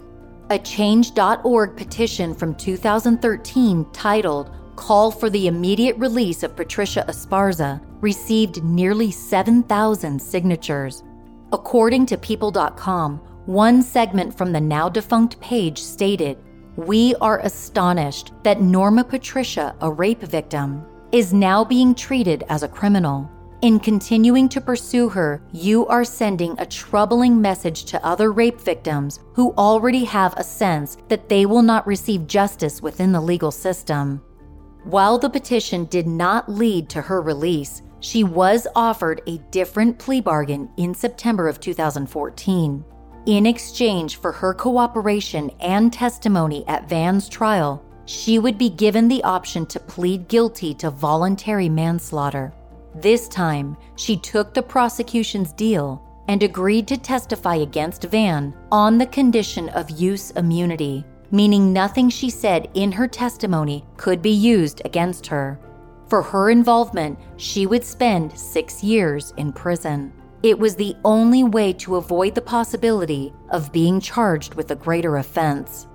A 0.51 0.59
Change.org 0.59 1.76
petition 1.76 2.34
from 2.34 2.55
2013 2.55 3.87
titled 3.93 4.51
Call 4.76 5.11
for 5.11 5.30
the 5.30 5.49
Immediate 5.49 5.97
Release 5.97 6.43
of 6.43 6.55
Patricia 6.55 7.05
Esparza 7.09 7.80
received 8.01 8.62
nearly 8.62 9.11
7,000 9.11 10.20
signatures. 10.20 11.03
According 11.53 12.07
to 12.07 12.18
People.com, 12.18 13.20
one 13.47 13.81
segment 13.81 14.37
from 14.37 14.53
the 14.53 14.61
now 14.61 14.89
defunct 14.89 15.41
page 15.41 15.81
stated, 15.81 16.37
We 16.75 17.15
are 17.21 17.39
astonished 17.41 18.33
that 18.43 18.61
Norma 18.61 19.05
Patricia, 19.05 19.75
a 19.81 19.91
rape 19.91 20.23
victim, 20.23 20.85
is 21.13 21.33
now 21.33 21.65
being 21.65 21.95
treated 21.95 22.45
as 22.49 22.65
a 22.65 22.69
criminal. 22.69 23.31
In 23.63 23.79
continuing 23.79 24.49
to 24.51 24.61
pursue 24.61 25.09
her, 25.09 25.41
you 25.53 25.87
are 25.87 26.05
sending 26.05 26.57
a 26.59 26.67
troubling 26.67 27.41
message 27.41 27.85
to 27.85 28.05
other 28.05 28.33
rape 28.33 28.61
victims 28.61 29.21
who 29.33 29.55
already 29.57 30.05
have 30.05 30.35
a 30.37 30.45
sense 30.45 30.99
that 31.09 31.29
they 31.29 31.47
will 31.47 31.63
not 31.63 31.87
receive 31.87 32.27
justice 32.27 32.83
within 32.83 33.13
the 33.13 33.21
legal 33.21 33.53
system. 33.53 34.21
While 34.85 35.19
the 35.19 35.31
petition 35.31 35.85
did 35.87 36.07
not 36.07 36.49
lead 36.49 36.89
to 36.91 37.01
her 37.01 37.23
release, 37.23 37.83
she 38.01 38.25
was 38.25 38.67
offered 38.75 39.23
a 39.27 39.39
different 39.51 39.99
plea 39.99 40.21
bargain 40.21 40.69
in 40.77 40.95
September 40.95 41.49
of 41.49 41.61
2014. 41.61 42.85
In 43.27 43.45
exchange 43.45 44.20
for 44.20 44.31
her 44.31 44.55
cooperation 44.55 45.51
and 45.59 45.93
testimony 45.93 46.64
at 46.68 46.89
Van's 46.89 47.29
trial, 47.29 47.83
she 48.05 48.39
would 48.39 48.57
be 48.57 48.70
given 48.70 49.09
the 49.09 49.24
option 49.24 49.66
to 49.66 49.81
plead 49.81 50.29
guilty 50.29 50.72
to 50.74 50.91
voluntary 50.91 51.68
manslaughter. 51.68 52.53
This 52.95 53.27
time, 53.27 53.77
she 53.97 54.16
took 54.16 54.55
the 54.55 54.62
prosecution's 54.62 55.53
deal 55.53 56.01
and 56.29 56.41
agreed 56.45 56.87
to 56.87 56.97
testify 56.97 57.57
against 57.57 58.05
Van 58.05 58.55
on 58.70 58.97
the 58.97 59.07
condition 59.07 59.70
of 59.70 59.91
use 59.91 60.31
immunity, 60.31 61.05
meaning 61.33 61.72
nothing 61.72 62.09
she 62.09 62.31
said 62.31 62.70
in 62.74 62.93
her 62.93 63.09
testimony 63.09 63.85
could 63.97 64.22
be 64.22 64.31
used 64.31 64.83
against 64.85 65.27
her. 65.27 65.59
For 66.09 66.22
her 66.22 66.51
involvement, 66.51 67.18
she 67.39 67.66
would 67.66 67.83
spend 67.83 68.39
six 68.39 68.85
years 68.85 69.35
in 69.37 69.53
prison. 69.53 70.12
It 70.43 70.59
was 70.59 70.76
the 70.76 70.95
only 71.05 71.45
way 71.45 71.72
to 71.74 71.97
avoid 71.97 72.34
the 72.34 72.43
possibility 72.43 73.32
of 73.51 73.72
being 73.72 74.01
charged 74.01 74.55
with 74.55 74.70
a 74.70 74.76
greater 74.76 75.16
offense. 75.16 75.89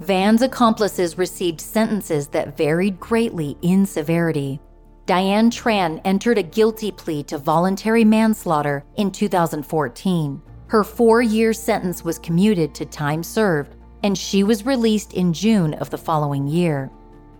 Van's 0.00 0.42
accomplices 0.42 1.16
received 1.16 1.60
sentences 1.60 2.28
that 2.28 2.56
varied 2.56 3.00
greatly 3.00 3.56
in 3.62 3.86
severity. 3.86 4.60
Diane 5.06 5.50
Tran 5.50 6.00
entered 6.04 6.36
a 6.36 6.42
guilty 6.42 6.92
plea 6.92 7.22
to 7.24 7.38
voluntary 7.38 8.04
manslaughter 8.04 8.84
in 8.96 9.10
2014. 9.10 10.42
Her 10.68 10.84
four 10.84 11.22
year 11.22 11.52
sentence 11.52 12.04
was 12.04 12.18
commuted 12.18 12.74
to 12.74 12.84
time 12.84 13.22
served, 13.22 13.76
and 14.02 14.18
she 14.18 14.44
was 14.44 14.66
released 14.66 15.14
in 15.14 15.32
June 15.32 15.74
of 15.74 15.88
the 15.88 15.98
following 15.98 16.46
year. 16.46 16.90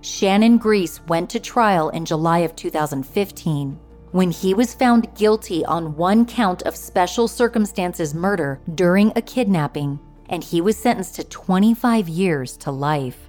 Shannon 0.01 0.57
Gries 0.57 1.01
went 1.09 1.29
to 1.31 1.41
trial 1.41 1.91
in 1.91 2.05
July 2.05 2.39
of 2.39 2.57
2015 2.57 3.81
when 4.17 4.31
he 4.31 4.55
was 4.55 4.73
found 4.73 5.15
guilty 5.15 5.63
on 5.67 5.95
one 5.95 6.25
count 6.25 6.63
of 6.63 6.75
special 6.75 7.29
circumstances 7.29 8.15
murder 8.15 8.59
during 8.75 9.13
a 9.15 9.21
kidnapping, 9.21 9.99
and 10.31 10.43
he 10.43 10.59
was 10.59 10.75
sentenced 10.75 11.17
to 11.17 11.25
25 11.25 12.09
years 12.09 12.57
to 12.57 12.71
life. 12.71 13.29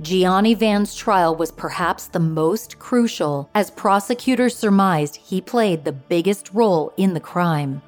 Gianni 0.00 0.52
Van's 0.54 0.96
trial 0.96 1.36
was 1.36 1.52
perhaps 1.52 2.08
the 2.08 2.18
most 2.18 2.80
crucial, 2.80 3.48
as 3.54 3.70
prosecutors 3.70 4.56
surmised 4.56 5.14
he 5.14 5.40
played 5.40 5.84
the 5.84 5.92
biggest 5.92 6.52
role 6.52 6.92
in 6.96 7.14
the 7.14 7.20
crime. 7.20 7.80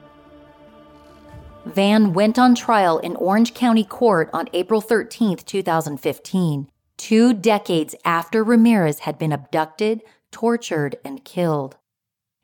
Van 1.66 2.12
went 2.12 2.38
on 2.38 2.54
trial 2.54 3.00
in 3.00 3.16
Orange 3.16 3.52
County 3.52 3.82
Court 3.82 4.30
on 4.32 4.48
April 4.52 4.80
13, 4.80 5.38
2015, 5.38 6.70
two 6.96 7.34
decades 7.34 7.96
after 8.04 8.44
Ramirez 8.44 9.00
had 9.00 9.18
been 9.18 9.32
abducted, 9.32 10.02
tortured, 10.30 10.98
and 11.04 11.24
killed. 11.24 11.76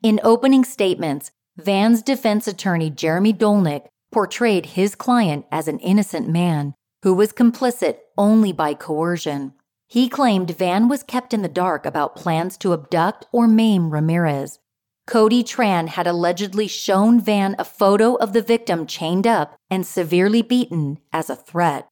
In 0.03 0.19
opening 0.23 0.63
statements, 0.63 1.31
Van's 1.57 2.01
defense 2.01 2.47
attorney 2.47 2.89
Jeremy 2.89 3.33
Dolnick 3.33 3.87
portrayed 4.11 4.67
his 4.67 4.95
client 4.95 5.45
as 5.51 5.67
an 5.67 5.79
innocent 5.79 6.29
man 6.29 6.73
who 7.03 7.13
was 7.13 7.31
complicit 7.31 7.97
only 8.17 8.51
by 8.51 8.73
coercion. 8.73 9.53
He 9.87 10.09
claimed 10.09 10.57
Van 10.57 10.87
was 10.87 11.03
kept 11.03 11.33
in 11.33 11.41
the 11.41 11.47
dark 11.47 11.85
about 11.85 12.15
plans 12.15 12.57
to 12.57 12.73
abduct 12.73 13.27
or 13.31 13.47
maim 13.47 13.91
Ramirez. 13.91 14.59
Cody 15.05 15.43
Tran 15.43 15.89
had 15.89 16.07
allegedly 16.07 16.67
shown 16.67 17.21
Van 17.21 17.55
a 17.59 17.63
photo 17.63 18.15
of 18.15 18.33
the 18.33 18.41
victim 18.41 18.87
chained 18.87 19.27
up 19.27 19.55
and 19.69 19.85
severely 19.85 20.41
beaten 20.41 20.97
as 21.13 21.29
a 21.29 21.35
threat. 21.35 21.87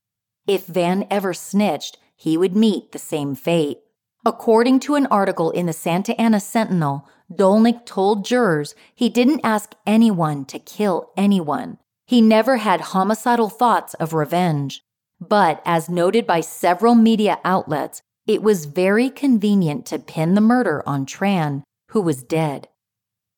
If 0.48 0.66
Van 0.66 1.06
ever 1.12 1.34
snitched, 1.34 2.00
he 2.16 2.38
would 2.38 2.56
meet 2.56 2.92
the 2.92 3.00
same 3.00 3.36
fate. 3.36 3.83
According 4.26 4.80
to 4.82 4.96
an 4.96 5.06
article 5.08 5.52
in 5.52 5.66
the 5.66 5.74
Santa 5.74 6.20
Ana 6.20 6.40
Sentinel, 6.40 7.08
Dolnick 7.32 7.86
told 7.86 8.24
jurors 8.24 8.74
he 8.96 9.10
didn't 9.10 9.42
ask 9.44 9.74
anyone 9.86 10.46
to 10.46 10.60
kill 10.60 11.12
anyone. 11.18 11.78
He 12.06 12.22
never 12.22 12.58
had 12.58 12.82
homicidal 12.82 13.50
thoughts 13.50 13.94
of 13.96 14.14
revenge. 14.14 14.82
But 15.20 15.62
as 15.66 15.90
noted 15.90 16.26
by 16.26 16.42
several 16.42 16.96
media 16.96 17.40
outlets, 17.44 18.02
it 18.26 18.42
was 18.42 18.66
very 18.66 19.10
convenient 19.10 19.86
to 19.88 20.00
pin 20.00 20.36
the 20.36 20.42
murder 20.42 20.84
on 20.88 21.06
Tran, 21.06 21.64
who 21.90 22.02
was 22.02 22.24
dead. 22.24 22.70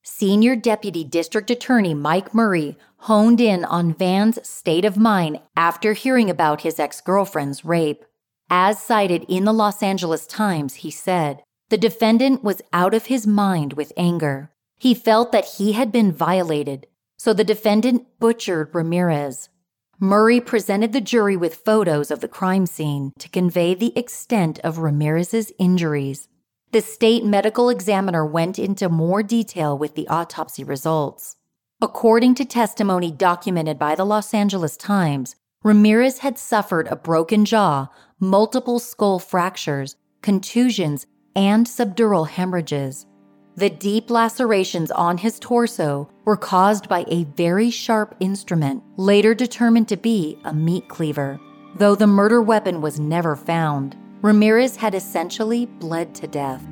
Senior 0.04 0.56
Deputy 0.56 1.04
District 1.04 1.50
Attorney 1.50 1.96
Mike 1.96 2.34
Murray 2.34 2.78
honed 2.98 3.42
in 3.42 3.66
on 3.66 3.94
Van's 3.94 4.48
state 4.48 4.86
of 4.86 4.98
mind 4.98 5.40
after 5.56 5.94
hearing 5.94 6.30
about 6.30 6.62
his 6.62 6.80
ex 6.80 7.02
girlfriend's 7.02 7.66
rape. 7.66 8.06
As 8.50 8.82
cited 8.82 9.26
in 9.28 9.46
the 9.46 9.54
Los 9.54 9.82
Angeles 9.82 10.28
Times, 10.28 10.76
he 10.76 10.92
said, 10.92 11.42
the 11.70 11.78
defendant 11.78 12.44
was 12.44 12.62
out 12.72 12.94
of 12.94 13.08
his 13.08 13.26
mind 13.26 13.74
with 13.74 13.92
anger. 13.98 14.52
He 14.78 14.94
felt 14.94 15.32
that 15.32 15.46
he 15.58 15.72
had 15.72 15.92
been 15.92 16.12
violated, 16.12 16.86
so 17.18 17.34
the 17.34 17.44
defendant 17.44 18.06
butchered 18.20 18.70
Ramirez. 18.74 19.50
Murray 20.00 20.40
presented 20.40 20.94
the 20.94 21.02
jury 21.02 21.36
with 21.36 21.56
photos 21.56 22.12
of 22.12 22.20
the 22.20 22.28
crime 22.28 22.68
scene 22.68 23.14
to 23.18 23.30
convey 23.30 23.74
the 23.74 23.98
extent 23.98 24.60
of 24.60 24.78
Ramirez's 24.78 25.52
injuries. 25.58 26.28
The 26.72 26.82
state 26.82 27.24
medical 27.24 27.70
examiner 27.70 28.26
went 28.26 28.60
into 28.60 28.90
more 28.90 29.24
detail 29.24 29.76
with 29.76 29.96
the 29.96 30.08
autopsy 30.08 30.64
results. 30.64 31.38
According 31.82 32.36
to 32.36 32.46
testimony 32.46 33.12
documented 33.12 33.80
by 33.80 33.96
the 33.96 34.06
Los 34.06 34.34
Angeles 34.34 34.78
Times, 34.78 35.36
Ramirez 35.64 36.20
had 36.20 36.38
suffered 36.38 36.88
a 36.90 36.96
broken 36.96 37.44
jaw, 37.44 37.88
multiple 38.20 38.80
skull 38.80 39.20
fractures, 39.20 39.96
contusions, 40.22 41.06
and 41.36 41.66
subdural 41.66 42.28
hemorrhages. 42.28 43.06
The 43.58 43.70
deep 43.70 44.10
lacerations 44.10 44.92
on 44.92 45.18
his 45.18 45.40
torso 45.40 46.10
were 46.26 46.36
caused 46.36 46.90
by 46.90 47.06
a 47.08 47.24
very 47.24 47.70
sharp 47.70 48.16
instrument, 48.20 48.84
later 48.98 49.34
determined 49.34 49.88
to 49.90 49.98
be 49.98 50.38
a 50.44 50.54
meat 50.54 50.90
cleaver. 50.90 51.40
Though 51.76 51.96
the 51.96 52.08
murder 52.08 52.42
weapon 52.42 52.82
was 52.82 53.00
never 53.00 53.36
found, 53.36 53.96
Ramirez 54.22 54.76
had 54.76 54.94
essentially 54.94 55.68
bled 55.68 56.14
to 56.16 56.28
death. 56.28 56.66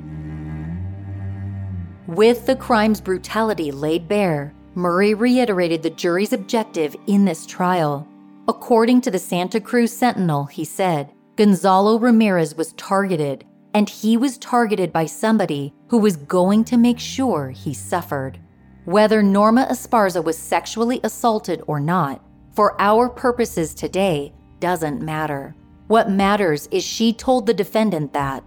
With 2.06 2.44
the 2.44 2.56
crime's 2.56 3.00
brutality 3.00 3.72
laid 3.72 4.06
bare, 4.06 4.52
Murray 4.74 5.14
reiterated 5.14 5.82
the 5.82 5.90
jury's 5.90 6.34
objective 6.34 6.94
in 7.06 7.24
this 7.24 7.46
trial. 7.46 8.06
According 8.46 9.00
to 9.02 9.10
the 9.10 9.18
Santa 9.18 9.58
Cruz 9.58 9.90
Sentinel, 9.90 10.44
he 10.44 10.66
said, 10.66 11.13
Gonzalo 11.36 11.98
Ramirez 11.98 12.54
was 12.54 12.72
targeted 12.74 13.44
and 13.74 13.88
he 13.88 14.16
was 14.16 14.38
targeted 14.38 14.92
by 14.92 15.06
somebody 15.06 15.74
who 15.88 15.98
was 15.98 16.16
going 16.16 16.62
to 16.64 16.76
make 16.76 17.00
sure 17.00 17.50
he 17.50 17.74
suffered. 17.74 18.38
Whether 18.84 19.20
Norma 19.20 19.66
Esparza 19.68 20.22
was 20.22 20.38
sexually 20.38 21.00
assaulted 21.02 21.62
or 21.66 21.80
not, 21.80 22.22
for 22.52 22.80
our 22.80 23.08
purposes 23.08 23.74
today, 23.74 24.32
doesn't 24.60 25.02
matter. 25.02 25.56
What 25.88 26.08
matters 26.08 26.68
is 26.70 26.84
she 26.84 27.12
told 27.12 27.46
the 27.46 27.54
defendant 27.54 28.12
that. 28.12 28.44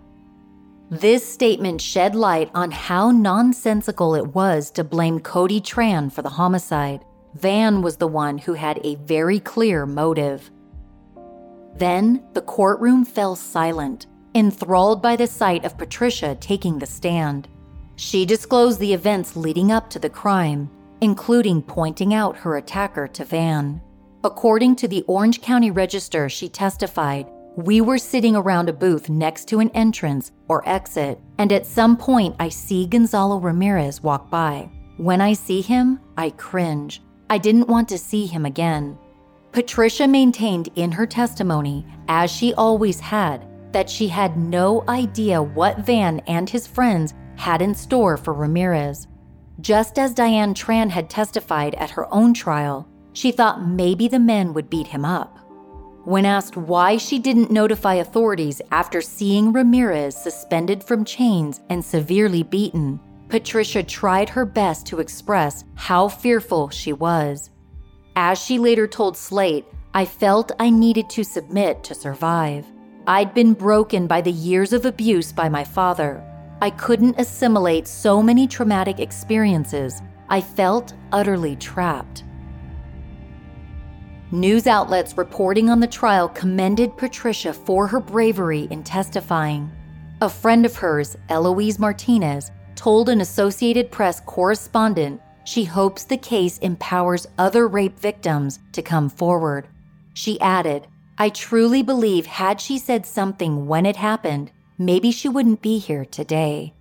This 0.89 1.27
statement 1.27 1.81
shed 1.81 2.15
light 2.15 2.49
on 2.55 2.71
how 2.71 3.11
nonsensical 3.11 4.15
it 4.15 4.27
was 4.27 4.71
to 4.71 4.85
blame 4.85 5.19
Cody 5.19 5.59
Tran 5.59 6.09
for 6.09 6.21
the 6.21 6.29
homicide. 6.29 7.03
Van 7.33 7.81
was 7.81 7.97
the 7.97 8.07
one 8.07 8.37
who 8.37 8.53
had 8.53 8.79
a 8.85 8.95
very 8.95 9.41
clear 9.41 9.85
motive. 9.85 10.49
Then 11.77 12.23
the 12.33 12.41
courtroom 12.41 13.05
fell 13.05 13.35
silent 13.35 14.07
enthralled 14.37 15.01
by 15.01 15.15
the 15.15 15.27
sight 15.27 15.65
of 15.65 15.77
Patricia 15.77 16.35
taking 16.39 16.77
the 16.77 16.85
stand. 16.85 17.47
She 17.95 18.25
disclosed 18.25 18.79
the 18.79 18.93
events 18.93 19.35
leading 19.35 19.71
up 19.71 19.89
to 19.89 19.99
the 19.99 20.09
crime, 20.09 20.69
including 21.01 21.63
pointing 21.63 22.13
out 22.13 22.37
her 22.37 22.57
attacker 22.57 23.07
to 23.07 23.25
Van. 23.25 23.81
According 24.23 24.75
to 24.77 24.87
the 24.87 25.03
Orange 25.07 25.41
County 25.41 25.71
Register, 25.71 26.29
she 26.29 26.49
testified, 26.49 27.27
We 27.55 27.81
were 27.81 27.97
sitting 27.97 28.35
around 28.35 28.69
a 28.69 28.73
booth 28.73 29.09
next 29.09 29.47
to 29.49 29.59
an 29.59 29.69
entrance 29.71 30.31
or 30.47 30.67
exit, 30.69 31.19
and 31.39 31.51
at 31.51 31.65
some 31.65 31.97
point 31.97 32.35
I 32.39 32.49
see 32.49 32.85
Gonzalo 32.85 33.37
Ramirez 33.39 34.03
walk 34.03 34.29
by. 34.29 34.69
When 34.97 35.21
I 35.21 35.33
see 35.33 35.61
him, 35.61 35.99
I 36.15 36.29
cringe. 36.31 37.01
I 37.29 37.39
didn't 37.39 37.67
want 37.67 37.89
to 37.89 37.97
see 37.97 38.27
him 38.27 38.45
again. 38.45 38.97
Patricia 39.57 40.07
maintained 40.07 40.69
in 40.75 40.91
her 40.91 41.07
testimony, 41.07 41.83
as 42.09 42.29
she 42.29 42.53
always 42.53 42.99
had, 42.99 43.43
that 43.71 43.89
she 43.89 44.07
had 44.07 44.37
no 44.37 44.83
idea 44.87 45.41
what 45.41 45.79
Van 45.79 46.19
and 46.27 46.47
his 46.47 46.67
friends 46.67 47.15
had 47.37 47.59
in 47.59 47.73
store 47.73 48.17
for 48.17 48.35
Ramirez. 48.35 49.07
Just 49.59 49.97
as 49.97 50.13
Diane 50.13 50.53
Tran 50.53 50.91
had 50.91 51.09
testified 51.09 51.73
at 51.73 51.89
her 51.89 52.05
own 52.13 52.35
trial, 52.35 52.87
she 53.13 53.31
thought 53.31 53.65
maybe 53.65 54.07
the 54.07 54.19
men 54.19 54.53
would 54.53 54.69
beat 54.69 54.85
him 54.85 55.03
up. 55.03 55.39
When 56.05 56.23
asked 56.23 56.55
why 56.55 56.97
she 56.97 57.17
didn't 57.17 57.49
notify 57.49 57.95
authorities 57.95 58.61
after 58.69 59.01
seeing 59.01 59.51
Ramirez 59.51 60.15
suspended 60.15 60.83
from 60.83 61.03
chains 61.03 61.61
and 61.71 61.83
severely 61.83 62.43
beaten, 62.43 62.99
Patricia 63.27 63.81
tried 63.81 64.29
her 64.29 64.45
best 64.45 64.85
to 64.85 64.99
express 64.99 65.63
how 65.73 66.09
fearful 66.09 66.69
she 66.69 66.93
was. 66.93 67.49
As 68.19 68.39
she 68.39 68.57
later 68.57 68.87
told 68.87 69.15
Slate, 69.15 69.67
I 69.93 70.03
felt 70.03 70.51
I 70.59 70.71
needed 70.71 71.07
to 71.11 71.23
submit 71.23 71.83
to 71.83 71.93
survive. 71.93 72.65
I'd 73.05 73.35
been 73.35 73.53
broken 73.53 74.07
by 74.07 74.21
the 74.21 74.31
years 74.31 74.73
of 74.73 74.85
abuse 74.85 75.31
by 75.31 75.49
my 75.49 75.63
father. 75.63 76.23
I 76.59 76.71
couldn't 76.71 77.19
assimilate 77.19 77.87
so 77.87 78.23
many 78.23 78.47
traumatic 78.47 78.99
experiences. 78.99 80.01
I 80.29 80.41
felt 80.41 80.95
utterly 81.11 81.57
trapped. 81.57 82.23
News 84.31 84.65
outlets 84.65 85.15
reporting 85.15 85.69
on 85.69 85.79
the 85.79 85.85
trial 85.85 86.27
commended 86.27 86.97
Patricia 86.97 87.53
for 87.53 87.85
her 87.85 87.99
bravery 87.99 88.67
in 88.71 88.81
testifying. 88.83 89.71
A 90.21 90.29
friend 90.29 90.65
of 90.65 90.75
hers, 90.75 91.15
Eloise 91.29 91.77
Martinez, 91.77 92.49
told 92.73 93.09
an 93.09 93.21
Associated 93.21 93.91
Press 93.91 94.21
correspondent 94.21 95.21
she 95.47 95.63
hopes 95.63 96.03
the 96.03 96.17
case 96.17 96.57
empowers 96.57 97.25
other 97.37 97.69
rape 97.69 97.97
victims 97.97 98.59
to 98.73 98.81
come 98.81 99.07
forward. 99.07 99.65
She 100.13 100.37
added, 100.41 100.87
I 101.17 101.29
truly 101.29 101.81
believe 101.81 102.25
had 102.25 102.59
she 102.59 102.77
said 102.77 103.05
something 103.05 103.65
when 103.65 103.85
it 103.85 103.95
happened, 103.95 104.51
maybe 104.77 105.09
she 105.09 105.29
wouldn't 105.29 105.61
be 105.61 105.77
here 105.77 106.03
today. 106.03 106.73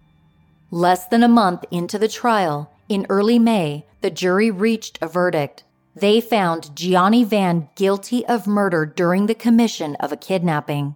Less 0.72 1.06
than 1.06 1.22
a 1.22 1.28
month 1.28 1.64
into 1.70 1.96
the 1.96 2.08
trial, 2.08 2.72
in 2.88 3.06
early 3.08 3.38
May, 3.38 3.86
the 4.00 4.10
jury 4.10 4.50
reached 4.50 4.98
a 5.00 5.06
verdict. 5.06 5.62
they 5.96 6.20
found 6.20 6.76
Gianni 6.76 7.24
Van 7.24 7.70
guilty 7.74 8.24
of 8.26 8.46
murder 8.46 8.84
during 8.84 9.26
the 9.26 9.34
commission 9.34 9.96
of 9.96 10.12
a 10.12 10.16
kidnapping. 10.16 10.94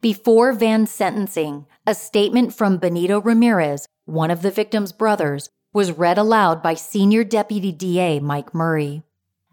Before 0.00 0.52
Van's 0.54 0.90
sentencing, 0.90 1.66
a 1.86 1.94
statement 1.94 2.54
from 2.54 2.78
Benito 2.78 3.20
Ramirez, 3.20 3.86
one 4.06 4.30
of 4.30 4.40
the 4.40 4.50
victim's 4.50 4.92
brothers, 4.92 5.50
was 5.72 5.92
read 5.92 6.18
aloud 6.18 6.62
by 6.62 6.74
Senior 6.74 7.22
Deputy 7.22 7.70
DA 7.70 8.18
Mike 8.18 8.52
Murray. 8.52 9.04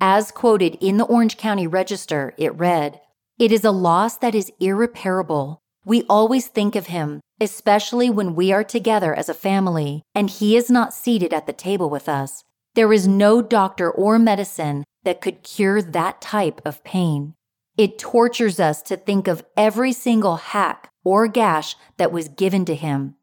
As 0.01 0.31
quoted 0.31 0.75
in 0.81 0.97
the 0.97 1.05
Orange 1.05 1.37
County 1.37 1.67
Register, 1.67 2.33
it 2.37 2.55
read, 2.55 2.99
It 3.37 3.51
is 3.51 3.63
a 3.63 3.69
loss 3.69 4.17
that 4.17 4.33
is 4.33 4.51
irreparable. 4.59 5.61
We 5.85 6.03
always 6.09 6.47
think 6.47 6.75
of 6.75 6.87
him, 6.87 7.21
especially 7.39 8.09
when 8.09 8.33
we 8.33 8.51
are 8.51 8.63
together 8.63 9.13
as 9.13 9.29
a 9.29 9.35
family 9.35 10.01
and 10.15 10.29
he 10.29 10.57
is 10.57 10.71
not 10.71 10.93
seated 10.93 11.33
at 11.33 11.45
the 11.45 11.53
table 11.53 11.89
with 11.89 12.09
us. 12.09 12.43
There 12.73 12.91
is 12.91 13.07
no 13.07 13.43
doctor 13.43 13.91
or 13.91 14.17
medicine 14.17 14.85
that 15.03 15.21
could 15.21 15.43
cure 15.43 15.83
that 15.83 16.19
type 16.19 16.61
of 16.65 16.83
pain. 16.83 17.35
It 17.77 17.99
tortures 17.99 18.59
us 18.59 18.81
to 18.83 18.97
think 18.97 19.27
of 19.27 19.45
every 19.55 19.93
single 19.93 20.37
hack 20.37 20.89
or 21.03 21.27
gash 21.27 21.75
that 21.97 22.11
was 22.11 22.27
given 22.27 22.65
to 22.65 22.73
him. 22.73 23.16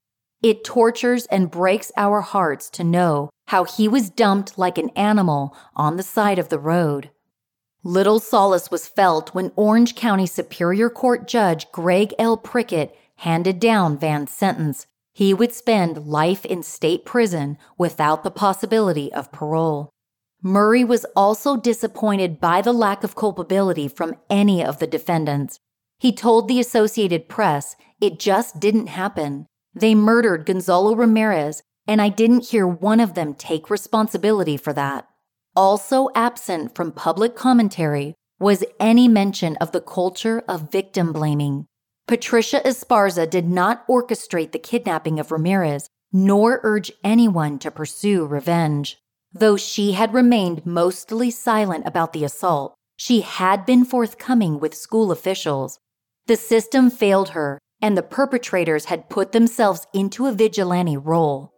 It 0.45 0.63
tortures 0.63 1.25
and 1.31 1.51
breaks 1.51 1.91
our 1.97 2.21
hearts 2.21 2.69
to 2.73 2.85
know 2.85 3.31
how 3.47 3.65
he 3.65 3.89
was 3.89 4.11
dumped 4.11 4.59
like 4.59 4.77
an 4.77 4.91
animal 4.91 5.57
on 5.75 5.97
the 5.97 6.03
side 6.03 6.39
of 6.39 6.51
the 6.51 6.59
road. 6.59 7.09
Little 7.83 8.21
solace 8.21 8.71
was 8.71 8.87
felt 8.87 9.35
when 9.35 9.53
Orange 9.57 9.95
County 9.95 10.27
Superior 10.27 10.91
Court 10.91 11.27
Judge 11.27 11.73
Greg 11.73 12.13
L. 12.19 12.37
Prickett 12.37 12.95
handed 13.17 13.59
down 13.59 13.97
Van's 13.97 14.33
sentence. 14.33 14.87
He 15.15 15.33
would 15.33 15.55
spend 15.55 16.07
life 16.07 16.45
in 16.45 16.63
state 16.63 17.07
prison 17.07 17.57
without 17.79 18.23
the 18.23 18.31
possibility 18.31 19.11
of 19.15 19.33
parole. 19.33 19.89
Murray 20.43 20.85
was 20.85 21.07
also 21.17 21.57
disappointed 21.57 22.39
by 22.39 22.61
the 22.61 22.75
lack 22.75 23.03
of 23.03 23.17
culpability 23.17 23.89
from 23.89 24.17
any 24.29 24.63
of 24.63 24.79
the 24.79 24.87
defendants. 24.87 25.59
He 25.99 26.13
told 26.13 26.49
the 26.49 26.61
Associated 26.61 27.31
Press 27.31 27.77
it 27.99 28.19
just 28.19 28.61
didn't 28.61 28.89
happen. 28.89 29.47
They 29.75 29.95
murdered 29.95 30.47
Gonzalo 30.47 30.95
Ramirez, 30.95 31.63
and 31.87 32.01
I 32.01 32.09
didn't 32.09 32.49
hear 32.49 32.67
one 32.67 33.01
of 33.01 33.15
them 33.15 33.35
take 33.35 33.71
responsibility 33.71 34.57
for 34.57 34.73
that. 34.73 35.07
Also 35.57 36.09
absent 36.15 36.75
from 36.75 36.93
public 36.93 37.37
commentary 37.37 38.15
was 38.41 38.65
any 38.81 39.09
mention 39.09 39.57
of 39.57 39.73
the 39.73 39.81
culture 39.81 40.43
of 40.49 40.71
victim 40.71 41.13
blaming. 41.13 41.67
Patricia 42.07 42.61
Esparza 42.65 43.29
did 43.29 43.49
not 43.49 43.87
orchestrate 43.89 44.53
the 44.53 44.59
kidnapping 44.59 45.19
of 45.19 45.33
Ramirez, 45.33 45.89
nor 46.13 46.61
urge 46.63 46.93
anyone 47.03 47.59
to 47.61 47.71
pursue 47.71 48.27
revenge. 48.27 48.99
Though 49.33 49.57
she 49.57 49.93
had 49.93 50.15
remained 50.15 50.67
mostly 50.67 51.31
silent 51.31 51.87
about 51.87 52.13
the 52.13 52.25
assault, 52.25 52.75
she 52.97 53.23
had 53.23 53.67
been 53.67 53.85
forthcoming 53.85 54.61
with 54.61 54.75
school 54.75 55.11
officials. 55.11 55.79
The 56.27 56.37
system 56.37 56.91
failed 56.91 57.31
her, 57.31 57.59
and 57.85 57.99
the 57.99 58.03
perpetrators 58.03 58.87
had 58.87 59.11
put 59.11 59.33
themselves 59.33 59.87
into 59.93 60.25
a 60.25 60.33
vigilante 60.33 60.97
role. 60.97 61.53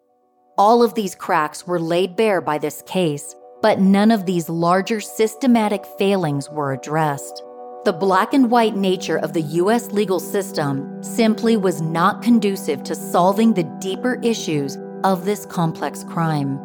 All 0.59 0.83
of 0.83 0.93
these 0.95 1.14
cracks 1.14 1.68
were 1.68 1.79
laid 1.79 2.16
bare 2.16 2.41
by 2.41 2.59
this 2.59 2.83
case, 2.85 3.37
but 3.62 3.79
none 3.79 4.11
of 4.11 4.27
these 4.27 4.49
larger 4.49 5.01
systematic 5.01 5.87
failings 6.01 6.51
were 6.51 6.72
addressed. 6.72 7.45
The 7.85 7.93
black 7.93 8.35
and 8.35 8.51
white 8.51 8.74
nature 8.74 9.18
of 9.18 9.35
the 9.35 9.43
U.S. 9.43 9.93
legal 9.93 10.18
system 10.18 11.01
simply 11.01 11.57
was 11.57 11.81
not 11.81 12.22
conducive 12.22 12.83
to 12.83 12.97
solving 12.97 13.55
the 13.55 13.70
deeper 13.81 14.18
issues 14.24 14.77
of 15.05 15.24
this 15.24 15.47
complex 15.47 16.03
crime. 16.03 16.59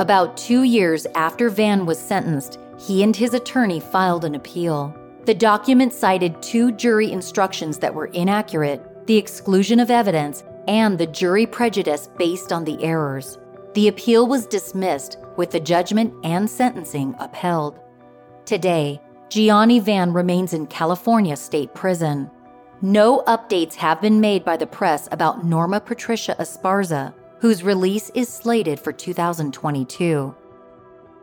About 0.00 0.36
two 0.36 0.64
years 0.64 1.06
after 1.14 1.50
Van 1.50 1.86
was 1.86 2.00
sentenced, 2.00 2.58
he 2.80 3.04
and 3.04 3.14
his 3.14 3.32
attorney 3.32 3.78
filed 3.78 4.24
an 4.24 4.34
appeal. 4.34 4.92
The 5.28 5.34
document 5.34 5.92
cited 5.92 6.40
two 6.40 6.72
jury 6.72 7.12
instructions 7.12 7.76
that 7.80 7.94
were 7.94 8.06
inaccurate, 8.06 9.06
the 9.06 9.18
exclusion 9.18 9.78
of 9.78 9.90
evidence, 9.90 10.42
and 10.66 10.96
the 10.96 11.06
jury 11.06 11.44
prejudice 11.44 12.08
based 12.16 12.50
on 12.50 12.64
the 12.64 12.82
errors. 12.82 13.36
The 13.74 13.88
appeal 13.88 14.26
was 14.26 14.46
dismissed, 14.46 15.18
with 15.36 15.50
the 15.50 15.60
judgment 15.60 16.14
and 16.24 16.48
sentencing 16.48 17.14
upheld. 17.18 17.78
Today, 18.46 19.02
Gianni 19.28 19.80
Van 19.80 20.14
remains 20.14 20.54
in 20.54 20.66
California 20.66 21.36
State 21.36 21.74
Prison. 21.74 22.30
No 22.80 23.22
updates 23.26 23.74
have 23.74 24.00
been 24.00 24.22
made 24.22 24.46
by 24.46 24.56
the 24.56 24.66
press 24.66 25.10
about 25.12 25.44
Norma 25.44 25.78
Patricia 25.78 26.36
Esparza, 26.38 27.12
whose 27.38 27.62
release 27.62 28.08
is 28.14 28.30
slated 28.30 28.80
for 28.80 28.94
2022. 28.94 30.34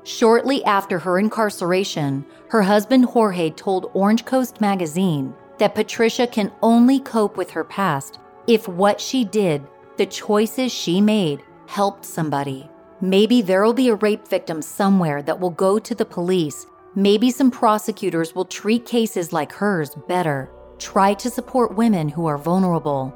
Shortly 0.05 0.63
after 0.65 0.99
her 0.99 1.17
incarceration, 1.17 2.27
her 2.49 2.61
husband 2.61 3.05
Jorge 3.05 3.49
told 3.49 3.89
Orange 3.95 4.23
Coast 4.23 4.61
magazine 4.61 5.33
that 5.57 5.73
Patricia 5.73 6.27
can 6.27 6.51
only 6.61 6.99
cope 6.99 7.37
with 7.37 7.49
her 7.49 7.63
past 7.63 8.19
if 8.45 8.67
what 8.67 9.01
she 9.01 9.25
did, 9.25 9.65
the 9.97 10.05
choices 10.05 10.71
she 10.71 11.01
made, 11.01 11.41
helped 11.65 12.05
somebody. 12.05 12.69
Maybe 13.01 13.41
there'll 13.41 13.73
be 13.73 13.89
a 13.89 13.95
rape 13.95 14.27
victim 14.27 14.61
somewhere 14.61 15.23
that 15.23 15.39
will 15.39 15.49
go 15.49 15.79
to 15.79 15.95
the 15.95 16.05
police. 16.05 16.67
Maybe 16.93 17.31
some 17.31 17.49
prosecutors 17.49 18.35
will 18.35 18.45
treat 18.45 18.85
cases 18.85 19.33
like 19.33 19.51
hers 19.51 19.95
better. 20.07 20.51
Try 20.77 21.15
to 21.15 21.31
support 21.31 21.75
women 21.75 22.09
who 22.09 22.27
are 22.27 22.37
vulnerable. 22.37 23.11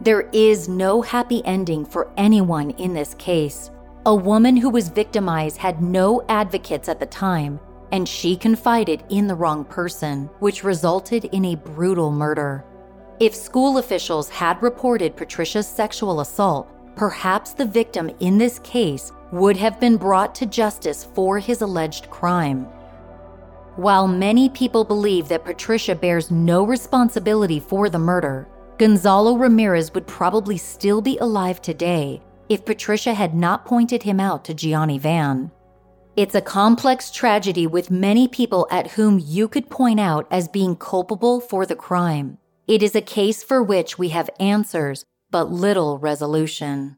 There 0.00 0.30
is 0.32 0.68
no 0.68 1.02
happy 1.02 1.44
ending 1.44 1.84
for 1.84 2.08
anyone 2.16 2.70
in 2.70 2.94
this 2.94 3.14
case. 3.14 3.72
A 4.08 4.14
woman 4.14 4.56
who 4.56 4.70
was 4.70 4.88
victimized 4.88 5.58
had 5.58 5.82
no 5.82 6.22
advocates 6.30 6.88
at 6.88 6.98
the 6.98 7.04
time, 7.04 7.60
and 7.92 8.08
she 8.08 8.36
confided 8.36 9.04
in 9.10 9.26
the 9.26 9.34
wrong 9.34 9.66
person, 9.66 10.30
which 10.38 10.64
resulted 10.64 11.26
in 11.26 11.44
a 11.44 11.56
brutal 11.56 12.10
murder. 12.10 12.64
If 13.20 13.34
school 13.34 13.76
officials 13.76 14.30
had 14.30 14.62
reported 14.62 15.14
Patricia's 15.14 15.68
sexual 15.68 16.20
assault, 16.20 16.70
perhaps 16.96 17.52
the 17.52 17.66
victim 17.66 18.10
in 18.20 18.38
this 18.38 18.60
case 18.60 19.12
would 19.30 19.58
have 19.58 19.78
been 19.78 19.98
brought 19.98 20.34
to 20.36 20.46
justice 20.46 21.06
for 21.14 21.38
his 21.38 21.60
alleged 21.60 22.08
crime. 22.08 22.64
While 23.76 24.08
many 24.08 24.48
people 24.48 24.84
believe 24.84 25.28
that 25.28 25.44
Patricia 25.44 25.94
bears 25.94 26.30
no 26.30 26.64
responsibility 26.64 27.60
for 27.60 27.90
the 27.90 27.98
murder, 27.98 28.48
Gonzalo 28.78 29.36
Ramirez 29.36 29.92
would 29.92 30.06
probably 30.06 30.56
still 30.56 31.02
be 31.02 31.18
alive 31.18 31.60
today 31.60 32.22
if 32.48 32.64
Patricia 32.64 33.14
had 33.14 33.34
not 33.34 33.64
pointed 33.64 34.02
him 34.02 34.20
out 34.20 34.44
to 34.44 34.54
Gianni 34.54 34.98
Van. 34.98 35.50
It's 36.16 36.34
a 36.34 36.40
complex 36.40 37.10
tragedy 37.10 37.66
with 37.66 37.90
many 37.90 38.26
people 38.26 38.66
at 38.70 38.92
whom 38.92 39.20
you 39.24 39.46
could 39.46 39.70
point 39.70 40.00
out 40.00 40.26
as 40.30 40.48
being 40.48 40.74
culpable 40.74 41.40
for 41.40 41.64
the 41.64 41.76
crime. 41.76 42.38
It 42.66 42.82
is 42.82 42.94
a 42.94 43.00
case 43.00 43.42
for 43.42 43.62
which 43.62 43.98
we 43.98 44.08
have 44.08 44.28
answers 44.40 45.04
but 45.30 45.50
little 45.50 45.98
resolution. 45.98 46.96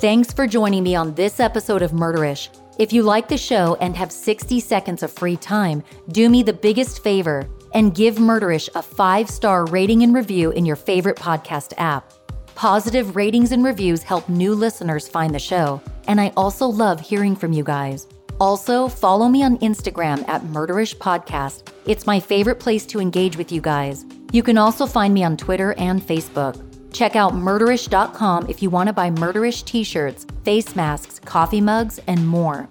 Thanks 0.00 0.32
for 0.32 0.46
joining 0.46 0.82
me 0.82 0.94
on 0.94 1.14
this 1.14 1.40
episode 1.40 1.80
of 1.80 1.92
Murderish. 1.92 2.48
If 2.78 2.92
you 2.92 3.02
like 3.02 3.28
the 3.28 3.38
show 3.38 3.76
and 3.80 3.96
have 3.96 4.12
60 4.12 4.60
seconds 4.60 5.02
of 5.02 5.12
free 5.12 5.36
time, 5.36 5.82
do 6.10 6.28
me 6.28 6.42
the 6.42 6.52
biggest 6.52 7.02
favor 7.02 7.48
and 7.74 7.94
give 7.94 8.16
Murderish 8.16 8.68
a 8.74 8.82
five 8.82 9.28
star 9.28 9.66
rating 9.66 10.02
and 10.02 10.14
review 10.14 10.50
in 10.52 10.64
your 10.64 10.76
favorite 10.76 11.16
podcast 11.16 11.74
app. 11.76 12.12
Positive 12.54 13.16
ratings 13.16 13.52
and 13.52 13.64
reviews 13.64 14.02
help 14.02 14.28
new 14.28 14.54
listeners 14.54 15.08
find 15.08 15.34
the 15.34 15.38
show, 15.38 15.82
and 16.06 16.20
I 16.20 16.32
also 16.36 16.66
love 16.66 17.00
hearing 17.00 17.34
from 17.36 17.52
you 17.52 17.64
guys. 17.64 18.06
Also, 18.40 18.88
follow 18.88 19.28
me 19.28 19.42
on 19.42 19.58
Instagram 19.58 20.26
at 20.28 20.42
Murderish 20.42 20.96
Podcast. 20.96 21.68
It's 21.86 22.06
my 22.06 22.18
favorite 22.18 22.58
place 22.60 22.86
to 22.86 23.00
engage 23.00 23.36
with 23.36 23.52
you 23.52 23.60
guys. 23.60 24.04
You 24.32 24.42
can 24.42 24.58
also 24.58 24.86
find 24.86 25.14
me 25.14 25.22
on 25.22 25.36
Twitter 25.36 25.74
and 25.74 26.02
Facebook. 26.02 26.60
Check 26.92 27.16
out 27.16 27.32
murderish.com 27.32 28.48
if 28.48 28.62
you 28.62 28.70
want 28.70 28.86
to 28.88 28.92
buy 28.92 29.10
murderish 29.10 29.64
t 29.64 29.82
shirts, 29.84 30.26
face 30.44 30.76
masks, 30.76 31.18
coffee 31.18 31.60
mugs, 31.60 31.98
and 32.06 32.26
more. 32.26 32.68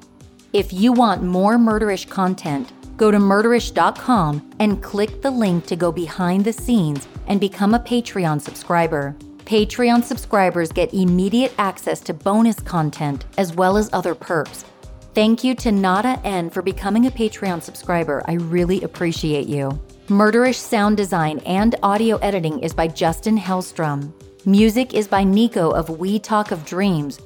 If 0.53 0.71
you 0.71 0.93
want 0.93 1.23
more 1.23 1.57
murderish 1.57 2.09
content, 2.09 2.71
go 2.97 3.11
to 3.11 3.17
murderish.com 3.17 4.51
and 4.59 4.81
click 4.81 5.21
the 5.21 5.31
link 5.31 5.65
to 5.67 5.75
go 5.75 5.91
behind 5.91 6.45
the 6.45 6.53
scenes 6.53 7.07
and 7.27 7.39
become 7.39 7.73
a 7.73 7.79
Patreon 7.79 8.41
subscriber. 8.41 9.15
Patreon 9.45 10.03
subscribers 10.03 10.71
get 10.71 10.93
immediate 10.93 11.53
access 11.57 11.99
to 12.01 12.13
bonus 12.13 12.59
content 12.59 13.25
as 13.37 13.53
well 13.53 13.77
as 13.77 13.89
other 13.93 14.15
perks. 14.15 14.65
Thank 15.13 15.43
you 15.43 15.53
to 15.55 15.71
Nada 15.71 16.19
N 16.23 16.49
for 16.49 16.61
becoming 16.61 17.05
a 17.05 17.11
Patreon 17.11 17.61
subscriber. 17.61 18.23
I 18.25 18.33
really 18.33 18.81
appreciate 18.81 19.47
you. 19.47 19.79
Murderish 20.07 20.55
sound 20.55 20.97
design 20.97 21.39
and 21.45 21.75
audio 21.83 22.17
editing 22.17 22.59
is 22.59 22.73
by 22.73 22.87
Justin 22.87 23.37
Hellstrom. 23.37 24.11
Music 24.45 24.93
is 24.93 25.07
by 25.07 25.23
Nico 25.23 25.69
of 25.71 25.89
We 25.89 26.19
Talk 26.19 26.51
of 26.51 26.65
Dreams. 26.65 27.19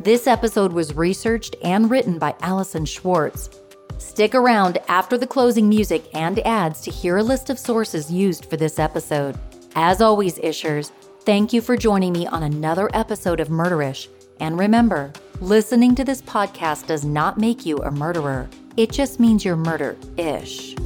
This 0.00 0.26
episode 0.26 0.72
was 0.72 0.94
researched 0.94 1.56
and 1.62 1.90
written 1.90 2.18
by 2.18 2.34
Allison 2.40 2.84
Schwartz. 2.84 3.50
Stick 4.04 4.34
around 4.34 4.78
after 4.88 5.18
the 5.18 5.26
closing 5.26 5.68
music 5.68 6.04
and 6.14 6.38
ads 6.46 6.80
to 6.82 6.90
hear 6.90 7.16
a 7.16 7.22
list 7.22 7.50
of 7.50 7.58
sources 7.58 8.10
used 8.12 8.46
for 8.46 8.56
this 8.56 8.78
episode. 8.78 9.38
As 9.74 10.00
always, 10.00 10.38
Ishers, 10.38 10.92
Thank 11.24 11.54
you 11.54 11.62
for 11.62 11.74
joining 11.74 12.12
me 12.12 12.26
on 12.26 12.42
another 12.42 12.90
episode 12.92 13.40
of 13.40 13.48
Murderish. 13.48 14.08
And 14.40 14.58
remember, 14.58 15.10
listening 15.40 15.94
to 15.94 16.04
this 16.04 16.20
podcast 16.20 16.86
does 16.86 17.02
not 17.02 17.38
make 17.38 17.64
you 17.64 17.78
a 17.78 17.90
murderer, 17.90 18.46
it 18.76 18.92
just 18.92 19.18
means 19.18 19.42
you're 19.42 19.56
murder 19.56 19.96
ish. 20.18 20.76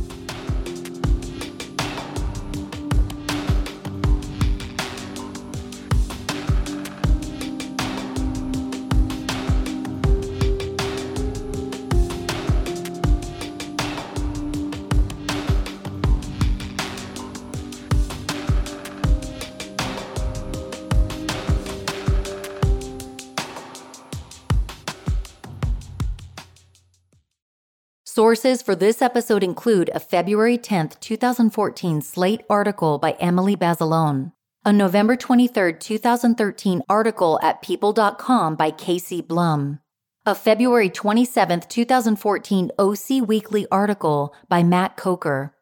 Sources 28.19 28.63
for 28.63 28.75
this 28.75 29.01
episode 29.01 29.45
include 29.45 29.93
a 29.95 30.01
February 30.01 30.59
10, 30.59 30.89
2014 30.99 32.03
Slate 32.03 32.43
article 32.51 32.99
by 32.99 33.13
Emily 33.21 33.55
Bazelon, 33.55 34.33
a 34.65 34.73
November 34.73 35.15
23, 35.15 35.75
2013 35.75 36.83
article 36.89 37.39
at 37.45 37.63
People.com 37.63 38.57
by 38.57 38.73
Casey 38.73 39.21
Blum, 39.21 39.79
a 40.27 40.35
February 40.35 40.91
27, 40.91 41.61
2014 41.69 42.73
OC 42.77 42.99
Weekly 43.25 43.69
article 43.71 44.35
by 44.49 44.65
Matt 44.65 44.97
Coker, 44.97 45.55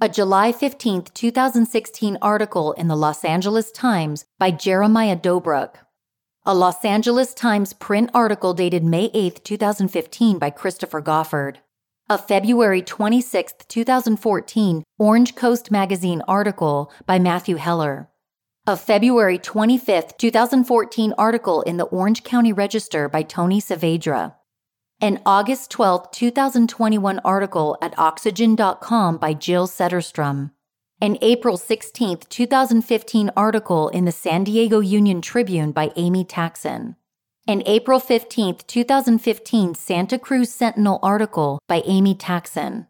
a 0.00 0.08
July 0.08 0.50
15, 0.50 1.02
2016 1.14 2.18
article 2.20 2.72
in 2.72 2.88
the 2.88 2.96
Los 2.96 3.24
Angeles 3.24 3.70
Times 3.70 4.24
by 4.40 4.50
Jeremiah 4.50 5.16
Dobruck, 5.16 5.76
a 6.44 6.52
Los 6.52 6.84
Angeles 6.84 7.32
Times 7.32 7.72
print 7.72 8.10
article 8.12 8.54
dated 8.54 8.82
May 8.82 9.08
8, 9.14 9.44
2015 9.44 10.40
by 10.40 10.50
Christopher 10.50 11.00
Goffard 11.00 11.58
a 12.12 12.18
February 12.18 12.82
26, 12.82 13.54
2014 13.68 14.84
Orange 14.98 15.34
Coast 15.34 15.70
Magazine 15.70 16.20
article 16.28 16.92
by 17.06 17.18
Matthew 17.18 17.56
Heller, 17.56 18.10
a 18.66 18.76
February 18.76 19.38
25, 19.38 20.18
2014 20.18 21.14
article 21.16 21.62
in 21.62 21.78
the 21.78 21.84
Orange 21.84 22.22
County 22.22 22.52
Register 22.52 23.08
by 23.08 23.22
Tony 23.22 23.62
Saavedra, 23.62 24.34
an 25.00 25.22
August 25.24 25.70
12, 25.70 26.10
2021 26.10 27.18
article 27.20 27.78
at 27.80 27.98
Oxygen.com 27.98 29.16
by 29.16 29.32
Jill 29.32 29.66
Sederstrom, 29.66 30.50
an 31.00 31.16
April 31.22 31.56
16, 31.56 32.18
2015 32.28 33.30
article 33.34 33.88
in 33.88 34.04
the 34.04 34.12
San 34.12 34.44
Diego 34.44 34.80
Union 34.80 35.22
Tribune 35.22 35.72
by 35.72 35.90
Amy 35.96 36.26
Taxin 36.26 36.96
an 37.48 37.62
April 37.66 37.98
15, 37.98 38.58
2015 38.66 39.74
Santa 39.74 40.18
Cruz 40.18 40.52
Sentinel 40.52 40.98
article 41.02 41.58
by 41.66 41.82
Amy 41.84 42.14
Taxin, 42.14 42.86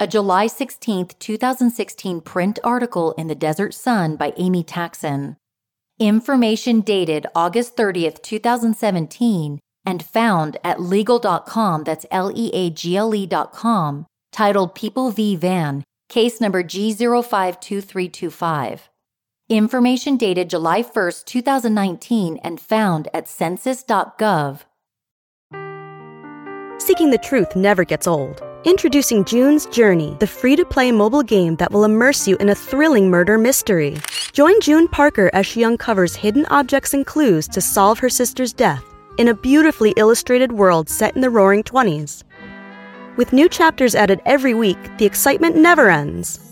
a 0.00 0.08
July 0.08 0.48
16, 0.48 1.06
2016 1.18 2.20
print 2.20 2.58
article 2.64 3.12
in 3.12 3.28
the 3.28 3.34
Desert 3.34 3.72
Sun 3.74 4.16
by 4.16 4.32
Amy 4.36 4.64
Taxin, 4.64 5.36
information 5.98 6.80
dated 6.80 7.26
August 7.34 7.76
30, 7.76 8.12
2017, 8.22 9.58
and 9.86 10.02
found 10.02 10.56
at 10.64 10.78
leagle.com, 10.78 11.84
that's 11.84 12.06
L 12.10 12.32
E 12.34 12.50
A 12.52 12.70
G 12.70 12.96
L 12.96 13.14
E.com, 13.14 14.06
titled 14.32 14.74
People 14.74 15.12
v. 15.12 15.36
Van, 15.36 15.84
case 16.08 16.40
number 16.40 16.64
G052325. 16.64 18.80
Information 19.56 20.16
dated 20.16 20.48
July 20.48 20.82
1, 20.82 21.12
2019, 21.26 22.38
and 22.42 22.60
found 22.60 23.08
at 23.12 23.28
census.gov. 23.28 24.60
Seeking 26.78 27.10
the 27.10 27.20
truth 27.22 27.54
never 27.54 27.84
gets 27.84 28.06
old. 28.06 28.42
Introducing 28.64 29.24
June's 29.24 29.66
Journey, 29.66 30.16
the 30.20 30.26
free 30.26 30.56
to 30.56 30.64
play 30.64 30.90
mobile 30.92 31.22
game 31.22 31.56
that 31.56 31.70
will 31.70 31.84
immerse 31.84 32.26
you 32.26 32.36
in 32.36 32.48
a 32.48 32.54
thrilling 32.54 33.10
murder 33.10 33.36
mystery. 33.36 33.96
Join 34.32 34.60
June 34.60 34.88
Parker 34.88 35.30
as 35.32 35.46
she 35.46 35.64
uncovers 35.64 36.14
hidden 36.14 36.46
objects 36.46 36.94
and 36.94 37.04
clues 37.04 37.48
to 37.48 37.60
solve 37.60 37.98
her 37.98 38.08
sister's 38.08 38.52
death 38.52 38.84
in 39.18 39.28
a 39.28 39.34
beautifully 39.34 39.92
illustrated 39.96 40.52
world 40.52 40.88
set 40.88 41.14
in 41.14 41.20
the 41.20 41.30
roaring 41.30 41.62
20s. 41.62 42.24
With 43.16 43.32
new 43.32 43.48
chapters 43.48 43.94
added 43.94 44.22
every 44.24 44.54
week, 44.54 44.78
the 44.98 45.04
excitement 45.04 45.56
never 45.56 45.90
ends. 45.90 46.51